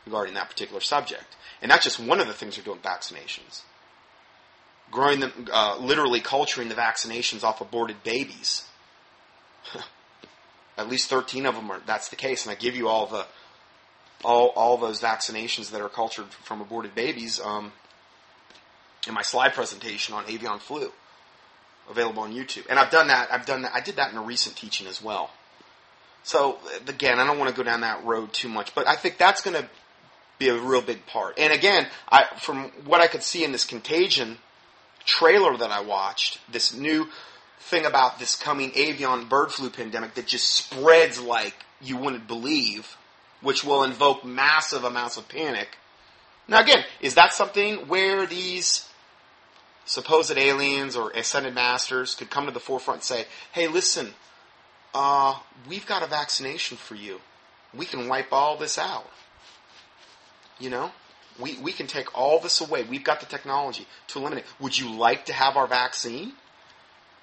regarding 0.04 0.34
that 0.34 0.50
particular 0.50 0.80
subject. 0.80 1.36
And 1.62 1.70
that's 1.70 1.84
just 1.84 1.98
one 1.98 2.20
of 2.20 2.26
the 2.26 2.34
things 2.34 2.58
we're 2.58 2.64
doing 2.64 2.80
vaccinations. 2.80 3.62
Growing 4.90 5.20
them, 5.20 5.46
uh, 5.52 5.78
literally 5.80 6.20
culturing 6.20 6.68
the 6.68 6.74
vaccinations 6.74 7.44
off 7.44 7.61
aborted 7.61 8.02
babies. 8.02 8.66
At 10.76 10.88
least 10.88 11.08
13 11.08 11.46
of 11.46 11.54
them 11.54 11.70
are, 11.70 11.80
that's 11.86 12.08
the 12.08 12.16
case. 12.16 12.44
And 12.44 12.52
I 12.52 12.54
give 12.56 12.74
you 12.74 12.88
all 12.88 13.06
the, 13.06 13.26
all, 14.24 14.48
all 14.56 14.76
those 14.76 15.00
vaccinations 15.00 15.70
that 15.70 15.80
are 15.80 15.88
cultured 15.88 16.26
from 16.44 16.60
aborted 16.60 16.94
babies, 16.94 17.40
um, 17.40 17.72
in 19.08 19.14
my 19.14 19.22
slide 19.22 19.54
presentation 19.54 20.14
on 20.14 20.24
avian 20.28 20.58
flu 20.58 20.92
available 21.88 22.22
on 22.22 22.32
YouTube. 22.32 22.66
And 22.68 22.78
I've 22.78 22.90
done 22.90 23.08
that. 23.08 23.32
I've 23.32 23.46
done 23.46 23.62
that. 23.62 23.72
I 23.74 23.80
did 23.80 23.96
that 23.96 24.12
in 24.12 24.16
a 24.16 24.22
recent 24.22 24.56
teaching 24.56 24.86
as 24.86 25.02
well. 25.02 25.30
So 26.22 26.58
again, 26.86 27.18
I 27.18 27.26
don't 27.26 27.38
want 27.38 27.50
to 27.50 27.56
go 27.56 27.62
down 27.62 27.80
that 27.80 28.04
road 28.04 28.32
too 28.32 28.48
much, 28.48 28.74
but 28.74 28.86
I 28.86 28.94
think 28.94 29.18
that's 29.18 29.40
going 29.40 29.56
to 29.56 29.68
be 30.38 30.48
a 30.48 30.58
real 30.58 30.82
big 30.82 31.06
part. 31.06 31.38
And 31.38 31.52
again, 31.52 31.86
I, 32.08 32.24
from 32.38 32.70
what 32.84 33.00
I 33.00 33.06
could 33.06 33.22
see 33.22 33.44
in 33.44 33.52
this 33.52 33.64
contagion 33.64 34.38
trailer 35.04 35.56
that 35.56 35.70
I 35.70 35.80
watched, 35.80 36.38
this 36.50 36.74
new 36.74 37.08
thing 37.58 37.84
about 37.84 38.18
this 38.18 38.36
coming 38.36 38.72
avian 38.74 39.28
bird 39.28 39.50
flu 39.50 39.70
pandemic 39.70 40.14
that 40.14 40.26
just 40.26 40.48
spreads 40.48 41.20
like 41.20 41.54
you 41.80 41.96
wouldn't 41.96 42.26
believe, 42.26 42.96
which 43.43 43.64
will 43.64 43.82
invoke 43.82 44.24
massive 44.24 44.84
amounts 44.84 45.16
of 45.16 45.28
panic. 45.28 45.76
Now 46.49 46.61
again, 46.61 46.84
is 47.01 47.14
that 47.14 47.32
something 47.32 47.88
where 47.88 48.26
these 48.26 48.88
supposed 49.84 50.36
aliens 50.36 50.97
or 50.97 51.11
ascended 51.11 51.55
masters 51.55 52.14
could 52.14 52.30
come 52.30 52.47
to 52.47 52.53
the 52.53 52.61
forefront 52.61 52.99
and 52.99 53.05
say, 53.05 53.24
hey, 53.53 53.66
listen, 53.66 54.14
uh, 54.95 55.36
we've 55.68 55.86
got 55.86 56.03
a 56.03 56.07
vaccination 56.07 56.76
for 56.76 56.95
you. 56.95 57.20
We 57.74 57.86
can 57.86 58.09
wipe 58.09 58.32
all 58.32 58.57
this 58.57 58.78
out. 58.78 59.09
You 60.59 60.70
know? 60.70 60.93
We, 61.38 61.57
we 61.59 61.72
can 61.72 61.86
take 61.86 62.16
all 62.18 62.41
this 62.41 62.61
away. 62.61 62.84
We've 62.84 63.05
got 63.05 63.20
the 63.20 63.26
technology 63.26 63.86
to 64.09 64.18
eliminate. 64.18 64.45
Would 64.61 64.78
you 64.78 64.93
like 64.93 65.26
to 65.26 65.32
have 65.32 65.57
our 65.57 65.66
vaccine? 65.66 66.34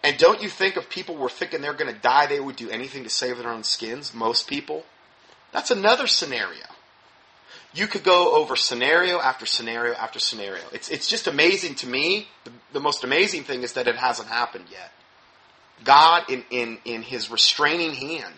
And 0.03 0.17
don't 0.17 0.41
you 0.41 0.49
think 0.49 0.77
if 0.77 0.89
people 0.89 1.15
were 1.15 1.29
thinking 1.29 1.61
they're 1.61 1.73
going 1.73 1.93
to 1.93 1.99
die, 1.99 2.27
they 2.27 2.39
would 2.39 2.55
do 2.55 2.69
anything 2.69 3.03
to 3.03 3.09
save 3.09 3.37
their 3.37 3.49
own 3.49 3.63
skins? 3.63 4.13
Most 4.13 4.47
people. 4.47 4.85
That's 5.51 5.71
another 5.71 6.07
scenario 6.07 6.65
you 7.77 7.87
could 7.87 8.03
go 8.03 8.35
over 8.35 8.55
scenario 8.55 9.19
after 9.19 9.45
scenario 9.45 9.93
after 9.93 10.19
scenario. 10.19 10.63
It's, 10.73 10.89
it's 10.89 11.07
just 11.07 11.27
amazing 11.27 11.75
to 11.75 11.87
me. 11.87 12.27
The, 12.43 12.51
the 12.73 12.79
most 12.79 13.03
amazing 13.03 13.43
thing 13.43 13.61
is 13.61 13.73
that 13.73 13.87
it 13.87 13.95
hasn't 13.95 14.29
happened 14.29 14.65
yet. 14.71 14.91
God, 15.83 16.29
in, 16.29 16.43
in, 16.49 16.79
in 16.85 17.01
his 17.03 17.29
restraining 17.29 17.93
hand, 17.93 18.33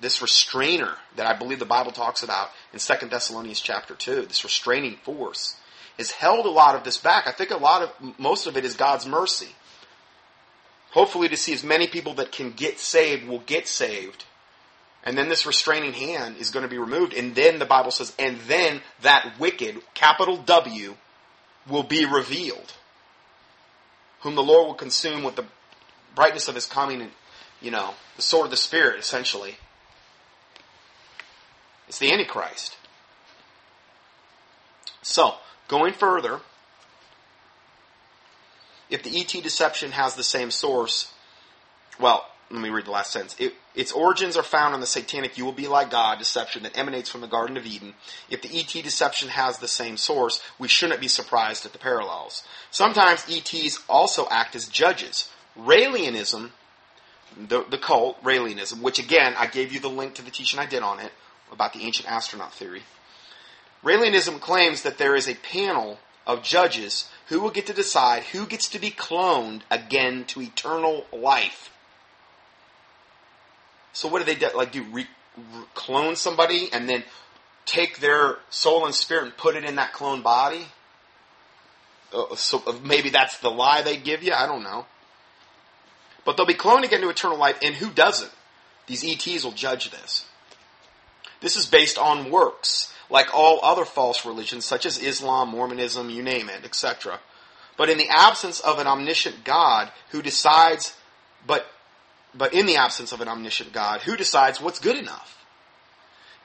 this 0.00 0.22
restrainer 0.22 0.94
that 1.16 1.26
I 1.26 1.36
believe 1.36 1.58
the 1.58 1.66
Bible 1.66 1.92
talks 1.92 2.22
about 2.22 2.48
in 2.72 2.78
2 2.78 3.08
Thessalonians 3.08 3.60
chapter 3.60 3.94
2, 3.94 4.22
this 4.22 4.42
restraining 4.42 4.96
force, 4.96 5.56
has 5.98 6.12
held 6.12 6.46
a 6.46 6.50
lot 6.50 6.76
of 6.76 6.84
this 6.84 6.96
back. 6.96 7.26
I 7.26 7.32
think 7.32 7.50
a 7.50 7.58
lot 7.58 7.82
of, 7.82 8.18
most 8.18 8.46
of 8.46 8.56
it 8.56 8.64
is 8.64 8.74
God's 8.74 9.06
mercy. 9.06 9.54
Hopefully 10.92 11.28
to 11.28 11.36
see 11.36 11.52
as 11.52 11.62
many 11.62 11.86
people 11.86 12.14
that 12.14 12.32
can 12.32 12.52
get 12.52 12.78
saved 12.78 13.28
will 13.28 13.40
get 13.40 13.68
saved 13.68 14.24
and 15.04 15.16
then 15.16 15.28
this 15.28 15.46
restraining 15.46 15.92
hand 15.92 16.36
is 16.36 16.50
going 16.50 16.62
to 16.62 16.68
be 16.68 16.78
removed. 16.78 17.14
And 17.14 17.34
then 17.34 17.58
the 17.58 17.64
Bible 17.64 17.90
says, 17.90 18.14
and 18.18 18.38
then 18.40 18.80
that 19.02 19.38
wicked, 19.38 19.80
capital 19.94 20.36
W, 20.36 20.96
will 21.68 21.82
be 21.82 22.04
revealed. 22.04 22.74
Whom 24.20 24.34
the 24.34 24.42
Lord 24.42 24.66
will 24.66 24.74
consume 24.74 25.22
with 25.22 25.36
the 25.36 25.46
brightness 26.14 26.48
of 26.48 26.54
his 26.54 26.66
coming 26.66 27.00
and, 27.00 27.10
you 27.62 27.70
know, 27.70 27.94
the 28.16 28.22
sword 28.22 28.46
of 28.46 28.50
the 28.50 28.56
Spirit, 28.56 29.00
essentially. 29.00 29.56
It's 31.88 31.98
the 31.98 32.12
Antichrist. 32.12 32.76
So, 35.02 35.36
going 35.66 35.94
further, 35.94 36.40
if 38.90 39.02
the 39.02 39.18
ET 39.18 39.42
deception 39.42 39.92
has 39.92 40.14
the 40.14 40.24
same 40.24 40.50
source, 40.50 41.12
well, 41.98 42.26
let 42.50 42.62
me 42.62 42.70
read 42.70 42.86
the 42.86 42.90
last 42.90 43.12
sentence. 43.12 43.36
It, 43.38 43.54
its 43.76 43.92
origins 43.92 44.36
are 44.36 44.42
found 44.42 44.74
in 44.74 44.80
the 44.80 44.86
satanic 44.86 45.38
you 45.38 45.44
will 45.44 45.52
be 45.52 45.68
like 45.68 45.90
God 45.90 46.18
deception 46.18 46.64
that 46.64 46.76
emanates 46.76 47.08
from 47.08 47.20
the 47.20 47.28
Garden 47.28 47.56
of 47.56 47.64
Eden. 47.64 47.94
If 48.28 48.42
the 48.42 48.58
ET 48.58 48.82
deception 48.82 49.28
has 49.28 49.58
the 49.58 49.68
same 49.68 49.96
source, 49.96 50.42
we 50.58 50.66
shouldn't 50.66 51.00
be 51.00 51.08
surprised 51.08 51.64
at 51.64 51.72
the 51.72 51.78
parallels. 51.78 52.42
Sometimes 52.70 53.24
ETs 53.30 53.78
also 53.88 54.26
act 54.30 54.56
as 54.56 54.66
judges. 54.66 55.30
Raelianism, 55.56 56.50
the, 57.36 57.64
the 57.70 57.78
cult, 57.78 58.22
Raelianism, 58.24 58.82
which 58.82 58.98
again, 58.98 59.34
I 59.38 59.46
gave 59.46 59.72
you 59.72 59.78
the 59.78 59.88
link 59.88 60.14
to 60.14 60.22
the 60.22 60.32
teaching 60.32 60.58
I 60.58 60.66
did 60.66 60.82
on 60.82 60.98
it 60.98 61.12
about 61.52 61.72
the 61.72 61.82
ancient 61.82 62.10
astronaut 62.10 62.52
theory. 62.52 62.82
Raelianism 63.84 64.40
claims 64.40 64.82
that 64.82 64.98
there 64.98 65.14
is 65.14 65.28
a 65.28 65.34
panel 65.36 66.00
of 66.26 66.42
judges 66.42 67.08
who 67.28 67.40
will 67.40 67.50
get 67.50 67.66
to 67.66 67.72
decide 67.72 68.24
who 68.24 68.44
gets 68.44 68.68
to 68.70 68.80
be 68.80 68.90
cloned 68.90 69.62
again 69.70 70.24
to 70.24 70.42
eternal 70.42 71.06
life. 71.12 71.70
So 73.92 74.08
what 74.08 74.18
do 74.18 74.24
they 74.24 74.38
do? 74.38 74.48
Like 74.54 74.72
do 74.72 74.82
re- 74.84 75.06
re- 75.36 75.64
clone 75.74 76.16
somebody 76.16 76.68
and 76.72 76.88
then 76.88 77.04
take 77.66 78.00
their 78.00 78.38
soul 78.50 78.86
and 78.86 78.94
spirit 78.94 79.24
and 79.24 79.36
put 79.36 79.56
it 79.56 79.64
in 79.64 79.76
that 79.76 79.92
clone 79.92 80.22
body? 80.22 80.66
Uh, 82.12 82.34
so 82.34 82.62
uh, 82.66 82.74
maybe 82.82 83.10
that's 83.10 83.38
the 83.38 83.50
lie 83.50 83.82
they 83.82 83.96
give 83.96 84.22
you. 84.22 84.32
I 84.32 84.46
don't 84.46 84.62
know. 84.62 84.86
But 86.24 86.36
they'll 86.36 86.46
be 86.46 86.54
cloned 86.54 86.84
again 86.84 87.00
to 87.00 87.08
eternal 87.08 87.38
life, 87.38 87.58
and 87.62 87.74
who 87.74 87.90
doesn't? 87.90 88.32
These 88.86 89.04
ETs 89.04 89.44
will 89.44 89.52
judge 89.52 89.90
this. 89.90 90.26
This 91.40 91.56
is 91.56 91.66
based 91.66 91.98
on 91.98 92.30
works, 92.30 92.92
like 93.08 93.34
all 93.34 93.60
other 93.62 93.84
false 93.84 94.26
religions, 94.26 94.66
such 94.66 94.84
as 94.84 94.98
Islam, 94.98 95.48
Mormonism, 95.48 96.10
you 96.10 96.22
name 96.22 96.48
it, 96.50 96.64
etc. 96.64 97.20
But 97.76 97.88
in 97.88 97.98
the 97.98 98.08
absence 98.10 98.60
of 98.60 98.78
an 98.78 98.86
omniscient 98.86 99.44
God 99.44 99.90
who 100.10 100.20
decides, 100.20 100.96
but 101.46 101.66
but 102.34 102.54
in 102.54 102.66
the 102.66 102.76
absence 102.76 103.12
of 103.12 103.20
an 103.20 103.28
omniscient 103.28 103.72
God, 103.72 104.00
who 104.02 104.16
decides 104.16 104.60
what's 104.60 104.78
good 104.78 104.96
enough? 104.96 105.36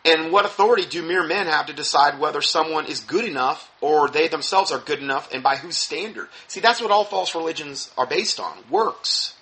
And 0.05 0.31
what 0.31 0.45
authority 0.45 0.85
do 0.85 1.01
mere 1.01 1.23
men 1.23 1.47
have 1.47 1.65
to 1.65 1.73
decide 1.73 2.19
whether 2.19 2.41
someone 2.41 2.85
is 2.85 2.99
good 2.99 3.25
enough 3.25 3.71
or 3.81 4.07
they 4.07 4.27
themselves 4.27 4.71
are 4.71 4.77
good 4.77 4.99
enough 4.99 5.33
and 5.33 5.41
by 5.41 5.55
whose 5.55 5.77
standard? 5.77 6.27
See, 6.47 6.59
that's 6.59 6.79
what 6.79 6.91
all 6.91 7.05
false 7.05 7.33
religions 7.33 7.91
are 7.97 8.05
based 8.05 8.39
on 8.39 8.55
works. 8.69 9.33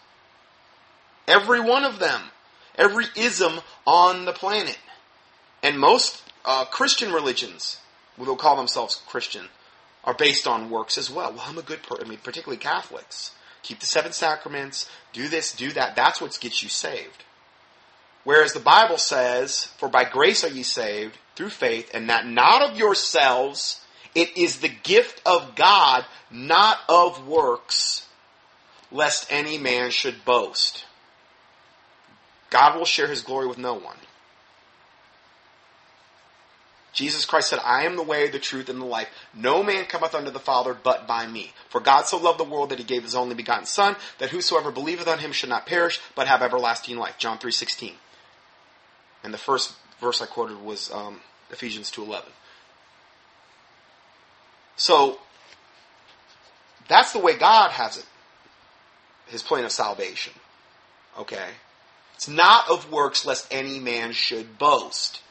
Every 1.28 1.60
one 1.60 1.84
of 1.84 2.00
them. 2.00 2.22
Every 2.76 3.06
ism 3.18 3.60
on 3.86 4.24
the 4.24 4.32
planet. 4.32 4.80
And 5.62 5.78
most 5.78 6.24
uh, 6.46 6.66
Christian 6.66 7.12
religions, 7.12 7.80
they'll 8.18 8.36
call 8.38 8.56
themselves 8.56 9.02
Christian, 9.06 9.48
are 10.06 10.14
based 10.14 10.48
on 10.48 10.70
works 10.70 10.98
as 10.98 11.12
well. 11.12 11.34
Well, 11.34 11.44
I'm 11.46 11.58
a 11.58 11.62
good 11.62 11.84
person. 11.84 12.06
I 12.06 12.10
mean, 12.10 12.20
particularly 12.24 12.58
Catholics. 12.58 13.32
Keep 13.64 13.80
the 13.80 13.86
seven 13.86 14.12
sacraments, 14.12 14.90
do 15.14 15.28
this, 15.28 15.54
do 15.56 15.72
that. 15.72 15.96
That's 15.96 16.22
what 16.22 16.38
gets 16.40 16.62
you 16.62 16.70
saved. 16.70 17.24
Whereas 18.24 18.54
the 18.54 18.60
Bible 18.60 18.98
says, 18.98 19.66
For 19.78 19.90
by 19.90 20.04
grace 20.06 20.44
are 20.44 20.50
ye 20.50 20.64
saved 20.64 21.18
through 21.36 21.50
faith, 21.50 21.90
and 21.94 22.10
that 22.10 22.28
not 22.28 22.62
of 22.62 22.78
yourselves, 22.78 23.82
it 24.14 24.38
is 24.38 24.60
the 24.60 24.70
gift 24.70 25.22
of 25.26 25.56
God, 25.56 26.06
not 26.30 26.80
of 26.88 27.28
works, 27.28 28.08
lest 28.92 29.28
any 29.32 29.58
man 29.58 29.92
should 29.92 30.24
boast. 30.24 30.86
God 32.50 32.78
will 32.78 32.86
share 32.86 33.08
his 33.08 33.22
glory 33.22 33.48
with 33.48 33.58
no 33.58 33.74
one. 33.74 33.98
Jesus 36.94 37.26
Christ 37.26 37.50
said, 37.50 37.60
I 37.64 37.86
am 37.86 37.96
the 37.96 38.04
way, 38.04 38.30
the 38.30 38.40
truth, 38.40 38.70
and 38.70 38.80
the 38.80 38.86
life. 38.86 39.10
No 39.34 39.64
man 39.64 39.86
cometh 39.86 40.14
unto 40.14 40.30
the 40.30 40.40
Father 40.40 40.76
but 40.76 41.08
by 41.08 41.26
me. 41.26 41.52
For 41.68 41.82
God 41.82 42.04
so 42.04 42.18
loved 42.18 42.40
the 42.40 42.44
world 42.44 42.70
that 42.70 42.78
he 42.78 42.86
gave 42.86 43.02
his 43.02 43.16
only 43.16 43.34
begotten 43.34 43.66
Son, 43.66 43.96
that 44.20 44.30
whosoever 44.30 44.72
believeth 44.72 45.08
on 45.08 45.18
him 45.18 45.32
should 45.32 45.50
not 45.50 45.66
perish, 45.66 46.00
but 46.16 46.28
have 46.28 46.44
everlasting 46.44 46.98
life. 46.98 47.18
John 47.18 47.40
3.16. 47.40 47.94
And 49.24 49.34
the 49.34 49.40
first 49.40 49.74
verse 50.00 50.22
I 50.22 50.28
quoted 50.28 50.62
was 50.62 50.92
um, 50.92 51.22
Ephesians 51.50 51.92
2.11. 51.92 52.26
So, 54.76 55.20
that's 56.88 57.12
the 57.12 57.20
way 57.20 57.36
God 57.38 57.72
has 57.72 57.98
it. 57.98 58.06
His 59.28 59.42
plan 59.42 59.66
of 59.66 59.72
salvation. 59.72 60.34
Okay? 61.18 61.50
It's 62.14 62.28
not 62.28 62.70
of 62.70 62.92
works 62.92 63.26
lest 63.26 63.48
any 63.52 63.80
man 63.80 64.12
should 64.12 64.60
boast 64.60 65.22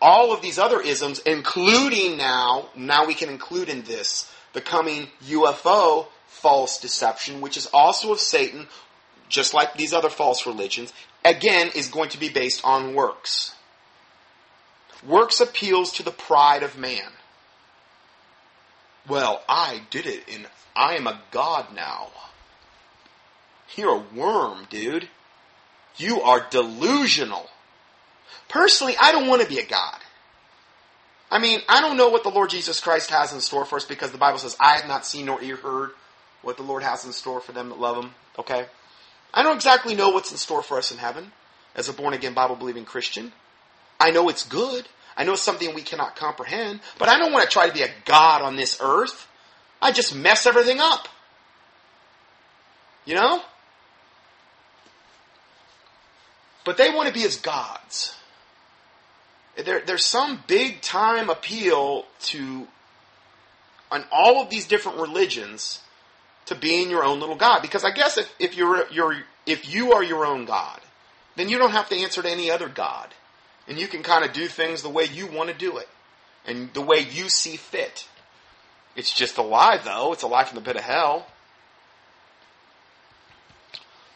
all 0.00 0.32
of 0.32 0.42
these 0.42 0.58
other 0.58 0.80
isms, 0.80 1.18
including 1.20 2.16
now, 2.16 2.68
now 2.76 3.06
we 3.06 3.14
can 3.14 3.28
include 3.28 3.68
in 3.68 3.82
this 3.82 4.30
the 4.52 4.60
coming 4.60 5.08
UFO 5.26 6.06
false 6.26 6.80
deception, 6.80 7.40
which 7.40 7.56
is 7.56 7.66
also 7.66 8.12
of 8.12 8.20
Satan, 8.20 8.66
just 9.28 9.54
like 9.54 9.74
these 9.74 9.92
other 9.92 10.08
false 10.08 10.46
religions, 10.46 10.92
again, 11.24 11.70
is 11.74 11.88
going 11.88 12.08
to 12.10 12.20
be 12.20 12.28
based 12.28 12.64
on 12.64 12.94
works. 12.94 13.54
Works 15.06 15.40
appeals 15.40 15.92
to 15.92 16.02
the 16.02 16.10
pride 16.10 16.62
of 16.62 16.78
man. 16.78 17.10
Well, 19.06 19.42
I 19.48 19.82
did 19.90 20.06
it, 20.06 20.24
and 20.32 20.46
I 20.74 20.96
am 20.96 21.06
a 21.06 21.20
god 21.30 21.74
now. 21.74 22.08
You're 23.76 23.96
a 23.96 24.04
worm, 24.14 24.66
dude. 24.70 25.08
You 25.96 26.20
are 26.22 26.46
delusional. 26.50 27.48
Personally, 28.48 28.94
I 29.00 29.12
don't 29.12 29.28
want 29.28 29.42
to 29.42 29.48
be 29.48 29.58
a 29.58 29.66
God. 29.66 29.98
I 31.30 31.38
mean, 31.38 31.60
I 31.68 31.80
don't 31.80 31.96
know 31.96 32.08
what 32.08 32.22
the 32.22 32.30
Lord 32.30 32.50
Jesus 32.50 32.80
Christ 32.80 33.10
has 33.10 33.32
in 33.32 33.40
store 33.40 33.64
for 33.64 33.76
us 33.76 33.84
because 33.84 34.12
the 34.12 34.18
Bible 34.18 34.38
says, 34.38 34.56
I 34.58 34.76
have 34.76 34.88
not 34.88 35.04
seen 35.04 35.26
nor 35.26 35.42
ear 35.42 35.56
heard 35.56 35.90
what 36.42 36.56
the 36.56 36.62
Lord 36.62 36.82
has 36.82 37.04
in 37.04 37.12
store 37.12 37.40
for 37.40 37.52
them 37.52 37.68
that 37.68 37.78
love 37.78 38.02
Him. 38.02 38.12
Okay? 38.38 38.66
I 39.34 39.42
don't 39.42 39.56
exactly 39.56 39.94
know 39.94 40.10
what's 40.10 40.30
in 40.30 40.38
store 40.38 40.62
for 40.62 40.78
us 40.78 40.90
in 40.90 40.98
heaven 40.98 41.32
as 41.74 41.88
a 41.88 41.92
born 41.92 42.14
again 42.14 42.32
Bible 42.32 42.56
believing 42.56 42.86
Christian. 42.86 43.32
I 44.00 44.10
know 44.10 44.28
it's 44.30 44.46
good. 44.46 44.86
I 45.16 45.24
know 45.24 45.32
it's 45.32 45.42
something 45.42 45.74
we 45.74 45.82
cannot 45.82 46.16
comprehend, 46.16 46.80
but 46.98 47.08
I 47.08 47.18
don't 47.18 47.32
want 47.32 47.44
to 47.44 47.50
try 47.50 47.66
to 47.66 47.74
be 47.74 47.82
a 47.82 47.90
God 48.06 48.40
on 48.40 48.56
this 48.56 48.78
earth. 48.80 49.26
I 49.82 49.92
just 49.92 50.14
mess 50.14 50.46
everything 50.46 50.78
up. 50.80 51.08
You 53.04 53.16
know? 53.16 53.42
But 56.64 56.76
they 56.76 56.90
want 56.90 57.08
to 57.08 57.14
be 57.14 57.24
as 57.24 57.36
gods 57.36 58.17
there, 59.64 59.80
there's 59.80 60.04
some 60.04 60.42
big 60.46 60.80
time 60.80 61.30
appeal 61.30 62.04
to 62.20 62.66
on 63.90 64.04
all 64.12 64.42
of 64.42 64.50
these 64.50 64.66
different 64.66 64.98
religions 64.98 65.80
to 66.46 66.54
being 66.54 66.90
your 66.90 67.04
own 67.04 67.20
little 67.20 67.36
god. 67.36 67.62
Because 67.62 67.84
I 67.84 67.90
guess 67.90 68.18
if, 68.18 68.34
if 68.38 68.56
you're, 68.56 68.86
you're 68.90 69.16
if 69.46 69.72
you 69.72 69.92
are 69.92 70.02
your 70.02 70.26
own 70.26 70.44
god, 70.44 70.80
then 71.36 71.48
you 71.48 71.58
don't 71.58 71.70
have 71.70 71.88
to 71.88 71.96
answer 71.96 72.22
to 72.22 72.30
any 72.30 72.50
other 72.50 72.68
god. 72.68 73.14
And 73.66 73.78
you 73.78 73.86
can 73.86 74.02
kind 74.02 74.24
of 74.24 74.32
do 74.32 74.46
things 74.46 74.82
the 74.82 74.88
way 74.88 75.04
you 75.04 75.26
want 75.26 75.50
to 75.50 75.54
do 75.56 75.78
it. 75.78 75.88
And 76.46 76.72
the 76.72 76.80
way 76.80 77.00
you 77.00 77.28
see 77.28 77.56
fit. 77.56 78.08
It's 78.96 79.12
just 79.12 79.38
a 79.38 79.42
lie 79.42 79.78
though. 79.78 80.12
It's 80.12 80.22
a 80.22 80.26
lie 80.26 80.44
from 80.44 80.56
the 80.56 80.64
pit 80.64 80.76
of 80.76 80.82
hell. 80.82 81.26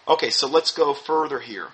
Okay, 0.09 0.31
so 0.31 0.49
let's 0.49 0.73
go 0.73 0.95
further 0.95 1.39
here. 1.39 1.69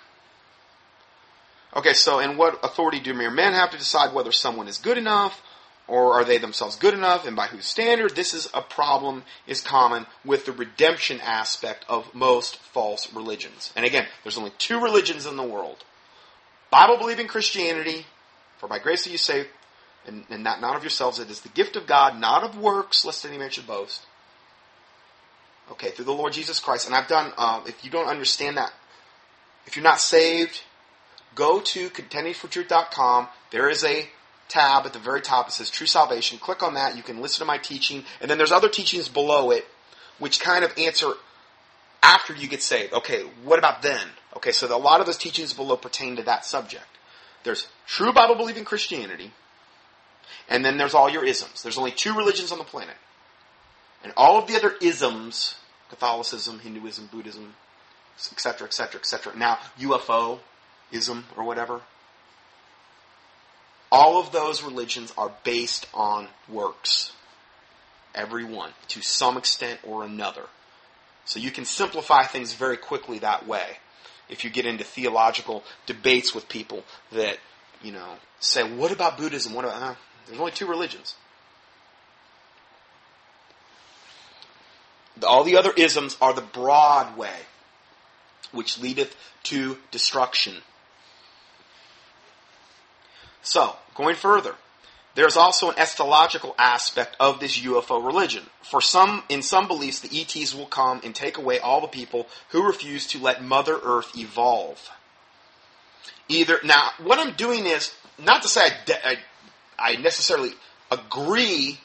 Okay, 1.76 1.92
so 1.92 2.18
and 2.18 2.38
what 2.38 2.64
authority 2.64 3.00
do 3.00 3.14
mere 3.14 3.30
men 3.30 3.52
have 3.52 3.70
to 3.70 3.78
decide 3.78 4.14
whether 4.14 4.32
someone 4.32 4.68
is 4.68 4.78
good 4.78 4.98
enough 4.98 5.42
or 5.86 6.14
are 6.14 6.24
they 6.24 6.38
themselves 6.38 6.76
good 6.76 6.94
enough 6.94 7.26
and 7.26 7.36
by 7.36 7.46
whose 7.46 7.66
standard? 7.66 8.14
This 8.14 8.34
is 8.34 8.48
a 8.54 8.62
problem 8.62 9.24
is 9.46 9.60
common 9.60 10.06
with 10.24 10.44
the 10.44 10.52
redemption 10.52 11.20
aspect 11.20 11.84
of 11.88 12.14
most 12.14 12.56
false 12.56 13.12
religions. 13.12 13.72
And 13.74 13.84
again, 13.84 14.06
there's 14.22 14.38
only 14.38 14.52
two 14.58 14.80
religions 14.80 15.26
in 15.26 15.36
the 15.36 15.42
world. 15.42 15.84
Bible 16.70 16.98
believing 16.98 17.26
Christianity, 17.26 18.06
for 18.58 18.68
by 18.68 18.78
grace 18.78 19.06
are 19.06 19.10
you 19.10 19.18
saved, 19.18 19.48
and, 20.06 20.24
and 20.30 20.44
not, 20.44 20.60
not 20.60 20.76
of 20.76 20.82
yourselves, 20.82 21.18
it 21.18 21.30
is 21.30 21.40
the 21.40 21.48
gift 21.50 21.76
of 21.76 21.86
God, 21.86 22.18
not 22.18 22.44
of 22.44 22.58
works, 22.58 23.04
lest 23.04 23.24
any 23.24 23.38
man 23.38 23.50
should 23.50 23.66
boast. 23.66 24.06
Okay, 25.70 25.90
through 25.90 26.06
the 26.06 26.12
Lord 26.12 26.32
Jesus 26.32 26.60
Christ. 26.60 26.86
And 26.86 26.94
I've 26.94 27.08
done, 27.08 27.32
uh, 27.36 27.60
if 27.66 27.84
you 27.84 27.90
don't 27.90 28.08
understand 28.08 28.56
that, 28.56 28.72
if 29.66 29.76
you're 29.76 29.82
not 29.82 30.00
saved, 30.00 30.62
go 31.38 31.60
to 31.60 31.88
contendingfortruth.com. 31.90 33.28
There 33.52 33.70
is 33.70 33.84
a 33.84 34.08
tab 34.48 34.84
at 34.84 34.92
the 34.92 34.98
very 34.98 35.20
top. 35.20 35.48
It 35.48 35.52
says 35.52 35.70
True 35.70 35.86
Salvation. 35.86 36.38
Click 36.38 36.62
on 36.64 36.74
that. 36.74 36.96
You 36.96 37.02
can 37.04 37.22
listen 37.22 37.38
to 37.38 37.44
my 37.44 37.58
teaching. 37.58 38.04
And 38.20 38.28
then 38.28 38.36
there's 38.36 38.52
other 38.52 38.68
teachings 38.68 39.08
below 39.08 39.52
it 39.52 39.64
which 40.18 40.40
kind 40.40 40.64
of 40.64 40.76
answer 40.76 41.12
after 42.02 42.34
you 42.34 42.48
get 42.48 42.60
saved. 42.60 42.92
Okay, 42.92 43.22
what 43.44 43.58
about 43.58 43.82
then? 43.82 44.04
Okay, 44.36 44.50
so 44.50 44.74
a 44.74 44.76
lot 44.76 45.00
of 45.00 45.06
those 45.06 45.16
teachings 45.16 45.52
below 45.54 45.76
pertain 45.76 46.16
to 46.16 46.22
that 46.24 46.44
subject. 46.44 46.86
There's 47.44 47.68
true 47.86 48.12
Bible 48.12 48.34
believing 48.34 48.64
Christianity, 48.64 49.32
and 50.48 50.64
then 50.64 50.76
there's 50.76 50.94
all 50.94 51.08
your 51.08 51.24
isms. 51.24 51.62
There's 51.62 51.78
only 51.78 51.92
two 51.92 52.14
religions 52.14 52.50
on 52.50 52.58
the 52.58 52.64
planet. 52.64 52.96
And 54.02 54.12
all 54.16 54.38
of 54.38 54.48
the 54.48 54.56
other 54.56 54.74
isms, 54.80 55.54
Catholicism, 55.88 56.58
Hinduism, 56.58 57.08
Buddhism, 57.12 57.54
etc., 58.16 58.66
etc., 58.66 59.00
etc. 59.00 59.36
Now, 59.36 59.58
UFO, 59.80 60.40
ism 60.92 61.26
or 61.36 61.44
whatever. 61.44 61.82
All 63.90 64.20
of 64.20 64.32
those 64.32 64.62
religions 64.62 65.12
are 65.16 65.32
based 65.44 65.86
on 65.94 66.28
works. 66.48 67.12
Every 68.14 68.44
one, 68.44 68.72
to 68.88 69.02
some 69.02 69.36
extent 69.36 69.80
or 69.82 70.04
another. 70.04 70.44
So 71.24 71.38
you 71.38 71.50
can 71.50 71.64
simplify 71.64 72.24
things 72.24 72.54
very 72.54 72.76
quickly 72.76 73.18
that 73.20 73.46
way. 73.46 73.78
If 74.28 74.44
you 74.44 74.50
get 74.50 74.66
into 74.66 74.84
theological 74.84 75.62
debates 75.86 76.34
with 76.34 76.48
people 76.48 76.84
that, 77.12 77.38
you 77.82 77.92
know, 77.92 78.14
say, 78.40 78.62
what 78.62 78.92
about 78.92 79.16
Buddhism? 79.16 79.54
What 79.54 79.64
about, 79.64 79.82
uh, 79.82 79.94
there's 80.26 80.38
only 80.38 80.52
two 80.52 80.66
religions. 80.66 81.14
All 85.26 85.44
the 85.44 85.56
other 85.56 85.72
isms 85.76 86.16
are 86.20 86.32
the 86.32 86.42
broad 86.42 87.16
way, 87.16 87.34
which 88.52 88.78
leadeth 88.78 89.16
to 89.44 89.78
destruction. 89.90 90.56
So, 93.48 93.76
going 93.94 94.14
further, 94.14 94.56
there's 95.14 95.38
also 95.38 95.70
an 95.70 95.76
eschatological 95.76 96.54
aspect 96.58 97.16
of 97.18 97.40
this 97.40 97.58
UFO 97.58 98.04
religion. 98.04 98.42
For 98.60 98.82
some, 98.82 99.22
in 99.30 99.40
some 99.40 99.66
beliefs, 99.66 100.00
the 100.00 100.20
ETs 100.20 100.54
will 100.54 100.66
come 100.66 101.00
and 101.02 101.14
take 101.14 101.38
away 101.38 101.58
all 101.58 101.80
the 101.80 101.86
people 101.86 102.26
who 102.50 102.66
refuse 102.66 103.06
to 103.06 103.18
let 103.18 103.42
Mother 103.42 103.78
Earth 103.82 104.14
evolve. 104.18 104.90
Either 106.28 106.60
now, 106.62 106.90
what 107.02 107.18
I'm 107.18 107.36
doing 107.36 107.64
is 107.64 107.94
not 108.18 108.42
to 108.42 108.48
say 108.48 108.66
I, 108.66 108.70
de- 108.84 109.08
I, 109.08 109.16
I 109.78 109.96
necessarily 109.96 110.50
agree 110.92 111.80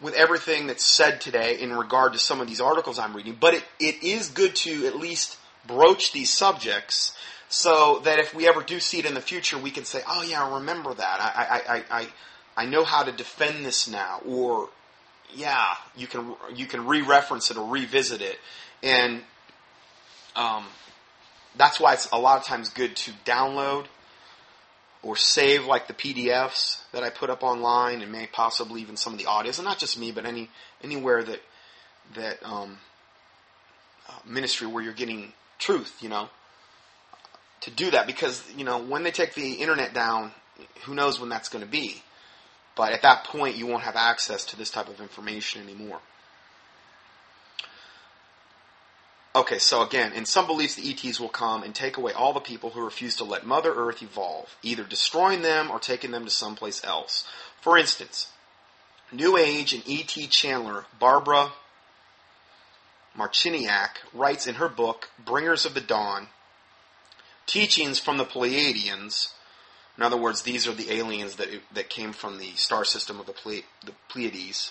with 0.00 0.14
everything 0.14 0.66
that's 0.66 0.84
said 0.84 1.20
today 1.20 1.60
in 1.60 1.72
regard 1.72 2.14
to 2.14 2.18
some 2.18 2.40
of 2.40 2.48
these 2.48 2.60
articles 2.60 2.98
I'm 2.98 3.14
reading, 3.14 3.36
but 3.38 3.54
it, 3.54 3.64
it 3.78 4.02
is 4.02 4.30
good 4.30 4.56
to 4.56 4.88
at 4.88 4.96
least 4.96 5.38
broach 5.68 6.12
these 6.12 6.30
subjects 6.30 7.16
so 7.50 7.98
that 8.04 8.20
if 8.20 8.32
we 8.32 8.48
ever 8.48 8.62
do 8.62 8.78
see 8.78 9.00
it 9.00 9.06
in 9.06 9.14
the 9.14 9.20
future, 9.20 9.58
we 9.58 9.72
can 9.72 9.84
say, 9.84 10.02
"Oh 10.08 10.22
yeah, 10.22 10.42
I 10.42 10.54
remember 10.54 10.94
that. 10.94 11.20
I 11.20 11.60
I 11.66 11.98
I 11.98 12.08
I, 12.56 12.66
know 12.66 12.84
how 12.84 13.02
to 13.02 13.10
defend 13.10 13.66
this 13.66 13.88
now." 13.88 14.20
Or 14.24 14.70
yeah, 15.34 15.74
you 15.96 16.06
can 16.06 16.36
you 16.54 16.66
can 16.66 16.86
re-reference 16.86 17.50
it 17.50 17.56
or 17.56 17.68
revisit 17.68 18.22
it, 18.22 18.38
and 18.84 19.22
um, 20.36 20.64
that's 21.56 21.80
why 21.80 21.92
it's 21.92 22.08
a 22.12 22.18
lot 22.18 22.38
of 22.38 22.44
times 22.44 22.68
good 22.68 22.94
to 22.94 23.10
download 23.24 23.86
or 25.02 25.16
save 25.16 25.64
like 25.66 25.88
the 25.88 25.94
PDFs 25.94 26.82
that 26.92 27.02
I 27.02 27.10
put 27.10 27.30
up 27.30 27.42
online, 27.42 28.00
and 28.00 28.12
may 28.12 28.28
possibly 28.28 28.80
even 28.80 28.96
some 28.96 29.12
of 29.12 29.18
the 29.18 29.24
audios, 29.24 29.58
and 29.58 29.64
not 29.64 29.78
just 29.78 29.98
me, 29.98 30.12
but 30.12 30.24
any 30.24 30.50
anywhere 30.84 31.24
that 31.24 31.42
that 32.14 32.38
um, 32.44 32.78
uh, 34.08 34.12
ministry 34.24 34.68
where 34.68 34.84
you're 34.84 34.92
getting 34.92 35.32
truth, 35.58 35.96
you 36.00 36.08
know, 36.08 36.28
to 37.60 37.70
do 37.70 37.90
that 37.90 38.06
because, 38.06 38.42
you 38.56 38.64
know, 38.64 38.78
when 38.78 39.02
they 39.02 39.10
take 39.10 39.34
the 39.34 39.54
internet 39.54 39.92
down, 39.94 40.32
who 40.84 40.94
knows 40.94 41.20
when 41.20 41.28
that's 41.28 41.48
going 41.48 41.64
to 41.64 41.70
be. 41.70 42.02
But 42.76 42.92
at 42.92 43.02
that 43.02 43.24
point, 43.24 43.56
you 43.56 43.66
won't 43.66 43.82
have 43.82 43.96
access 43.96 44.44
to 44.46 44.56
this 44.56 44.70
type 44.70 44.88
of 44.88 45.00
information 45.00 45.62
anymore. 45.62 46.00
Okay, 49.34 49.58
so 49.58 49.82
again, 49.82 50.12
in 50.12 50.24
some 50.24 50.46
beliefs, 50.46 50.74
the 50.74 50.90
ETs 50.90 51.20
will 51.20 51.28
come 51.28 51.62
and 51.62 51.72
take 51.72 51.96
away 51.96 52.12
all 52.12 52.32
the 52.32 52.40
people 52.40 52.70
who 52.70 52.84
refuse 52.84 53.16
to 53.16 53.24
let 53.24 53.46
Mother 53.46 53.72
Earth 53.72 54.02
evolve, 54.02 54.56
either 54.62 54.82
destroying 54.82 55.42
them 55.42 55.70
or 55.70 55.78
taking 55.78 56.10
them 56.10 56.24
to 56.24 56.30
someplace 56.30 56.82
else. 56.84 57.28
For 57.60 57.78
instance, 57.78 58.32
New 59.12 59.36
Age 59.36 59.72
and 59.72 59.84
ET 59.88 60.08
channeler 60.08 60.84
Barbara 60.98 61.52
Marciniak 63.16 63.90
writes 64.12 64.46
in 64.46 64.56
her 64.56 64.68
book, 64.68 65.10
Bringers 65.24 65.64
of 65.64 65.74
the 65.74 65.80
Dawn, 65.80 66.28
Teachings 67.50 67.98
from 67.98 68.16
the 68.16 68.24
Pleiadians. 68.24 69.32
In 69.98 70.04
other 70.04 70.16
words, 70.16 70.42
these 70.42 70.68
are 70.68 70.72
the 70.72 70.92
aliens 70.92 71.34
that, 71.34 71.48
that 71.74 71.90
came 71.90 72.12
from 72.12 72.38
the 72.38 72.52
star 72.52 72.84
system 72.84 73.18
of 73.18 73.26
the, 73.26 73.32
Ple- 73.32 73.64
the 73.84 73.90
Pleiades. 74.08 74.70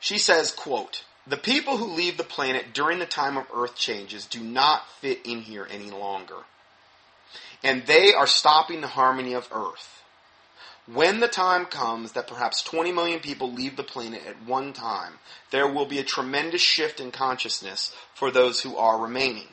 She 0.00 0.16
says, 0.16 0.50
quote, 0.50 1.04
the 1.26 1.36
people 1.36 1.76
who 1.76 1.92
leave 1.92 2.16
the 2.16 2.24
planet 2.24 2.72
during 2.72 2.98
the 2.98 3.04
time 3.04 3.36
of 3.36 3.44
Earth 3.54 3.76
changes 3.76 4.24
do 4.24 4.40
not 4.40 4.88
fit 5.02 5.20
in 5.26 5.42
here 5.42 5.68
any 5.70 5.90
longer. 5.90 6.44
And 7.62 7.84
they 7.84 8.14
are 8.14 8.26
stopping 8.26 8.80
the 8.80 8.86
harmony 8.86 9.34
of 9.34 9.50
Earth. 9.52 10.02
When 10.86 11.20
the 11.20 11.28
time 11.28 11.66
comes 11.66 12.12
that 12.12 12.26
perhaps 12.26 12.62
20 12.62 12.90
million 12.90 13.20
people 13.20 13.52
leave 13.52 13.76
the 13.76 13.84
planet 13.84 14.22
at 14.26 14.46
one 14.46 14.72
time, 14.72 15.18
there 15.50 15.70
will 15.70 15.84
be 15.84 15.98
a 15.98 16.04
tremendous 16.04 16.62
shift 16.62 17.00
in 17.00 17.10
consciousness 17.10 17.94
for 18.14 18.30
those 18.30 18.62
who 18.62 18.78
are 18.78 18.98
remaining. 18.98 19.48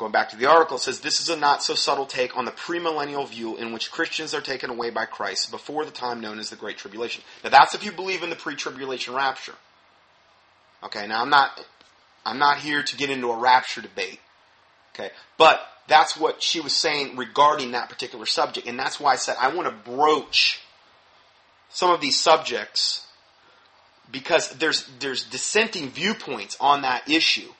Going 0.00 0.12
back 0.12 0.30
to 0.30 0.36
the 0.36 0.46
article, 0.46 0.78
says 0.78 1.00
this 1.00 1.20
is 1.20 1.28
a 1.28 1.36
not 1.36 1.62
so 1.62 1.74
subtle 1.74 2.06
take 2.06 2.34
on 2.34 2.46
the 2.46 2.52
premillennial 2.52 3.28
view 3.28 3.58
in 3.58 3.70
which 3.70 3.92
Christians 3.92 4.32
are 4.32 4.40
taken 4.40 4.70
away 4.70 4.88
by 4.88 5.04
Christ 5.04 5.50
before 5.50 5.84
the 5.84 5.90
time 5.90 6.22
known 6.22 6.38
as 6.38 6.48
the 6.48 6.56
Great 6.56 6.78
Tribulation. 6.78 7.22
Now 7.44 7.50
that's 7.50 7.74
if 7.74 7.84
you 7.84 7.92
believe 7.92 8.22
in 8.22 8.30
the 8.30 8.36
pre-tribulation 8.36 9.12
rapture. 9.12 9.52
Okay, 10.82 11.06
now 11.06 11.20
I'm 11.20 11.28
not 11.28 11.50
I'm 12.24 12.38
not 12.38 12.60
here 12.60 12.82
to 12.82 12.96
get 12.96 13.10
into 13.10 13.30
a 13.30 13.38
rapture 13.38 13.82
debate. 13.82 14.20
Okay, 14.94 15.10
but 15.36 15.60
that's 15.86 16.16
what 16.16 16.42
she 16.42 16.60
was 16.60 16.74
saying 16.74 17.18
regarding 17.18 17.72
that 17.72 17.90
particular 17.90 18.24
subject, 18.24 18.66
and 18.66 18.78
that's 18.78 18.98
why 18.98 19.12
I 19.12 19.16
said 19.16 19.36
I 19.38 19.54
want 19.54 19.68
to 19.68 19.90
broach 19.90 20.62
some 21.68 21.90
of 21.90 22.00
these 22.00 22.18
subjects 22.18 23.06
because 24.10 24.48
there's 24.52 24.88
there's 24.98 25.24
dissenting 25.24 25.90
viewpoints 25.90 26.56
on 26.58 26.80
that 26.82 27.06
issue. 27.06 27.50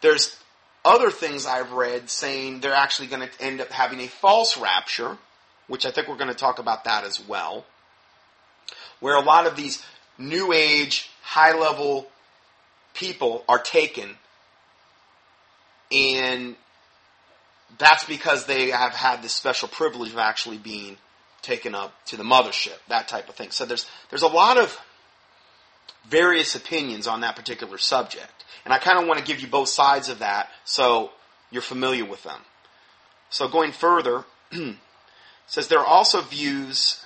There's 0.00 0.40
other 0.84 1.10
things 1.10 1.46
I've 1.46 1.72
read 1.72 2.08
saying 2.08 2.60
they're 2.60 2.74
actually 2.74 3.08
going 3.08 3.28
to 3.28 3.44
end 3.44 3.60
up 3.60 3.70
having 3.70 4.00
a 4.00 4.06
false 4.06 4.56
rapture, 4.56 5.18
which 5.66 5.84
I 5.86 5.90
think 5.90 6.08
we're 6.08 6.16
going 6.16 6.28
to 6.28 6.34
talk 6.34 6.58
about 6.58 6.84
that 6.84 7.04
as 7.04 7.20
well, 7.26 7.64
where 9.00 9.16
a 9.16 9.20
lot 9.20 9.46
of 9.46 9.56
these 9.56 9.82
new 10.18 10.52
age, 10.52 11.10
high 11.22 11.58
level 11.58 12.10
people 12.94 13.44
are 13.48 13.58
taken 13.58 14.16
and 15.92 16.56
that's 17.78 18.04
because 18.04 18.46
they 18.46 18.70
have 18.70 18.92
had 18.92 19.22
this 19.22 19.32
special 19.32 19.68
privilege 19.68 20.10
of 20.10 20.18
actually 20.18 20.58
being 20.58 20.96
taken 21.42 21.74
up 21.74 21.94
to 22.06 22.16
the 22.16 22.22
mothership, 22.22 22.78
that 22.88 23.08
type 23.08 23.28
of 23.28 23.34
thing. 23.34 23.50
So 23.50 23.64
there's 23.64 23.86
there's 24.10 24.22
a 24.22 24.28
lot 24.28 24.58
of 24.58 24.78
various 26.08 26.54
opinions 26.54 27.06
on 27.06 27.20
that 27.20 27.36
particular 27.36 27.78
subject. 27.78 28.39
And 28.64 28.74
I 28.74 28.78
kind 28.78 28.98
of 28.98 29.06
want 29.06 29.18
to 29.18 29.24
give 29.24 29.40
you 29.40 29.48
both 29.48 29.68
sides 29.68 30.08
of 30.08 30.18
that 30.18 30.50
so 30.64 31.10
you're 31.50 31.62
familiar 31.62 32.04
with 32.04 32.22
them. 32.22 32.40
So 33.30 33.48
going 33.48 33.72
further, 33.72 34.24
says 35.46 35.68
there 35.68 35.80
are 35.80 35.86
also 35.86 36.20
views 36.20 37.04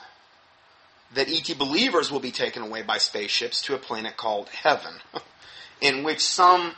that 1.15 1.29
ET 1.29 1.57
believers 1.59 2.11
will 2.11 2.21
be 2.21 2.33
taken 2.33 2.63
away 2.63 2.83
by 2.83 2.99
spaceships 2.99 3.63
to 3.63 3.75
a 3.75 3.79
planet 3.79 4.17
called 4.17 4.49
Heaven, 4.49 4.95
in 5.81 6.03
which 6.03 6.21
some 6.21 6.75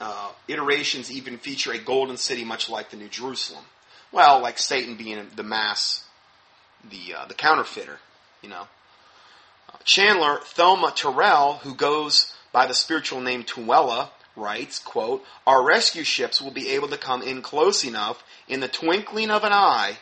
uh, 0.00 0.32
iterations 0.46 1.10
even 1.10 1.38
feature 1.38 1.72
a 1.72 1.78
golden 1.78 2.16
city, 2.16 2.44
much 2.44 2.68
like 2.68 2.90
the 2.90 2.96
New 2.96 3.08
Jerusalem. 3.08 3.64
Well, 4.12 4.40
like 4.40 4.58
Satan 4.58 4.96
being 4.96 5.26
the 5.36 5.42
mass, 5.42 6.04
the 6.88 7.14
uh, 7.18 7.26
the 7.26 7.34
counterfeiter, 7.34 7.98
you 8.42 8.48
know. 8.48 8.66
Uh, 9.68 9.76
channeler 9.84 10.42
Thelma 10.42 10.92
Terrell, 10.94 11.54
who 11.62 11.74
goes 11.74 12.32
by 12.52 12.66
the 12.66 12.74
spiritual 12.74 13.20
name 13.20 13.44
Tuella, 13.44 14.10
writes, 14.36 14.78
quote, 14.78 15.24
Our 15.46 15.62
rescue 15.64 16.04
ships 16.04 16.40
will 16.40 16.50
be 16.50 16.70
able 16.70 16.88
to 16.88 16.96
come 16.96 17.22
in 17.22 17.42
close 17.42 17.84
enough 17.84 18.22
in 18.48 18.60
the 18.60 18.68
twinkling 18.68 19.30
of 19.30 19.44
an 19.44 19.52
eye 19.52 19.98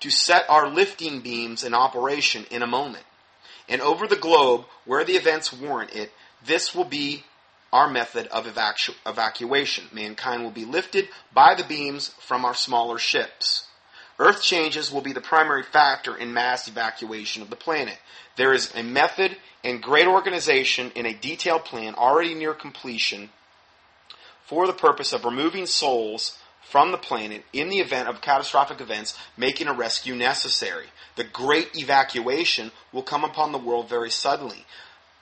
to 0.00 0.10
set 0.10 0.48
our 0.48 0.68
lifting 0.68 1.20
beams 1.20 1.64
in 1.64 1.74
operation 1.74 2.44
in 2.50 2.62
a 2.62 2.66
moment. 2.66 3.04
And 3.68 3.80
over 3.80 4.06
the 4.06 4.16
globe, 4.16 4.64
where 4.84 5.04
the 5.04 5.14
events 5.14 5.52
warrant 5.52 5.94
it, 5.94 6.12
this 6.44 6.74
will 6.74 6.84
be 6.84 7.24
our 7.72 7.88
method 7.90 8.26
of 8.28 8.46
evacu- 8.46 8.94
evacuation. 9.06 9.86
Mankind 9.92 10.42
will 10.42 10.50
be 10.50 10.64
lifted 10.64 11.08
by 11.32 11.54
the 11.54 11.64
beams 11.64 12.08
from 12.20 12.44
our 12.44 12.54
smaller 12.54 12.98
ships. 12.98 13.65
Earth 14.18 14.42
changes 14.42 14.90
will 14.90 15.02
be 15.02 15.12
the 15.12 15.20
primary 15.20 15.62
factor 15.62 16.16
in 16.16 16.32
mass 16.32 16.68
evacuation 16.68 17.42
of 17.42 17.50
the 17.50 17.56
planet. 17.56 17.98
There 18.36 18.52
is 18.52 18.74
a 18.74 18.82
method 18.82 19.36
and 19.62 19.82
great 19.82 20.06
organization 20.06 20.90
in 20.94 21.06
a 21.06 21.14
detailed 21.14 21.64
plan 21.64 21.94
already 21.94 22.34
near 22.34 22.54
completion 22.54 23.30
for 24.44 24.66
the 24.66 24.72
purpose 24.72 25.12
of 25.12 25.24
removing 25.24 25.66
souls 25.66 26.38
from 26.62 26.92
the 26.92 26.98
planet 26.98 27.44
in 27.52 27.68
the 27.68 27.78
event 27.78 28.08
of 28.08 28.20
catastrophic 28.20 28.80
events, 28.80 29.16
making 29.36 29.68
a 29.68 29.72
rescue 29.72 30.14
necessary. 30.14 30.86
The 31.16 31.24
great 31.24 31.76
evacuation 31.76 32.72
will 32.92 33.02
come 33.02 33.24
upon 33.24 33.52
the 33.52 33.58
world 33.58 33.88
very 33.88 34.10
suddenly 34.10 34.64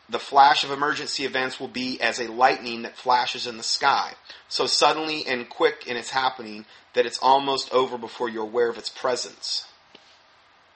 the 0.08 0.18
flash 0.18 0.64
of 0.64 0.70
emergency 0.70 1.24
events 1.24 1.58
will 1.58 1.68
be 1.68 2.00
as 2.00 2.20
a 2.20 2.30
lightning 2.30 2.82
that 2.82 2.96
flashes 2.96 3.46
in 3.46 3.56
the 3.56 3.62
sky. 3.62 4.12
So 4.48 4.66
suddenly 4.66 5.26
and 5.26 5.48
quick 5.48 5.86
in 5.86 5.96
its 5.96 6.10
happening 6.10 6.66
that 6.94 7.06
it's 7.06 7.18
almost 7.18 7.72
over 7.72 7.98
before 7.98 8.28
you're 8.28 8.44
aware 8.44 8.68
of 8.68 8.78
its 8.78 8.88
presence. 8.88 9.66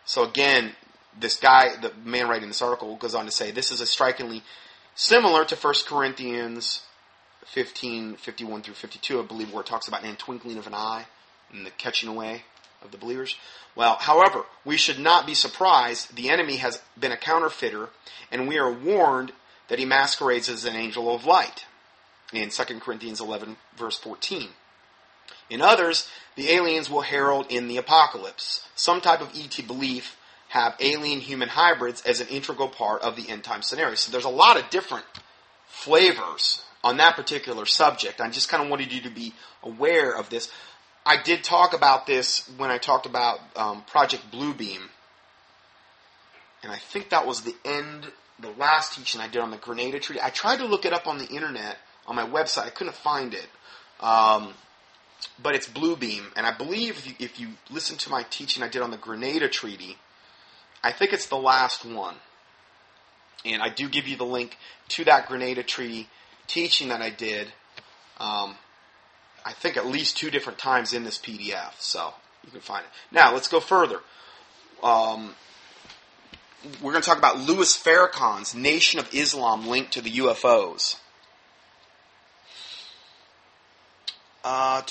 So 0.05 0.25
again, 0.25 0.73
this 1.19 1.37
guy, 1.37 1.77
the 1.81 1.93
man 2.05 2.29
writing 2.29 2.49
this 2.49 2.63
article, 2.63 2.97
goes 2.97 3.15
on 3.15 3.25
to 3.25 3.31
say 3.31 3.51
this 3.51 3.71
is 3.71 3.81
a 3.81 3.87
strikingly 3.87 4.43
similar 4.95 5.45
to 5.45 5.57
1 5.57 5.75
Corinthians 5.87 6.83
15, 7.47 8.17
51 8.17 8.63
through 8.63 8.75
52, 8.75 9.21
I 9.21 9.23
believe, 9.25 9.53
where 9.53 9.63
it 9.63 9.67
talks 9.67 9.89
about 9.89 10.05
in 10.05 10.17
twinkling 10.17 10.59
of 10.59 10.67
an 10.67 10.75
eye 10.75 11.07
and 11.53 11.65
the 11.65 11.71
catching 11.71 12.09
away 12.09 12.43
of 12.83 12.91
the 12.91 12.99
believers. 12.99 13.37
Well, 13.75 13.97
however, 14.01 14.45
we 14.65 14.77
should 14.77 14.99
not 14.99 15.27
be 15.27 15.35
surprised. 15.35 16.15
The 16.17 16.31
enemy 16.31 16.57
has 16.57 16.83
been 16.99 17.13
a 17.13 17.17
counterfeiter, 17.17 17.91
and 18.31 18.49
we 18.49 18.59
are 18.59 18.73
warned 18.73 19.33
that 19.69 19.79
he 19.79 19.85
masquerades 19.85 20.49
as 20.49 20.65
an 20.65 20.77
angel 20.77 21.15
of 21.15 21.25
light 21.25 21.65
in 22.33 22.51
2 22.51 22.81
Corinthians 22.81 23.21
11, 23.21 23.57
verse 23.77 23.99
14. 23.99 24.49
In 25.51 25.63
others, 25.63 26.09
the 26.37 26.51
aliens 26.51 26.91
will 26.91 27.01
herald 27.01 27.47
in 27.51 27.69
the 27.69 27.79
apocalypse. 27.79 28.67
Some 28.75 29.01
type 29.01 29.21
of 29.21 29.33
ET 29.35 29.67
belief 29.67 30.17
have 30.49 30.77
alien 30.81 31.21
human 31.21 31.49
hybrids 31.49 32.03
as 32.03 32.21
an 32.21 32.29
integral 32.29 32.69
part 32.69 33.03
of 33.03 33.17
the 33.17 33.29
end 33.29 33.45
time 33.45 33.63
scenario. 33.63 33.95
So 33.95 34.11
there's 34.11 34.25
a 34.25 34.31
lot 34.31 34.59
of 34.59 34.71
different 34.71 35.05
flavors 35.67 36.63
on 36.83 36.97
that 36.99 37.17
particular 37.17 37.67
subject. 37.67 38.21
I 38.21 38.31
just 38.31 38.49
kind 38.49 38.63
of 38.63 38.71
wanted 38.71 38.93
you 38.93 39.03
to 39.03 39.11
be 39.11 39.35
aware 39.63 40.17
of 40.17 40.31
this. 40.31 40.51
I 41.05 41.21
did 41.23 41.43
talk 41.45 41.75
about 41.75 42.07
this 42.07 42.49
when 42.57 42.71
I 42.71 42.79
talked 42.79 43.07
about 43.07 43.41
um, 43.57 43.83
Project 43.83 44.31
Bluebeam, 44.31 44.81
and 46.63 46.73
I 46.73 46.77
think 46.77 47.11
that 47.11 47.27
was 47.27 47.43
the 47.43 47.55
end, 47.65 48.07
the 48.39 48.51
last 48.51 48.95
teaching 48.95 49.21
I 49.21 49.29
did 49.29 49.41
on 49.41 49.51
the 49.51 49.57
Greada 49.57 50.01
Treaty. 50.01 50.21
I 50.23 50.31
tried 50.31 50.59
to 50.59 50.67
look 50.67 50.85
it 50.85 50.93
up 50.93 51.07
on 51.07 51.19
the 51.19 51.27
internet 51.27 51.79
on 52.07 52.17
my 52.17 52.27
website. 52.27 52.67
I 52.67 52.71
couldn't 52.71 52.97
find 52.97 53.33
it, 53.33 53.47
um, 54.01 54.53
but 55.43 55.55
it's 55.55 55.69
Bluebeam, 55.69 56.25
and 56.37 56.47
I 56.47 56.53
believe 56.53 56.99
if 56.99 57.07
you, 57.07 57.15
if 57.19 57.41
you 57.41 57.49
listen 57.71 57.97
to 57.99 58.11
my 58.11 58.25
teaching 58.25 58.63
I 58.63 58.69
did 58.69 58.83
on 58.83 58.91
the 58.91 58.97
Greada 58.97 59.51
Treaty, 59.51 59.99
I 60.83 60.93
think 60.93 61.13
it's 61.13 61.27
the 61.27 61.37
last 61.37 61.85
one, 61.85 62.17
and 63.45 63.63
I 63.63 63.69
do 63.69 63.89
give 63.89 64.07
you 64.07 64.17
the 64.17 64.25
link 64.25 64.57
to 64.91 65.05
that 65.05 65.29
Greada 65.29 65.67
Treaty 65.67 66.09
teaching 66.47 66.89
that 66.89 67.03
I 67.03 67.11
did. 67.11 67.49
Um, 68.19 68.57
I 69.45 69.53
think 69.53 69.77
at 69.77 69.87
least 69.87 70.17
two 70.17 70.31
different 70.31 70.59
times 70.59 70.93
in 70.93 71.05
this 71.05 71.19
PDF, 71.19 71.81
so 71.81 72.15
you 72.45 72.51
can 72.51 72.61
find 72.61 72.85
it. 72.85 72.91
Now 73.11 73.33
let's 73.33 73.49
go 73.49 73.61
further. 73.61 74.01
Um, 74.83 75.35
we're 76.83 76.93
going 76.93 77.03
to 77.03 77.09
talk 77.09 77.19
about 77.19 77.39
Louis 77.39 77.77
Farrakhan's 77.77 78.55
Nation 78.55 78.99
of 78.99 79.13
Islam 79.15 79.67
linked 79.67 79.93
to 79.93 80.01
the 80.01 80.11
UFOs. 80.11 80.97
Uh, 84.45 84.83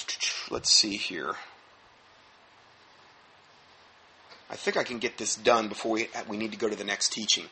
let's 0.50 0.72
see 0.72 0.98
here. 0.98 1.36
I 4.50 4.56
think 4.56 4.78
I 4.78 4.84
can 4.84 5.00
get 5.00 5.18
this 5.18 5.36
done 5.36 5.68
before 5.68 5.92
we, 5.92 6.10
we 6.28 6.38
need 6.38 6.52
to 6.52 6.58
go 6.58 6.70
to 6.70 6.76
the 6.76 6.84
next 6.84 7.12
teaching. 7.12 7.46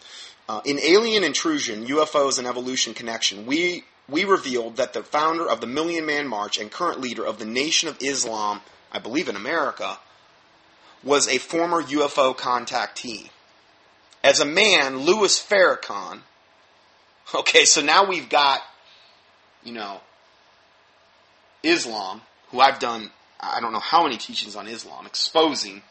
Uh, 0.48 0.62
in 0.66 0.80
Alien 0.80 1.24
Intrusion, 1.24 1.86
UFOs 1.88 2.38
and 2.38 2.48
Evolution 2.48 2.94
Connection, 2.94 3.46
we 3.46 3.84
we 4.08 4.24
revealed 4.24 4.78
that 4.78 4.94
the 4.94 5.02
founder 5.02 5.48
of 5.50 5.62
the 5.62 5.68
Million 5.68 6.06
Man 6.06 6.28
March 6.28 6.60
and 6.60 6.72
current 6.72 7.02
leader 7.02 7.26
of 7.26 7.40
the 7.40 7.46
Nation 7.46 7.90
of 7.90 7.98
Islam, 8.02 8.62
I 8.92 9.00
believe 9.00 9.28
in 9.28 9.36
America, 9.36 9.98
was 11.04 11.28
a 11.28 11.40
former 11.40 11.82
UFO 11.82 12.36
contactee. 12.36 13.30
As 14.24 14.40
a 14.40 14.46
man, 14.46 15.00
Louis 15.00 15.40
Farrakhan, 15.40 16.22
okay, 17.34 17.66
so 17.66 17.82
now 17.82 18.08
we've 18.08 18.30
got, 18.30 18.62
you 19.64 19.74
know, 19.74 20.02
Islam, 21.66 22.22
who 22.52 22.60
I've 22.60 22.80
done, 22.80 23.12
I 23.40 23.60
don't 23.60 23.74
know 23.74 23.80
how 23.80 24.04
many 24.04 24.18
teachings 24.18 24.56
on 24.56 24.68
Islam, 24.68 25.06
exposing 25.06 25.82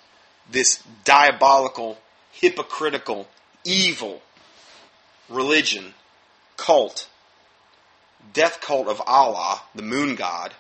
this 0.51 0.83
diabolical, 1.05 1.99
hypocritical, 2.33 3.29
evil 3.65 4.23
religion, 5.29 5.95
cult, 6.57 7.09
death 8.33 8.61
cult 8.61 8.89
of 8.89 9.03
Allah, 9.07 9.63
the 9.75 9.83
moon 9.83 10.15
god. 10.15 10.55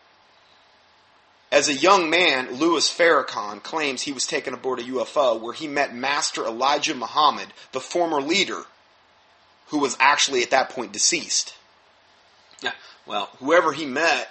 As 1.52 1.68
a 1.68 1.74
young 1.74 2.10
man, 2.10 2.56
Louis 2.56 2.88
Farrakhan 2.88 3.62
claims 3.62 4.02
he 4.02 4.12
was 4.12 4.26
taken 4.26 4.54
aboard 4.54 4.80
a 4.80 4.84
UFO 4.84 5.40
where 5.40 5.52
he 5.52 5.68
met 5.68 5.94
Master 5.94 6.44
Elijah 6.44 6.94
Muhammad, 6.94 7.48
the 7.72 7.80
former 7.80 8.20
leader, 8.20 8.64
who 9.68 9.78
was 9.78 9.96
actually 10.00 10.42
at 10.42 10.50
that 10.50 10.70
point 10.70 10.92
deceased. 10.92 11.54
Yeah, 12.60 12.72
well, 13.06 13.30
whoever 13.38 13.72
he 13.72 13.86
met 13.86 14.28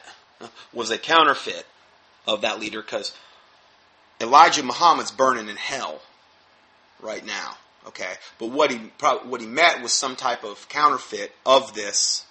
was 0.73 0.91
a 0.91 0.97
counterfeit 0.97 1.65
of 2.27 2.41
that 2.41 2.59
leader 2.59 2.81
because 2.81 3.13
Elijah 4.21 4.63
Muhammad's 4.63 5.11
burning 5.11 5.49
in 5.49 5.55
hell 5.55 6.01
right 7.01 7.25
now. 7.25 7.57
Okay, 7.85 8.13
but 8.39 8.47
what 8.47 8.71
he 8.71 8.77
what 9.25 9.41
he 9.41 9.47
met 9.47 9.81
was 9.81 9.91
some 9.91 10.15
type 10.15 10.43
of 10.43 10.69
counterfeit 10.69 11.31
of 11.45 11.73
this. 11.73 12.25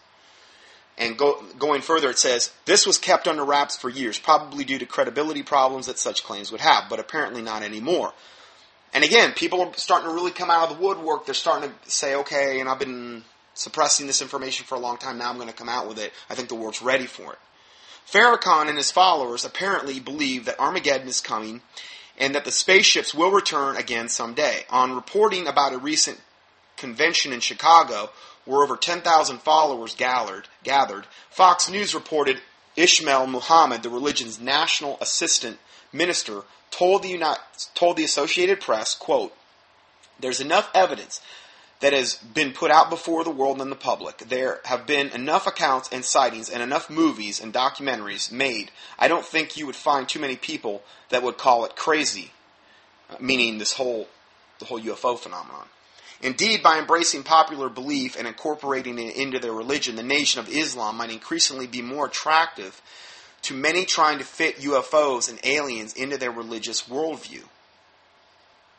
And 0.98 1.16
go, 1.16 1.42
going 1.58 1.80
further, 1.80 2.10
it 2.10 2.18
says 2.18 2.52
this 2.64 2.86
was 2.86 2.98
kept 2.98 3.26
under 3.26 3.44
wraps 3.44 3.76
for 3.76 3.88
years, 3.88 4.18
probably 4.18 4.64
due 4.64 4.78
to 4.78 4.86
credibility 4.86 5.42
problems 5.42 5.86
that 5.86 5.98
such 5.98 6.22
claims 6.22 6.52
would 6.52 6.60
have, 6.60 6.84
but 6.88 7.00
apparently 7.00 7.42
not 7.42 7.62
anymore. 7.62 8.12
And 8.94 9.02
again, 9.02 9.32
people 9.32 9.62
are 9.62 9.72
starting 9.74 10.08
to 10.08 10.14
really 10.14 10.30
come 10.30 10.50
out 10.50 10.70
of 10.70 10.76
the 10.76 10.82
woodwork. 10.82 11.24
They're 11.24 11.34
starting 11.34 11.70
to 11.70 11.90
say, 11.90 12.14
okay, 12.16 12.60
and 12.60 12.68
I've 12.68 12.78
been 12.78 13.24
suppressing 13.54 14.06
this 14.06 14.20
information 14.20 14.66
for 14.66 14.74
a 14.74 14.78
long 14.78 14.98
time. 14.98 15.18
Now 15.18 15.30
I'm 15.30 15.36
going 15.36 15.48
to 15.48 15.54
come 15.54 15.68
out 15.68 15.88
with 15.88 15.98
it. 15.98 16.12
I 16.28 16.34
think 16.34 16.48
the 16.48 16.54
world's 16.54 16.82
ready 16.82 17.06
for 17.06 17.32
it. 17.32 17.38
Farrakhan 18.10 18.68
and 18.68 18.76
his 18.76 18.90
followers 18.90 19.44
apparently 19.44 20.00
believe 20.00 20.44
that 20.44 20.60
Armageddon 20.60 21.08
is 21.08 21.20
coming 21.20 21.62
and 22.18 22.34
that 22.34 22.44
the 22.44 22.50
spaceships 22.50 23.14
will 23.14 23.30
return 23.30 23.76
again 23.76 24.08
someday. 24.08 24.64
On 24.70 24.94
reporting 24.94 25.46
about 25.46 25.72
a 25.72 25.78
recent 25.78 26.20
convention 26.76 27.32
in 27.32 27.40
Chicago 27.40 28.10
where 28.44 28.62
over 28.62 28.76
10,000 28.76 29.38
followers 29.38 29.94
gathered, 29.94 30.48
gathered, 30.64 31.06
Fox 31.30 31.70
News 31.70 31.94
reported 31.94 32.40
Ishmael 32.76 33.26
Muhammad, 33.26 33.82
the 33.82 33.90
religion's 33.90 34.40
national 34.40 34.98
assistant 35.00 35.58
minister, 35.92 36.42
told 36.70 37.02
the, 37.02 37.08
United, 37.08 37.40
told 37.74 37.96
the 37.96 38.04
Associated 38.04 38.60
Press, 38.60 38.94
quote, 38.94 39.34
There's 40.18 40.40
enough 40.40 40.70
evidence 40.74 41.20
that 41.82 41.92
has 41.92 42.14
been 42.14 42.52
put 42.52 42.70
out 42.70 42.90
before 42.90 43.24
the 43.24 43.30
world 43.30 43.60
and 43.60 43.70
the 43.70 43.76
public. 43.76 44.18
There 44.18 44.60
have 44.64 44.86
been 44.86 45.08
enough 45.08 45.48
accounts 45.48 45.88
and 45.92 46.04
sightings 46.04 46.48
and 46.48 46.62
enough 46.62 46.88
movies 46.88 47.40
and 47.40 47.52
documentaries 47.52 48.30
made. 48.30 48.70
I 48.98 49.08
don't 49.08 49.26
think 49.26 49.56
you 49.56 49.66
would 49.66 49.76
find 49.76 50.08
too 50.08 50.20
many 50.20 50.36
people 50.36 50.82
that 51.10 51.24
would 51.24 51.38
call 51.38 51.64
it 51.64 51.74
crazy, 51.74 52.30
meaning 53.20 53.58
this 53.58 53.72
whole 53.74 54.08
the 54.60 54.64
whole 54.64 54.80
UFO 54.80 55.18
phenomenon. 55.18 55.66
Indeed, 56.22 56.62
by 56.62 56.78
embracing 56.78 57.24
popular 57.24 57.68
belief 57.68 58.16
and 58.16 58.28
incorporating 58.28 58.96
it 59.00 59.16
into 59.16 59.40
their 59.40 59.52
religion, 59.52 59.96
the 59.96 60.04
Nation 60.04 60.38
of 60.38 60.48
Islam 60.48 60.96
might 60.96 61.10
increasingly 61.10 61.66
be 61.66 61.82
more 61.82 62.06
attractive 62.06 62.80
to 63.42 63.54
many 63.54 63.84
trying 63.84 64.18
to 64.18 64.24
fit 64.24 64.58
UFOs 64.58 65.28
and 65.28 65.40
aliens 65.44 65.94
into 65.94 66.16
their 66.16 66.30
religious 66.30 66.82
worldview. 66.82 67.42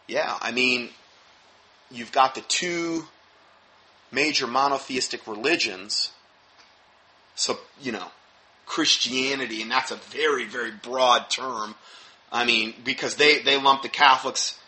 Yeah, 0.07 0.37
I 0.39 0.51
mean, 0.51 0.91
you've 1.93 2.11
got 2.11 2.35
the 2.35 2.41
two 2.41 3.05
major 4.11 4.47
monotheistic 4.47 5.27
religions. 5.27 6.11
So, 7.35 7.57
you 7.81 7.91
know, 7.91 8.07
Christianity, 8.65 9.61
and 9.61 9.71
that's 9.71 9.91
a 9.91 9.95
very, 9.95 10.45
very 10.45 10.71
broad 10.71 11.29
term. 11.29 11.75
I 12.31 12.45
mean, 12.45 12.73
because 12.83 13.15
they, 13.15 13.39
they 13.39 13.59
lump 13.59 13.81
the 13.81 13.89
Catholics 13.89 14.59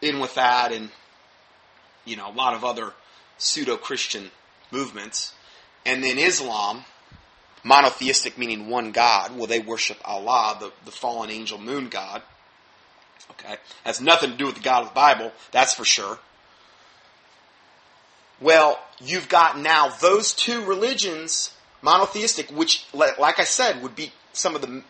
in 0.00 0.20
with 0.20 0.34
that 0.34 0.72
and, 0.72 0.90
you 2.04 2.16
know, 2.16 2.30
a 2.30 2.32
lot 2.32 2.54
of 2.54 2.64
other 2.64 2.92
pseudo 3.38 3.76
Christian 3.76 4.30
movements. 4.70 5.32
And 5.84 6.02
then 6.02 6.18
Islam, 6.18 6.84
monotheistic 7.62 8.38
meaning 8.38 8.68
one 8.68 8.92
God. 8.92 9.36
Well, 9.36 9.46
they 9.46 9.60
worship 9.60 9.98
Allah, 10.04 10.56
the, 10.58 10.72
the 10.84 10.90
fallen 10.90 11.30
angel 11.30 11.58
moon 11.58 11.88
god. 11.88 12.22
Okay? 13.32 13.56
Has 13.84 14.00
nothing 14.00 14.30
to 14.30 14.36
do 14.36 14.46
with 14.46 14.56
the 14.56 14.62
God 14.62 14.82
of 14.82 14.88
the 14.90 14.94
Bible, 14.94 15.32
that's 15.50 15.74
for 15.74 15.84
sure. 15.84 16.18
Well, 18.40 18.78
you've 19.00 19.28
got 19.28 19.58
now 19.58 19.88
those 19.88 20.32
two 20.32 20.64
religions, 20.64 21.52
monotheistic, 21.82 22.50
which, 22.50 22.86
like 22.92 23.38
I 23.38 23.44
said, 23.44 23.82
would 23.82 23.96
be 23.96 24.12
some 24.32 24.54
of 24.54 24.60
the 24.60 24.82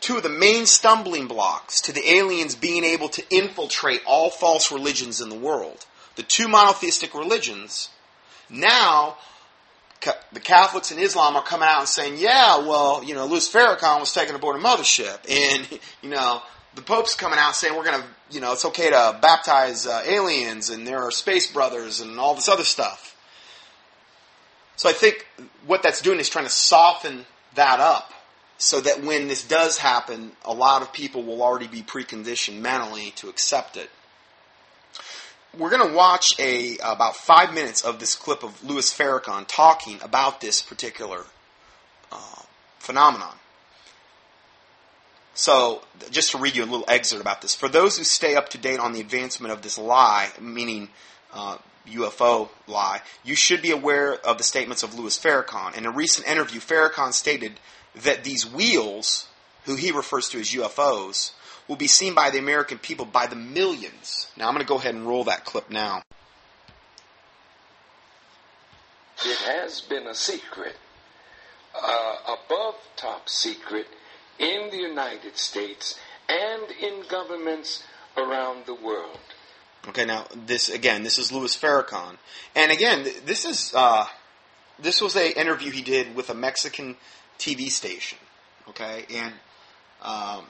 two 0.00 0.16
of 0.16 0.22
the 0.22 0.28
main 0.28 0.66
stumbling 0.66 1.26
blocks 1.26 1.80
to 1.82 1.92
the 1.92 2.16
aliens 2.16 2.54
being 2.54 2.84
able 2.84 3.08
to 3.10 3.22
infiltrate 3.30 4.00
all 4.06 4.30
false 4.30 4.72
religions 4.72 5.20
in 5.20 5.28
the 5.28 5.36
world. 5.36 5.86
The 6.16 6.22
two 6.22 6.48
monotheistic 6.48 7.14
religions. 7.14 7.90
Now, 8.48 9.18
the 10.32 10.40
Catholics 10.40 10.90
and 10.90 10.98
Islam 11.00 11.36
are 11.36 11.42
coming 11.42 11.68
out 11.68 11.80
and 11.80 11.88
saying, 11.88 12.14
yeah, 12.16 12.58
well, 12.58 13.04
you 13.04 13.14
know, 13.14 13.26
Louis 13.26 13.48
Farrakhan 13.48 14.00
was 14.00 14.12
taken 14.12 14.34
aboard 14.34 14.56
a 14.56 14.58
mothership. 14.58 15.18
And, 15.30 15.80
you 16.02 16.10
know, 16.10 16.42
the 16.74 16.82
Pope's 16.82 17.14
coming 17.14 17.38
out 17.38 17.54
saying 17.56 17.76
we're 17.76 17.84
going 17.84 18.00
to, 18.00 18.06
you 18.30 18.40
know, 18.40 18.52
it's 18.52 18.64
okay 18.64 18.90
to 18.90 19.18
baptize 19.20 19.86
uh, 19.86 20.02
aliens 20.06 20.70
and 20.70 20.86
there 20.86 21.00
are 21.02 21.10
space 21.10 21.50
brothers 21.50 22.00
and 22.00 22.18
all 22.18 22.34
this 22.34 22.48
other 22.48 22.64
stuff. 22.64 23.16
So 24.76 24.88
I 24.88 24.92
think 24.92 25.26
what 25.66 25.82
that's 25.82 26.00
doing 26.00 26.20
is 26.20 26.28
trying 26.28 26.46
to 26.46 26.50
soften 26.50 27.26
that 27.54 27.80
up 27.80 28.12
so 28.56 28.80
that 28.80 29.02
when 29.02 29.26
this 29.28 29.46
does 29.46 29.78
happen, 29.78 30.32
a 30.44 30.54
lot 30.54 30.82
of 30.82 30.92
people 30.92 31.22
will 31.22 31.42
already 31.42 31.66
be 31.66 31.82
preconditioned 31.82 32.60
mentally 32.60 33.12
to 33.16 33.28
accept 33.28 33.76
it. 33.76 33.90
We're 35.58 35.70
going 35.70 35.88
to 35.88 35.94
watch 35.94 36.38
a 36.38 36.76
about 36.78 37.16
five 37.16 37.52
minutes 37.52 37.82
of 37.82 37.98
this 37.98 38.14
clip 38.14 38.44
of 38.44 38.62
Louis 38.62 38.90
Farrakhan 38.92 39.46
talking 39.48 39.98
about 40.02 40.40
this 40.40 40.62
particular 40.62 41.24
uh, 42.12 42.42
phenomenon. 42.78 43.34
So, 45.34 45.82
just 46.10 46.32
to 46.32 46.38
read 46.38 46.56
you 46.56 46.64
a 46.64 46.66
little 46.66 46.84
excerpt 46.88 47.22
about 47.22 47.40
this. 47.40 47.54
For 47.54 47.68
those 47.68 47.96
who 47.96 48.04
stay 48.04 48.34
up 48.34 48.48
to 48.50 48.58
date 48.58 48.80
on 48.80 48.92
the 48.92 49.00
advancement 49.00 49.52
of 49.52 49.62
this 49.62 49.78
lie, 49.78 50.30
meaning 50.40 50.88
uh, 51.32 51.58
UFO 51.88 52.48
lie, 52.66 53.00
you 53.24 53.34
should 53.34 53.62
be 53.62 53.70
aware 53.70 54.14
of 54.14 54.38
the 54.38 54.44
statements 54.44 54.82
of 54.82 54.98
Louis 54.98 55.16
Farrakhan. 55.18 55.76
In 55.76 55.86
a 55.86 55.90
recent 55.90 56.26
interview, 56.26 56.60
Farrakhan 56.60 57.12
stated 57.12 57.60
that 58.02 58.24
these 58.24 58.50
wheels, 58.50 59.28
who 59.64 59.76
he 59.76 59.92
refers 59.92 60.28
to 60.30 60.40
as 60.40 60.50
UFOs, 60.50 61.32
will 61.68 61.76
be 61.76 61.86
seen 61.86 62.14
by 62.14 62.30
the 62.30 62.38
American 62.38 62.78
people 62.78 63.06
by 63.06 63.26
the 63.26 63.36
millions. 63.36 64.26
Now, 64.36 64.48
I'm 64.48 64.54
going 64.54 64.66
to 64.66 64.68
go 64.68 64.78
ahead 64.78 64.94
and 64.94 65.06
roll 65.06 65.24
that 65.24 65.44
clip 65.44 65.70
now. 65.70 66.02
It 69.24 69.36
has 69.38 69.80
been 69.80 70.06
a 70.06 70.14
secret, 70.14 70.76
uh, 71.74 72.16
above 72.26 72.74
top 72.96 73.28
secret 73.28 73.86
in 74.40 74.70
the 74.70 74.78
United 74.78 75.36
States 75.36 76.00
and 76.28 76.70
in 76.82 77.04
governments 77.08 77.84
around 78.16 78.66
the 78.66 78.74
world. 78.74 79.18
Okay, 79.88 80.04
now 80.04 80.26
this 80.46 80.68
again, 80.68 81.04
this 81.04 81.18
is 81.18 81.30
Louis 81.30 81.56
Farrakhan, 81.56 82.16
and 82.54 82.72
again, 82.72 83.06
this 83.24 83.44
is 83.44 83.72
uh, 83.74 84.06
this 84.78 85.00
was 85.00 85.16
a 85.16 85.38
interview 85.38 85.70
he 85.70 85.82
did 85.82 86.14
with 86.14 86.28
a 86.30 86.34
Mexican 86.34 86.96
TV 87.38 87.70
station. 87.70 88.18
Okay, 88.68 89.06
and 89.10 89.32
um, 90.02 90.44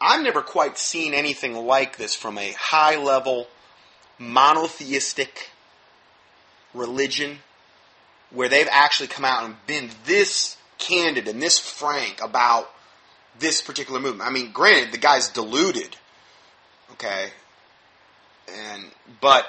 I've 0.00 0.22
never 0.22 0.42
quite 0.42 0.78
seen 0.78 1.14
anything 1.14 1.54
like 1.54 1.96
this 1.96 2.14
from 2.14 2.38
a 2.38 2.52
high 2.58 2.96
level 2.96 3.46
monotheistic 4.18 5.50
religion 6.74 7.38
where 8.30 8.48
they've 8.48 8.68
actually 8.70 9.08
come 9.08 9.24
out 9.24 9.44
and 9.44 9.54
been 9.66 9.90
this 10.06 10.56
candid 10.78 11.28
and 11.28 11.40
this 11.40 11.58
frank 11.58 12.20
about 12.22 12.71
this 13.38 13.60
particular 13.60 14.00
movement. 14.00 14.28
I 14.28 14.32
mean, 14.32 14.52
granted, 14.52 14.92
the 14.92 14.98
guy's 14.98 15.28
deluded, 15.28 15.96
okay, 16.92 17.30
and 18.52 18.84
but 19.20 19.46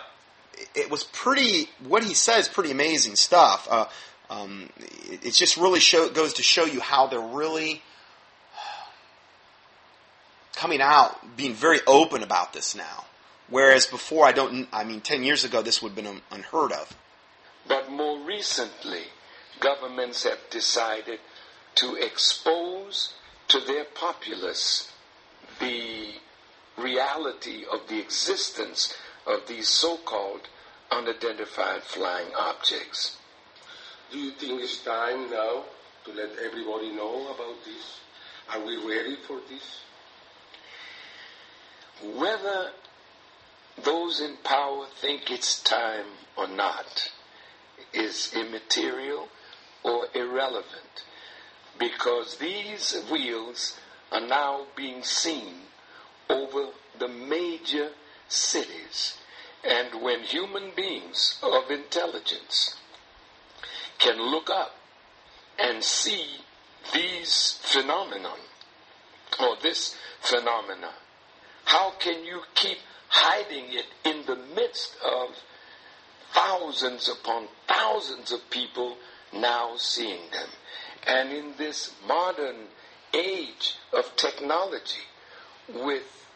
it 0.76 0.90
was 0.90 1.04
pretty. 1.04 1.70
What 1.86 2.04
he 2.04 2.14
says, 2.14 2.48
pretty 2.48 2.72
amazing 2.72 3.16
stuff. 3.16 3.68
Uh, 3.70 3.86
um, 4.30 4.70
it, 5.10 5.26
it, 5.26 5.34
just 5.34 5.58
really 5.58 5.80
show, 5.80 6.10
goes 6.10 6.34
to 6.34 6.44
show 6.44 6.66
you 6.66 6.80
how 6.80 7.08
they're 7.08 7.20
really 7.20 7.82
coming 10.56 10.82
out, 10.82 11.36
being 11.36 11.54
very 11.54 11.80
open 11.86 12.24
about 12.24 12.54
this 12.54 12.76
now. 12.76 13.06
Whereas 13.50 13.86
before, 13.86 14.26
I 14.26 14.32
don't. 14.32 14.68
I 14.72 14.84
mean, 14.84 15.02
ten 15.02 15.24
years 15.24 15.44
ago, 15.44 15.62
this 15.62 15.82
would 15.82 15.90
have 15.90 15.96
been 15.96 16.22
unheard 16.32 16.72
of. 16.72 16.96
But 17.68 17.92
more 17.92 18.20
recently, 18.26 19.04
governments 19.60 20.24
have 20.24 20.40
decided 20.50 21.20
to 21.76 21.96
expose 21.96 23.14
to 23.54 23.60
their 23.60 23.86
populace 23.86 24.92
the 25.60 26.08
reality 26.76 27.64
of 27.72 27.88
the 27.88 28.00
existence 28.00 28.96
of 29.28 29.48
these 29.48 29.70
so-called 29.70 30.42
unidentified 30.90 31.84
flying 31.84 32.30
objects. 32.36 33.18
Do 34.12 34.18
you 34.18 34.32
think 34.32 34.60
it's 34.60 34.84
time 34.84 35.30
now 35.30 35.66
to 36.06 36.14
let 36.14 36.32
everybody 36.44 36.94
know 36.94 37.32
about 37.32 37.64
this? 37.64 38.00
Are 38.52 38.66
we 38.66 38.76
ready 38.76 39.18
for 39.28 39.40
this? 39.48 39.82
Whether 42.18 42.72
those 43.84 44.20
in 44.20 44.38
power 44.44 44.88
think 45.00 45.30
it's 45.30 45.62
time 45.62 46.08
or 46.36 46.48
not 46.48 47.12
is 47.94 48.34
immaterial 48.36 49.28
or 49.84 50.08
irrelevant 50.16 51.04
because 51.80 52.38
these 52.38 52.96
wheels 53.12 53.78
are 54.12 54.26
now 54.26 54.66
being 54.76 55.04
seen 55.04 55.54
over 56.30 56.68
the 57.00 57.08
major 57.08 57.90
cities. 58.28 59.18
And 59.64 60.02
when 60.02 60.22
human 60.22 60.72
beings 60.76 61.40
of 61.42 61.72
intelligence 61.72 62.76
can 64.00 64.18
look 64.18 64.50
up 64.50 64.76
and 65.60 65.84
see 65.84 66.26
these 66.94 67.60
phenomenon 67.62 68.38
or 69.40 69.56
this 69.62 69.96
phenomena, 70.22 70.92
how 71.66 71.92
can 71.92 72.26
you 72.26 72.42
keep 72.56 72.78
hiding 73.08 73.66
it 73.70 73.86
in 74.04 74.26
the 74.26 74.36
midst 74.56 74.96
of 75.04 75.30
thousands 76.34 77.10
upon 77.10 77.48
thousands 77.68 78.32
of 78.32 78.50
people 78.50 78.98
now 79.32 79.76
seeing 79.78 80.30
them? 80.32 80.50
And 81.08 81.32
in 81.32 81.54
this 81.58 81.94
modern 82.08 82.56
age 83.14 83.78
of 83.92 84.16
technology, 84.16 85.04
with 85.70 86.28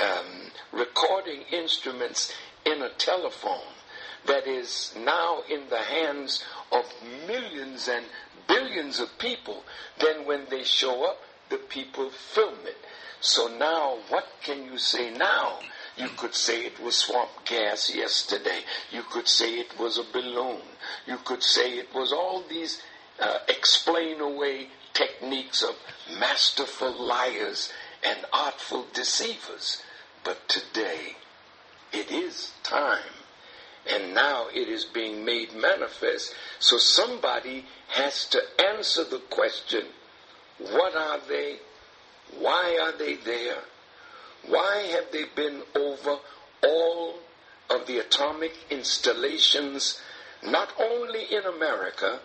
um, 0.00 0.50
recording 0.72 1.42
instruments 1.52 2.32
in 2.64 2.82
a 2.82 2.90
telephone 2.90 3.74
that 4.26 4.46
is 4.46 4.94
now 5.04 5.42
in 5.50 5.68
the 5.68 5.78
hands 5.78 6.44
of 6.70 6.84
millions 7.26 7.88
and 7.88 8.04
billions 8.46 9.00
of 9.00 9.08
people, 9.18 9.62
then 10.00 10.26
when 10.26 10.46
they 10.50 10.64
show 10.64 11.04
up, 11.04 11.18
the 11.50 11.58
people 11.58 12.10
film 12.10 12.58
it. 12.64 12.76
So 13.20 13.48
now, 13.56 13.98
what 14.08 14.26
can 14.42 14.64
you 14.64 14.78
say 14.78 15.12
now? 15.12 15.58
You 15.96 16.08
could 16.16 16.34
say 16.34 16.64
it 16.64 16.80
was 16.80 16.96
swamp 16.96 17.30
gas 17.44 17.94
yesterday. 17.94 18.60
You 18.90 19.02
could 19.02 19.28
say 19.28 19.60
it 19.60 19.78
was 19.78 19.98
a 19.98 20.12
balloon. 20.12 20.62
You 21.06 21.18
could 21.24 21.42
say 21.42 21.78
it 21.78 21.94
was 21.94 22.12
all 22.12 22.42
these 22.48 22.82
uh, 23.22 23.38
explain 23.48 24.20
away 24.20 24.66
techniques 24.92 25.62
of 25.62 25.76
masterful 26.18 26.92
liars 26.92 27.72
and 28.02 28.18
artful 28.32 28.86
deceivers. 28.92 29.80
But 30.24 30.48
today, 30.48 31.16
it 31.92 32.10
is 32.10 32.52
time. 32.62 33.14
And 33.88 34.14
now 34.14 34.46
it 34.52 34.68
is 34.68 34.84
being 34.84 35.24
made 35.24 35.54
manifest. 35.54 36.34
So 36.58 36.78
somebody 36.78 37.66
has 37.88 38.26
to 38.28 38.40
answer 38.60 39.04
the 39.04 39.18
question 39.18 39.84
what 40.58 40.94
are 40.94 41.18
they? 41.28 41.56
Why 42.38 42.78
are 42.80 42.96
they 42.96 43.16
there? 43.16 43.62
Why 44.46 44.88
have 44.92 45.10
they 45.12 45.24
been 45.34 45.62
over 45.74 46.18
all 46.62 47.14
of 47.70 47.86
the 47.86 47.98
atomic 47.98 48.52
installations, 48.70 50.00
not 50.42 50.72
only 50.78 51.24
in 51.24 51.44
America, 51.44 52.20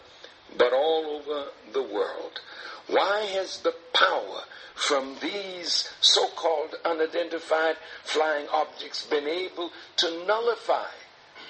but 0.57 0.73
all 0.73 1.19
over 1.21 1.47
the 1.73 1.81
world? 1.83 2.39
Why 2.87 3.21
has 3.33 3.59
the 3.59 3.73
power 3.93 4.43
from 4.75 5.15
these 5.21 5.89
so 5.99 6.27
called 6.27 6.75
unidentified 6.85 7.75
flying 8.03 8.47
objects 8.53 9.05
been 9.05 9.27
able 9.27 9.71
to 9.97 10.25
nullify 10.25 10.89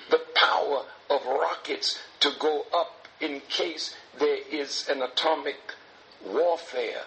the 0.09 0.21
power 0.35 0.85
of 1.09 1.25
rockets 1.25 1.99
to 2.21 2.31
go 2.39 2.65
up 2.73 3.07
in 3.19 3.41
case 3.49 3.95
there 4.17 4.39
is 4.49 4.87
an 4.89 5.01
atomic 5.01 5.57
warfare? 6.25 7.03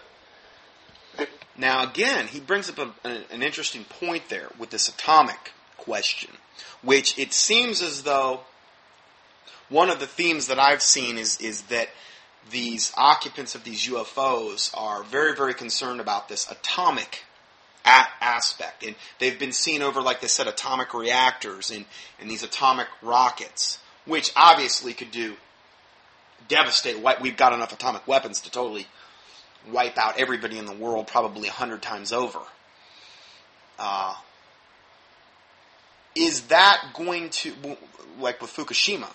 The 1.17 1.27
Now, 1.57 1.83
again, 1.83 2.29
he 2.29 2.39
brings 2.39 2.69
up 2.71 2.79
a, 2.79 3.09
a- 3.09 3.25
an 3.33 3.43
interesting 3.43 3.85
point 3.85 4.29
there 4.29 4.49
with 4.59 4.71
this 4.71 4.89
atomic 4.89 5.53
question, 5.77 6.31
which 6.83 7.19
it 7.19 7.33
seems 7.33 7.83
as 7.83 8.03
though 8.05 8.41
one 9.71 9.89
of 9.89 10.01
the 10.01 10.07
themes 10.07 10.49
that 10.49 10.59
I've 10.59 10.83
seen 10.83 11.17
is, 11.17 11.41
is 11.41 11.63
that 11.63 11.89
these 12.51 12.93
occupants 12.97 13.55
of 13.55 13.65
these 13.65 13.87
UFOs 13.89 14.71
are 14.77 15.03
very, 15.05 15.35
very 15.35 15.55
concerned 15.55 16.01
about 16.01 16.29
this 16.29 16.51
atomic 16.51 17.25
aspect. 17.85 18.85
And 18.85 18.95
they've 19.19 19.39
been 19.39 19.53
seen 19.53 19.83
over, 19.83 20.03
like 20.03 20.21
they 20.21 20.29
said, 20.29 20.47
atomic 20.47 20.93
reactors 20.93 21.71
and, 21.71 21.85
and 22.21 22.31
these 22.31 22.43
atomic 22.43 22.89
rockets, 23.03 23.79
which 24.05 24.33
obviously 24.37 24.93
could 24.93 25.11
do 25.11 25.37
devastate. 26.49 26.97
We've 27.21 27.37
got 27.37 27.53
enough 27.53 27.73
atomic 27.73 28.07
weapons 28.07 28.41
to 28.43 28.51
totally 28.51 28.87
wipe 29.71 29.99
out 29.99 30.19
everybody 30.19 30.59
in 30.59 30.67
the 30.67 30.73
world 30.73 31.07
probably 31.07 31.49
a 31.49 31.53
hundred 31.53 31.83
times 31.83 32.13
over. 32.13 32.41
Uh, 33.79 34.15
is 36.15 36.43
that 36.49 36.91
going 36.95 37.31
to, 37.31 37.53
like 38.19 38.41
with 38.41 38.51
Fukushima, 38.51 39.09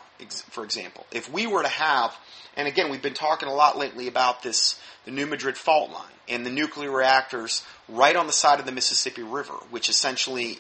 for 0.50 0.64
example, 0.64 1.06
if 1.12 1.32
we 1.32 1.46
were 1.48 1.62
to 1.62 1.70
have, 1.70 2.16
and 2.56 2.68
again, 2.68 2.90
we've 2.90 3.02
been 3.02 3.14
talking 3.14 3.50
a 3.50 3.54
lot 3.54 3.78
lately 3.78 4.08
about 4.08 4.44
this, 4.44 4.80
the 5.04 5.12
New 5.12 5.26
Madrid 5.26 5.58
fault 5.58 5.92
line 5.92 6.12
and 6.28 6.46
the 6.46 6.50
nuclear 6.50 6.90
reactors 6.90 7.64
right 7.88 8.16
on 8.16 8.28
the 8.28 8.34
side 8.34 8.60
of 8.60 8.66
the 8.66 8.72
Mississippi 8.72 9.24
River, 9.24 9.54
which 9.70 9.90
essentially 9.90 10.58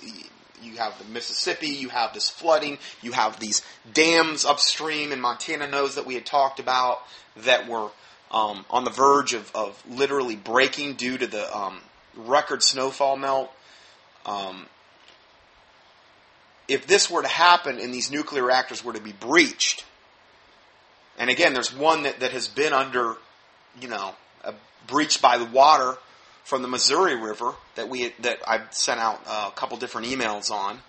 you 0.62 0.78
have 0.78 0.98
the 0.98 1.06
Mississippi, 1.06 1.70
you 1.70 1.90
have 1.90 2.14
this 2.14 2.30
flooding, 2.30 2.78
you 3.02 3.12
have 3.14 3.40
these 3.40 3.62
dams 3.94 4.45
upstream, 4.45 5.12
and 5.12 5.22
Montana 5.22 5.68
knows 5.68 5.95
that 5.95 6.06
we 6.06 6.16
had 6.16 6.26
talked 6.26 6.60
about 6.60 7.02
that 7.38 7.68
were 7.68 7.90
um, 8.32 8.66
on 8.70 8.84
the 8.84 8.91
verge 8.91 9.34
of, 9.34 9.52
of 9.56 9.82
literally 9.90 10.36
breaking 10.36 10.95
due 10.95 11.18
to 11.18 11.28
the 11.28 11.56
um, 11.56 11.80
record 12.16 12.64
snowfall 12.64 13.18
melt. 13.18 13.52
Um, 14.26 14.66
if 16.67 16.87
this 16.87 17.09
were 17.09 17.21
to 17.21 17.27
happen 17.27 17.79
and 17.79 17.93
these 17.93 18.11
nuclear 18.11 18.43
reactors 18.43 18.83
were 18.83 18.93
to 18.93 19.01
be 19.01 19.11
breached, 19.11 19.85
and 21.17 21.29
again, 21.29 21.53
there's 21.53 21.73
one 21.73 22.03
that, 22.03 22.19
that 22.19 22.31
has 22.31 22.47
been 22.47 22.73
under, 22.73 23.15
you 23.79 23.87
know, 23.87 24.15
a 24.43 24.53
breached 24.87 25.21
by 25.21 25.37
the 25.37 25.45
water 25.45 25.97
from 26.43 26.61
the 26.61 26.67
Missouri 26.67 27.15
River 27.15 27.53
that 27.75 27.89
we 27.89 28.13
that 28.19 28.39
I've 28.47 28.73
sent 28.73 28.99
out 28.99 29.21
a 29.27 29.51
couple 29.51 29.77
different 29.77 30.07
emails 30.07 30.51
on. 30.51 30.79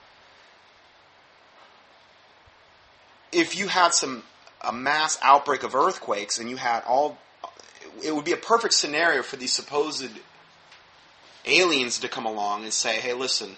If 3.33 3.57
you 3.57 3.69
had 3.69 3.95
some 3.95 4.23
a 4.61 4.73
mass 4.73 5.19
outbreak 5.23 5.63
of 5.63 5.75
earthquakes 5.75 6.39
and 6.39 6.51
you 6.51 6.57
had 6.57 6.83
all, 6.85 7.19
it 8.03 8.15
would 8.15 8.25
be 8.25 8.33
a 8.33 8.37
perfect 8.37 8.75
scenario 8.75 9.23
for 9.23 9.37
these 9.37 9.53
supposed 9.53 10.09
aliens 11.45 11.99
to 12.01 12.09
come 12.09 12.27
along 12.27 12.65
and 12.65 12.73
say, 12.73 13.01
"Hey, 13.01 13.13
listen, 13.13 13.57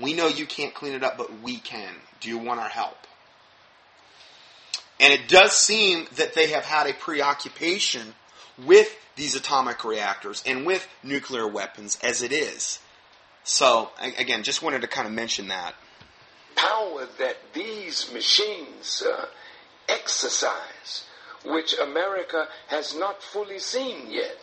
we 0.00 0.12
know 0.14 0.26
you 0.28 0.46
can't 0.46 0.74
clean 0.74 0.94
it 0.94 1.02
up, 1.04 1.18
but 1.18 1.42
we 1.42 1.58
can. 1.58 1.94
Do 2.20 2.28
you 2.28 2.38
want 2.38 2.60
our 2.60 2.68
help?" 2.68 3.06
And 4.98 5.12
it 5.12 5.28
does 5.28 5.52
seem 5.52 6.06
that 6.16 6.34
they 6.34 6.48
have 6.48 6.64
had 6.64 6.86
a 6.86 6.92
preoccupation 6.94 8.14
with 8.58 8.94
these 9.16 9.34
atomic 9.34 9.84
reactors 9.84 10.42
and 10.46 10.66
with 10.66 10.86
nuclear 11.02 11.46
weapons 11.46 11.98
as 12.02 12.22
it 12.22 12.32
is. 12.32 12.78
So, 13.44 13.90
again, 14.18 14.42
just 14.42 14.62
wanted 14.62 14.82
to 14.82 14.88
kind 14.88 15.06
of 15.08 15.14
mention 15.14 15.48
that. 15.48 15.74
power 16.56 17.06
that 17.18 17.36
these 17.54 18.12
machines 18.12 19.02
uh, 19.02 19.26
exercise, 19.88 21.04
which 21.44 21.74
America 21.78 22.48
has 22.68 22.94
not 22.94 23.22
fully 23.22 23.58
seen 23.58 24.10
yet. 24.10 24.36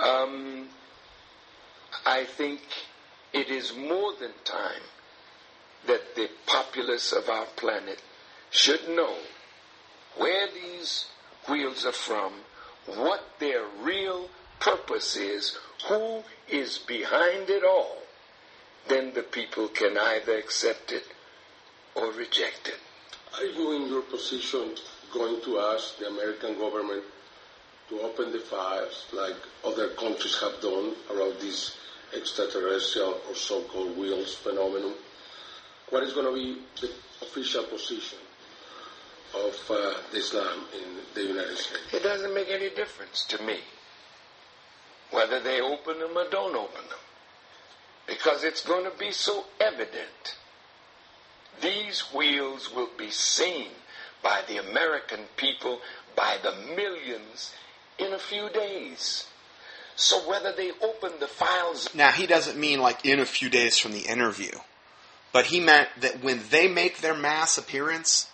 Um, 0.00 0.68
I 2.06 2.24
think 2.24 2.60
it 3.34 3.50
is 3.50 3.74
more 3.76 4.12
than 4.20 4.30
time 4.44 4.86
that 5.86 6.14
the 6.14 6.30
populace 6.46 7.12
of 7.12 7.28
our 7.28 7.46
planet 7.56 8.00
should 8.50 8.88
know 8.88 9.16
where 10.16 10.46
these 10.54 11.06
wheels 11.48 11.84
are 11.84 11.92
from, 11.92 12.32
what 12.86 13.22
their 13.40 13.64
real 13.82 14.30
purpose 14.60 15.16
is, 15.16 15.58
who 15.88 16.22
is 16.48 16.78
behind 16.78 17.50
it 17.50 17.64
all, 17.64 17.98
then 18.88 19.12
the 19.14 19.22
people 19.22 19.68
can 19.68 19.98
either 19.98 20.38
accept 20.38 20.92
it 20.92 21.04
or 21.96 22.12
reject 22.12 22.68
it. 22.68 22.78
Are 23.36 23.44
you 23.44 23.72
in 23.72 23.88
your 23.88 24.02
position 24.02 24.76
going 25.12 25.42
to 25.42 25.58
ask 25.58 25.98
the 25.98 26.06
American 26.06 26.56
government 26.58 27.02
to 27.88 28.00
open 28.00 28.32
the 28.32 28.38
files 28.38 29.06
like 29.12 29.36
other 29.64 29.88
countries 29.90 30.38
have 30.40 30.60
done 30.62 30.94
around 31.10 31.34
this 31.40 31.76
extraterrestrial 32.16 33.20
or 33.28 33.34
so-called 33.34 33.96
wheels 33.96 34.34
phenomenon? 34.34 34.94
What 35.90 36.02
is 36.02 36.12
going 36.12 36.26
to 36.26 36.34
be 36.34 36.60
the 36.80 36.92
official 37.22 37.64
position 37.64 38.18
of 39.34 39.70
uh, 39.70 39.94
Islam 40.12 40.64
in 40.74 40.96
the 41.14 41.28
United 41.28 41.56
States. 41.56 41.82
It 41.92 42.02
doesn't 42.02 42.34
make 42.34 42.48
any 42.48 42.70
difference 42.70 43.24
to 43.26 43.42
me 43.42 43.58
whether 45.10 45.40
they 45.40 45.60
open 45.60 45.98
them 45.98 46.16
or 46.16 46.28
don't 46.30 46.56
open 46.56 46.82
them 46.88 46.98
because 48.06 48.44
it's 48.44 48.64
going 48.64 48.84
to 48.84 48.96
be 48.98 49.10
so 49.10 49.44
evident. 49.60 50.36
These 51.60 52.00
wheels 52.14 52.72
will 52.74 52.90
be 52.96 53.10
seen 53.10 53.68
by 54.22 54.42
the 54.48 54.58
American 54.58 55.20
people 55.36 55.80
by 56.16 56.38
the 56.42 56.52
millions 56.74 57.52
in 57.98 58.12
a 58.12 58.18
few 58.18 58.48
days. 58.50 59.26
So 59.96 60.28
whether 60.28 60.52
they 60.52 60.72
open 60.82 61.12
the 61.20 61.28
files. 61.28 61.88
Now, 61.94 62.10
he 62.10 62.26
doesn't 62.26 62.58
mean 62.58 62.80
like 62.80 63.04
in 63.04 63.20
a 63.20 63.26
few 63.26 63.48
days 63.48 63.78
from 63.78 63.92
the 63.92 64.00
interview, 64.00 64.52
but 65.32 65.46
he 65.46 65.60
meant 65.60 65.88
that 66.00 66.22
when 66.22 66.40
they 66.50 66.68
make 66.68 66.98
their 66.98 67.14
mass 67.14 67.58
appearance, 67.58 68.28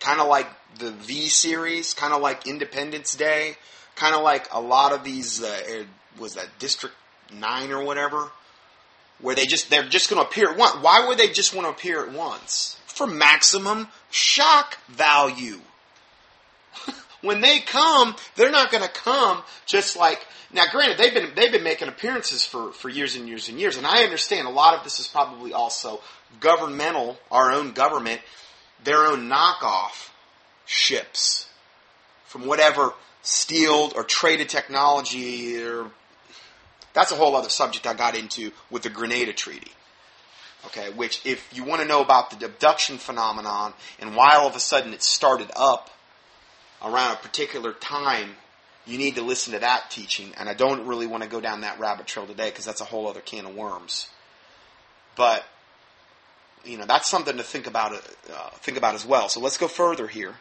kind 0.00 0.20
of 0.20 0.28
like 0.28 0.48
the 0.78 0.90
V 0.90 1.28
series, 1.28 1.94
kind 1.94 2.12
of 2.12 2.20
like 2.20 2.46
Independence 2.46 3.14
Day, 3.14 3.56
kind 3.94 4.14
of 4.14 4.22
like 4.22 4.48
a 4.52 4.60
lot 4.60 4.92
of 4.92 5.04
these, 5.04 5.42
uh, 5.42 5.84
was 6.18 6.34
that 6.34 6.58
District 6.58 6.94
9 7.32 7.70
or 7.70 7.84
whatever, 7.84 8.30
where 9.20 9.34
they 9.34 9.46
just, 9.46 9.70
they're 9.70 9.88
just 9.88 10.10
going 10.10 10.20
to 10.20 10.28
appear 10.28 10.50
at 10.50 10.58
once. 10.58 10.76
Why 10.82 11.06
would 11.06 11.18
they 11.18 11.28
just 11.28 11.54
want 11.54 11.66
to 11.66 11.70
appear 11.70 12.04
at 12.04 12.12
once? 12.12 12.78
For 12.86 13.06
maximum 13.06 13.88
shock 14.10 14.78
value. 14.88 15.60
when 17.22 17.40
they 17.40 17.60
come, 17.60 18.16
they're 18.36 18.50
not 18.50 18.70
going 18.70 18.84
to 18.84 18.90
come 18.90 19.42
just 19.64 19.96
like 19.96 20.26
now. 20.52 20.64
Granted, 20.70 20.98
they've 20.98 21.14
been 21.14 21.30
they've 21.34 21.52
been 21.52 21.64
making 21.64 21.88
appearances 21.88 22.44
for 22.44 22.72
for 22.72 22.88
years 22.88 23.16
and 23.16 23.28
years 23.28 23.48
and 23.48 23.58
years, 23.58 23.76
and 23.76 23.86
I 23.86 24.02
understand 24.02 24.46
a 24.46 24.50
lot 24.50 24.76
of 24.76 24.84
this 24.84 25.00
is 25.00 25.06
probably 25.06 25.52
also 25.52 26.00
governmental, 26.40 27.18
our 27.30 27.52
own 27.52 27.72
government, 27.72 28.20
their 28.82 29.06
own 29.06 29.28
knockoff 29.28 30.10
ships 30.66 31.48
from 32.26 32.46
whatever 32.46 32.92
stealed 33.22 33.94
or 33.96 34.04
traded 34.04 34.48
technology 34.48 35.62
or 35.62 35.90
that's 36.92 37.10
a 37.10 37.16
whole 37.16 37.34
other 37.36 37.48
subject 37.48 37.86
I 37.86 37.94
got 37.94 38.16
into 38.16 38.52
with 38.70 38.82
the 38.82 38.90
Greada 38.90 39.34
Treaty. 39.34 39.72
Okay, 40.66 40.90
which 40.90 41.20
if 41.26 41.46
you 41.52 41.64
want 41.64 41.82
to 41.82 41.88
know 41.88 42.00
about 42.00 42.30
the 42.30 42.46
abduction 42.46 42.96
phenomenon 42.96 43.74
and 43.98 44.16
why 44.16 44.34
all 44.36 44.46
of 44.46 44.56
a 44.56 44.60
sudden 44.60 44.94
it 44.94 45.02
started 45.02 45.50
up 45.54 45.90
around 46.82 47.14
a 47.14 47.16
particular 47.16 47.72
time, 47.72 48.36
you 48.86 48.98
need 48.98 49.16
to 49.16 49.22
listen 49.22 49.52
to 49.54 49.60
that 49.60 49.90
teaching. 49.90 50.32
And 50.36 50.48
I 50.48 50.54
don't 50.54 50.86
really 50.86 51.06
want 51.06 51.22
to 51.22 51.28
go 51.28 51.40
down 51.40 51.62
that 51.62 51.78
rabbit 51.78 52.06
trail 52.06 52.26
today 52.26 52.50
because 52.50 52.64
that's 52.64 52.80
a 52.80 52.84
whole 52.84 53.06
other 53.06 53.20
can 53.20 53.46
of 53.46 53.54
worms. 53.54 54.08
But 55.16 55.44
you 56.64 56.78
know 56.78 56.86
that's 56.86 57.08
something 57.08 57.36
to 57.36 57.42
think 57.42 57.66
about. 57.66 57.92
Uh, 57.92 58.50
think 58.60 58.78
about 58.78 58.94
as 58.94 59.04
well. 59.04 59.28
So 59.28 59.40
let's 59.40 59.58
go 59.58 59.68
further 59.68 60.08
here 60.08 60.34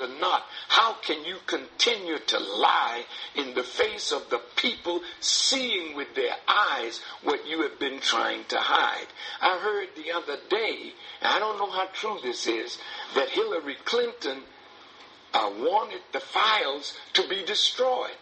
or 0.00 0.08
not, 0.20 0.42
how 0.68 0.94
can 0.94 1.24
you 1.24 1.36
continue 1.46 2.18
to 2.18 2.38
lie 2.38 3.04
in 3.36 3.54
the 3.54 3.62
face 3.62 4.12
of 4.12 4.30
the 4.30 4.40
people 4.56 5.02
seeing 5.20 5.94
with 5.94 6.14
their 6.14 6.34
eyes 6.48 7.00
what 7.22 7.46
you 7.46 7.62
have 7.62 7.78
been 7.78 8.00
trying 8.00 8.44
to 8.48 8.56
hide? 8.58 9.06
I 9.40 9.58
heard 9.58 9.88
the 9.96 10.12
other 10.12 10.38
day, 10.48 10.92
and 11.20 11.32
I 11.32 11.38
don't 11.38 11.58
know 11.58 11.70
how 11.70 11.86
true 11.92 12.18
this 12.22 12.46
is, 12.46 12.78
that 13.14 13.28
Hillary 13.28 13.76
Clinton 13.84 14.42
uh, 15.32 15.50
wanted 15.58 16.00
the 16.12 16.20
files 16.20 16.96
to 17.14 17.28
be 17.28 17.44
destroyed. 17.44 18.16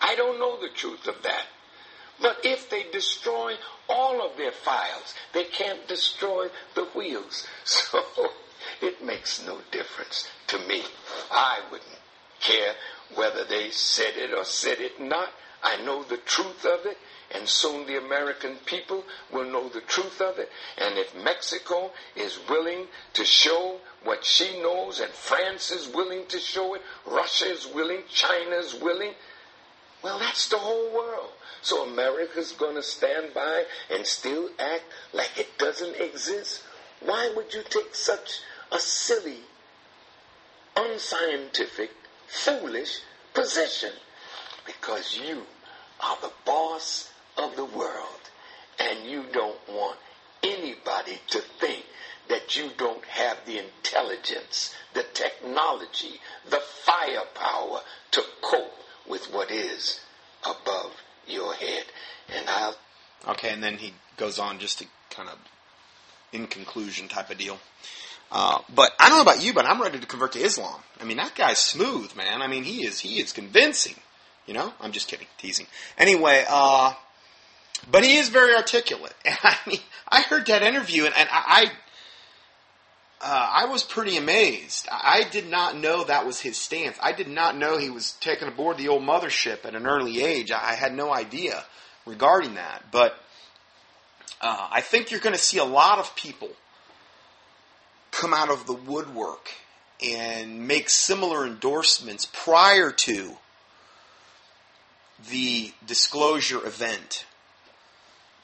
I 0.00 0.14
don't 0.16 0.38
know 0.38 0.60
the 0.60 0.68
truth 0.74 1.06
of 1.06 1.22
that. 1.22 1.46
But 2.20 2.38
if 2.44 2.70
they 2.70 2.84
destroy 2.92 3.54
all 3.88 4.24
of 4.24 4.36
their 4.36 4.52
files, 4.52 5.14
they 5.32 5.44
can't 5.44 5.86
destroy 5.88 6.48
the 6.74 6.84
wheels. 6.94 7.46
So 7.64 8.02
it 8.80 9.04
makes 9.04 9.44
no 9.44 9.60
difference 9.70 10.28
to 10.48 10.58
me. 10.58 10.82
I 11.30 11.60
wouldn't 11.70 11.98
care 12.40 12.74
whether 13.14 13.44
they 13.44 13.70
said 13.70 14.16
it 14.16 14.32
or 14.32 14.44
said 14.44 14.78
it 14.80 15.00
not. 15.00 15.30
I 15.62 15.82
know 15.84 16.02
the 16.02 16.18
truth 16.18 16.64
of 16.64 16.86
it, 16.86 16.98
and 17.32 17.48
soon 17.48 17.86
the 17.86 17.98
American 17.98 18.56
people 18.66 19.04
will 19.32 19.44
know 19.44 19.68
the 19.68 19.80
truth 19.82 20.20
of 20.20 20.38
it. 20.38 20.50
And 20.78 20.98
if 20.98 21.14
Mexico 21.24 21.92
is 22.16 22.38
willing 22.48 22.86
to 23.14 23.24
show 23.24 23.78
what 24.02 24.24
she 24.24 24.60
knows, 24.60 25.00
and 25.00 25.10
France 25.10 25.70
is 25.70 25.88
willing 25.88 26.26
to 26.26 26.38
show 26.38 26.74
it, 26.74 26.82
Russia 27.06 27.46
is 27.46 27.66
willing, 27.66 28.02
China 28.12 28.56
is 28.56 28.74
willing, 28.74 29.12
well, 30.02 30.18
that's 30.18 30.48
the 30.48 30.58
whole 30.58 30.94
world. 30.94 31.30
So 31.62 31.88
America's 31.88 32.52
going 32.52 32.74
to 32.74 32.82
stand 32.82 33.32
by 33.32 33.64
and 33.90 34.06
still 34.06 34.50
act 34.58 34.84
like 35.14 35.30
it 35.38 35.56
doesn't 35.56 35.96
exist? 35.96 36.62
Why 37.00 37.32
would 37.34 37.54
you 37.54 37.62
take 37.68 37.94
such 37.94 38.40
a 38.70 38.78
silly, 38.78 39.38
unscientific, 40.76 41.90
foolish 42.26 43.00
position 43.32 43.92
because 44.66 45.18
you 45.18 45.42
are 46.00 46.18
the 46.20 46.32
boss 46.44 47.10
of 47.38 47.56
the 47.56 47.64
world 47.64 48.30
and 48.78 49.08
you 49.08 49.24
don't 49.32 49.58
want 49.68 49.98
anybody 50.42 51.18
to 51.28 51.40
think 51.40 51.84
that 52.28 52.56
you 52.56 52.70
don't 52.76 53.04
have 53.04 53.38
the 53.46 53.58
intelligence, 53.58 54.74
the 54.94 55.04
technology, 55.14 56.20
the 56.48 56.60
firepower 56.84 57.80
to 58.10 58.22
cope 58.42 58.72
with 59.08 59.32
what 59.32 59.50
is 59.50 60.00
above 60.44 60.92
your 61.26 61.54
head. 61.54 61.84
And 62.34 62.48
I'll. 62.48 62.76
Okay, 63.28 63.50
and 63.52 63.62
then 63.62 63.78
he 63.78 63.92
goes 64.16 64.38
on 64.38 64.58
just 64.58 64.78
to 64.78 64.86
kind 65.10 65.28
of, 65.28 65.38
in 66.32 66.46
conclusion, 66.46 67.08
type 67.08 67.30
of 67.30 67.38
deal. 67.38 67.58
Uh, 68.32 68.58
but 68.74 68.92
I 68.98 69.08
don't 69.08 69.18
know 69.18 69.22
about 69.22 69.42
you, 69.42 69.52
but 69.52 69.66
I'm 69.66 69.80
ready 69.80 69.98
to 69.98 70.06
convert 70.06 70.32
to 70.32 70.40
Islam. 70.40 70.80
I 71.00 71.04
mean, 71.04 71.18
that 71.18 71.34
guy's 71.34 71.58
smooth, 71.58 72.16
man. 72.16 72.42
I 72.42 72.46
mean, 72.46 72.64
he 72.64 72.84
is 72.84 73.00
he 73.00 73.20
is 73.20 73.32
convincing. 73.32 73.96
You 74.46 74.54
know, 74.54 74.74
I'm 74.80 74.92
just 74.92 75.08
kidding, 75.08 75.26
teasing. 75.38 75.66
Anyway, 75.96 76.44
uh, 76.48 76.94
but 77.90 78.04
he 78.04 78.16
is 78.16 78.28
very 78.28 78.54
articulate. 78.54 79.14
And 79.24 79.38
I 79.42 79.56
mean, 79.66 79.80
I 80.08 80.22
heard 80.22 80.46
that 80.46 80.62
interview, 80.62 81.04
and, 81.04 81.14
and 81.16 81.28
I. 81.30 81.70
Uh, 83.26 83.48
I 83.52 83.64
was 83.66 83.82
pretty 83.82 84.18
amazed. 84.18 84.86
I 84.90 85.22
did 85.30 85.48
not 85.48 85.78
know 85.78 86.04
that 86.04 86.26
was 86.26 86.40
his 86.40 86.58
stance. 86.58 86.98
I 87.00 87.12
did 87.12 87.28
not 87.28 87.56
know 87.56 87.78
he 87.78 87.88
was 87.88 88.12
taking 88.20 88.48
aboard 88.48 88.76
the 88.76 88.88
old 88.88 89.02
mothership 89.02 89.64
at 89.64 89.74
an 89.74 89.86
early 89.86 90.22
age. 90.22 90.52
I 90.52 90.74
had 90.74 90.94
no 90.94 91.10
idea 91.10 91.64
regarding 92.04 92.56
that. 92.56 92.84
But 92.92 93.18
uh, 94.42 94.68
I 94.70 94.82
think 94.82 95.10
you're 95.10 95.20
going 95.20 95.34
to 95.34 95.40
see 95.40 95.56
a 95.56 95.64
lot 95.64 96.00
of 96.00 96.14
people 96.16 96.50
come 98.10 98.34
out 98.34 98.50
of 98.50 98.66
the 98.66 98.74
woodwork 98.74 99.48
and 100.04 100.68
make 100.68 100.90
similar 100.90 101.46
endorsements 101.46 102.28
prior 102.30 102.90
to 102.90 103.36
the 105.30 105.72
disclosure 105.86 106.64
event. 106.66 107.24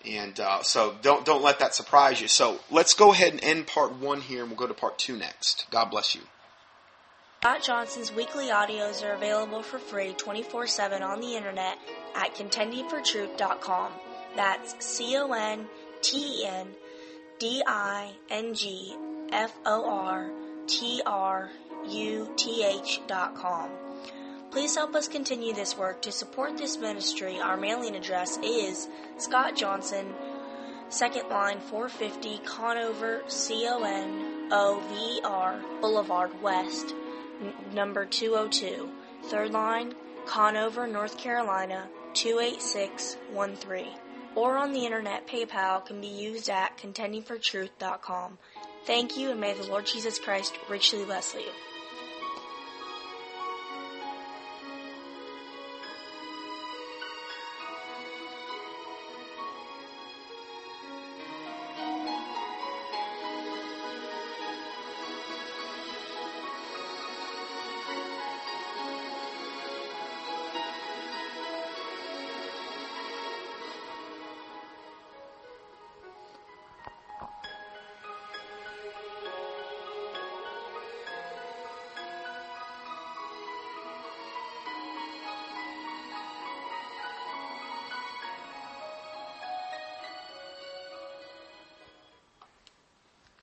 And 0.07 0.39
uh, 0.41 0.63
so 0.63 0.95
don't 1.03 1.25
don't 1.27 1.43
let 1.43 1.59
that 1.59 1.75
surprise 1.75 2.21
you. 2.21 2.29
So 2.29 2.59
let's 2.71 2.95
go 2.95 3.13
ahead 3.13 3.33
and 3.33 3.45
end 3.45 3.67
part 3.67 3.93
one 3.95 4.21
here, 4.21 4.41
and 4.41 4.51
we'll 4.51 4.59
go 4.59 4.67
to 4.67 4.75
part 4.75 4.99
two 4.99 5.17
next. 5.17 5.67
God 5.71 5.91
bless 5.91 6.15
you. 6.15 6.23
Scott 7.41 7.63
Johnson's 7.63 8.13
weekly 8.13 8.49
audios 8.49 9.03
are 9.03 9.15
available 9.15 9.63
for 9.63 9.79
free 9.79 10.13
24 10.13 10.67
7 10.67 11.03
on 11.03 11.21
the 11.21 11.37
internet 11.37 11.79
at 12.15 12.35
contendingfortruth.com. 12.35 13.93
That's 14.37 14.85
C 14.85 15.17
O 15.17 15.33
N 15.33 15.67
T 16.03 16.43
E 16.43 16.47
N 16.47 16.69
D 17.39 17.63
I 17.67 18.13
N 18.31 18.55
G 18.55 18.95
F 19.33 19.53
O 19.65 19.89
R 19.89 20.31
T 20.67 21.03
R 21.07 21.51
U 21.89 22.31
T 22.37 22.65
H 22.65 23.01
dot 23.07 23.35
com. 23.35 23.71
Please 24.51 24.75
help 24.75 24.95
us 24.97 25.07
continue 25.07 25.55
this 25.55 25.77
work. 25.79 26.03
To 26.03 26.13
support 26.13 26.57
this 26.57 26.77
ministry, 26.77 27.39
our 27.39 27.57
mailing 27.57 27.95
address 27.95 28.37
is 28.43 28.89
Scott 29.17 29.55
Johnson, 29.55 30.13
second 30.89 31.29
line 31.29 31.61
450 31.61 32.39
Conover, 32.45 33.23
C 33.29 33.67
O 33.69 33.85
N 33.85 34.49
O 34.51 34.81
V 34.89 35.21
R 35.23 35.61
Boulevard 35.81 36.43
West, 36.43 36.95
n- 37.41 37.55
number 37.73 38.05
202. 38.05 38.91
Third 39.27 39.53
line, 39.53 39.95
Conover, 40.27 40.87
North 40.87 41.17
Carolina 41.17 41.89
28613. 42.15 43.87
Or 44.35 44.57
on 44.57 44.73
the 44.73 44.85
internet, 44.85 45.29
PayPal 45.29 45.85
can 45.85 46.01
be 46.01 46.09
used 46.09 46.49
at 46.51 46.77
contendingfortruth.com. 46.77 48.39
Thank 48.85 49.17
you, 49.17 49.31
and 49.31 49.41
may 49.41 49.55
the 49.55 49.65
Lord 49.65 49.87
Jesus 49.87 50.19
Christ 50.19 50.55
richly 50.69 51.05
bless 51.05 51.35
you. 51.35 51.51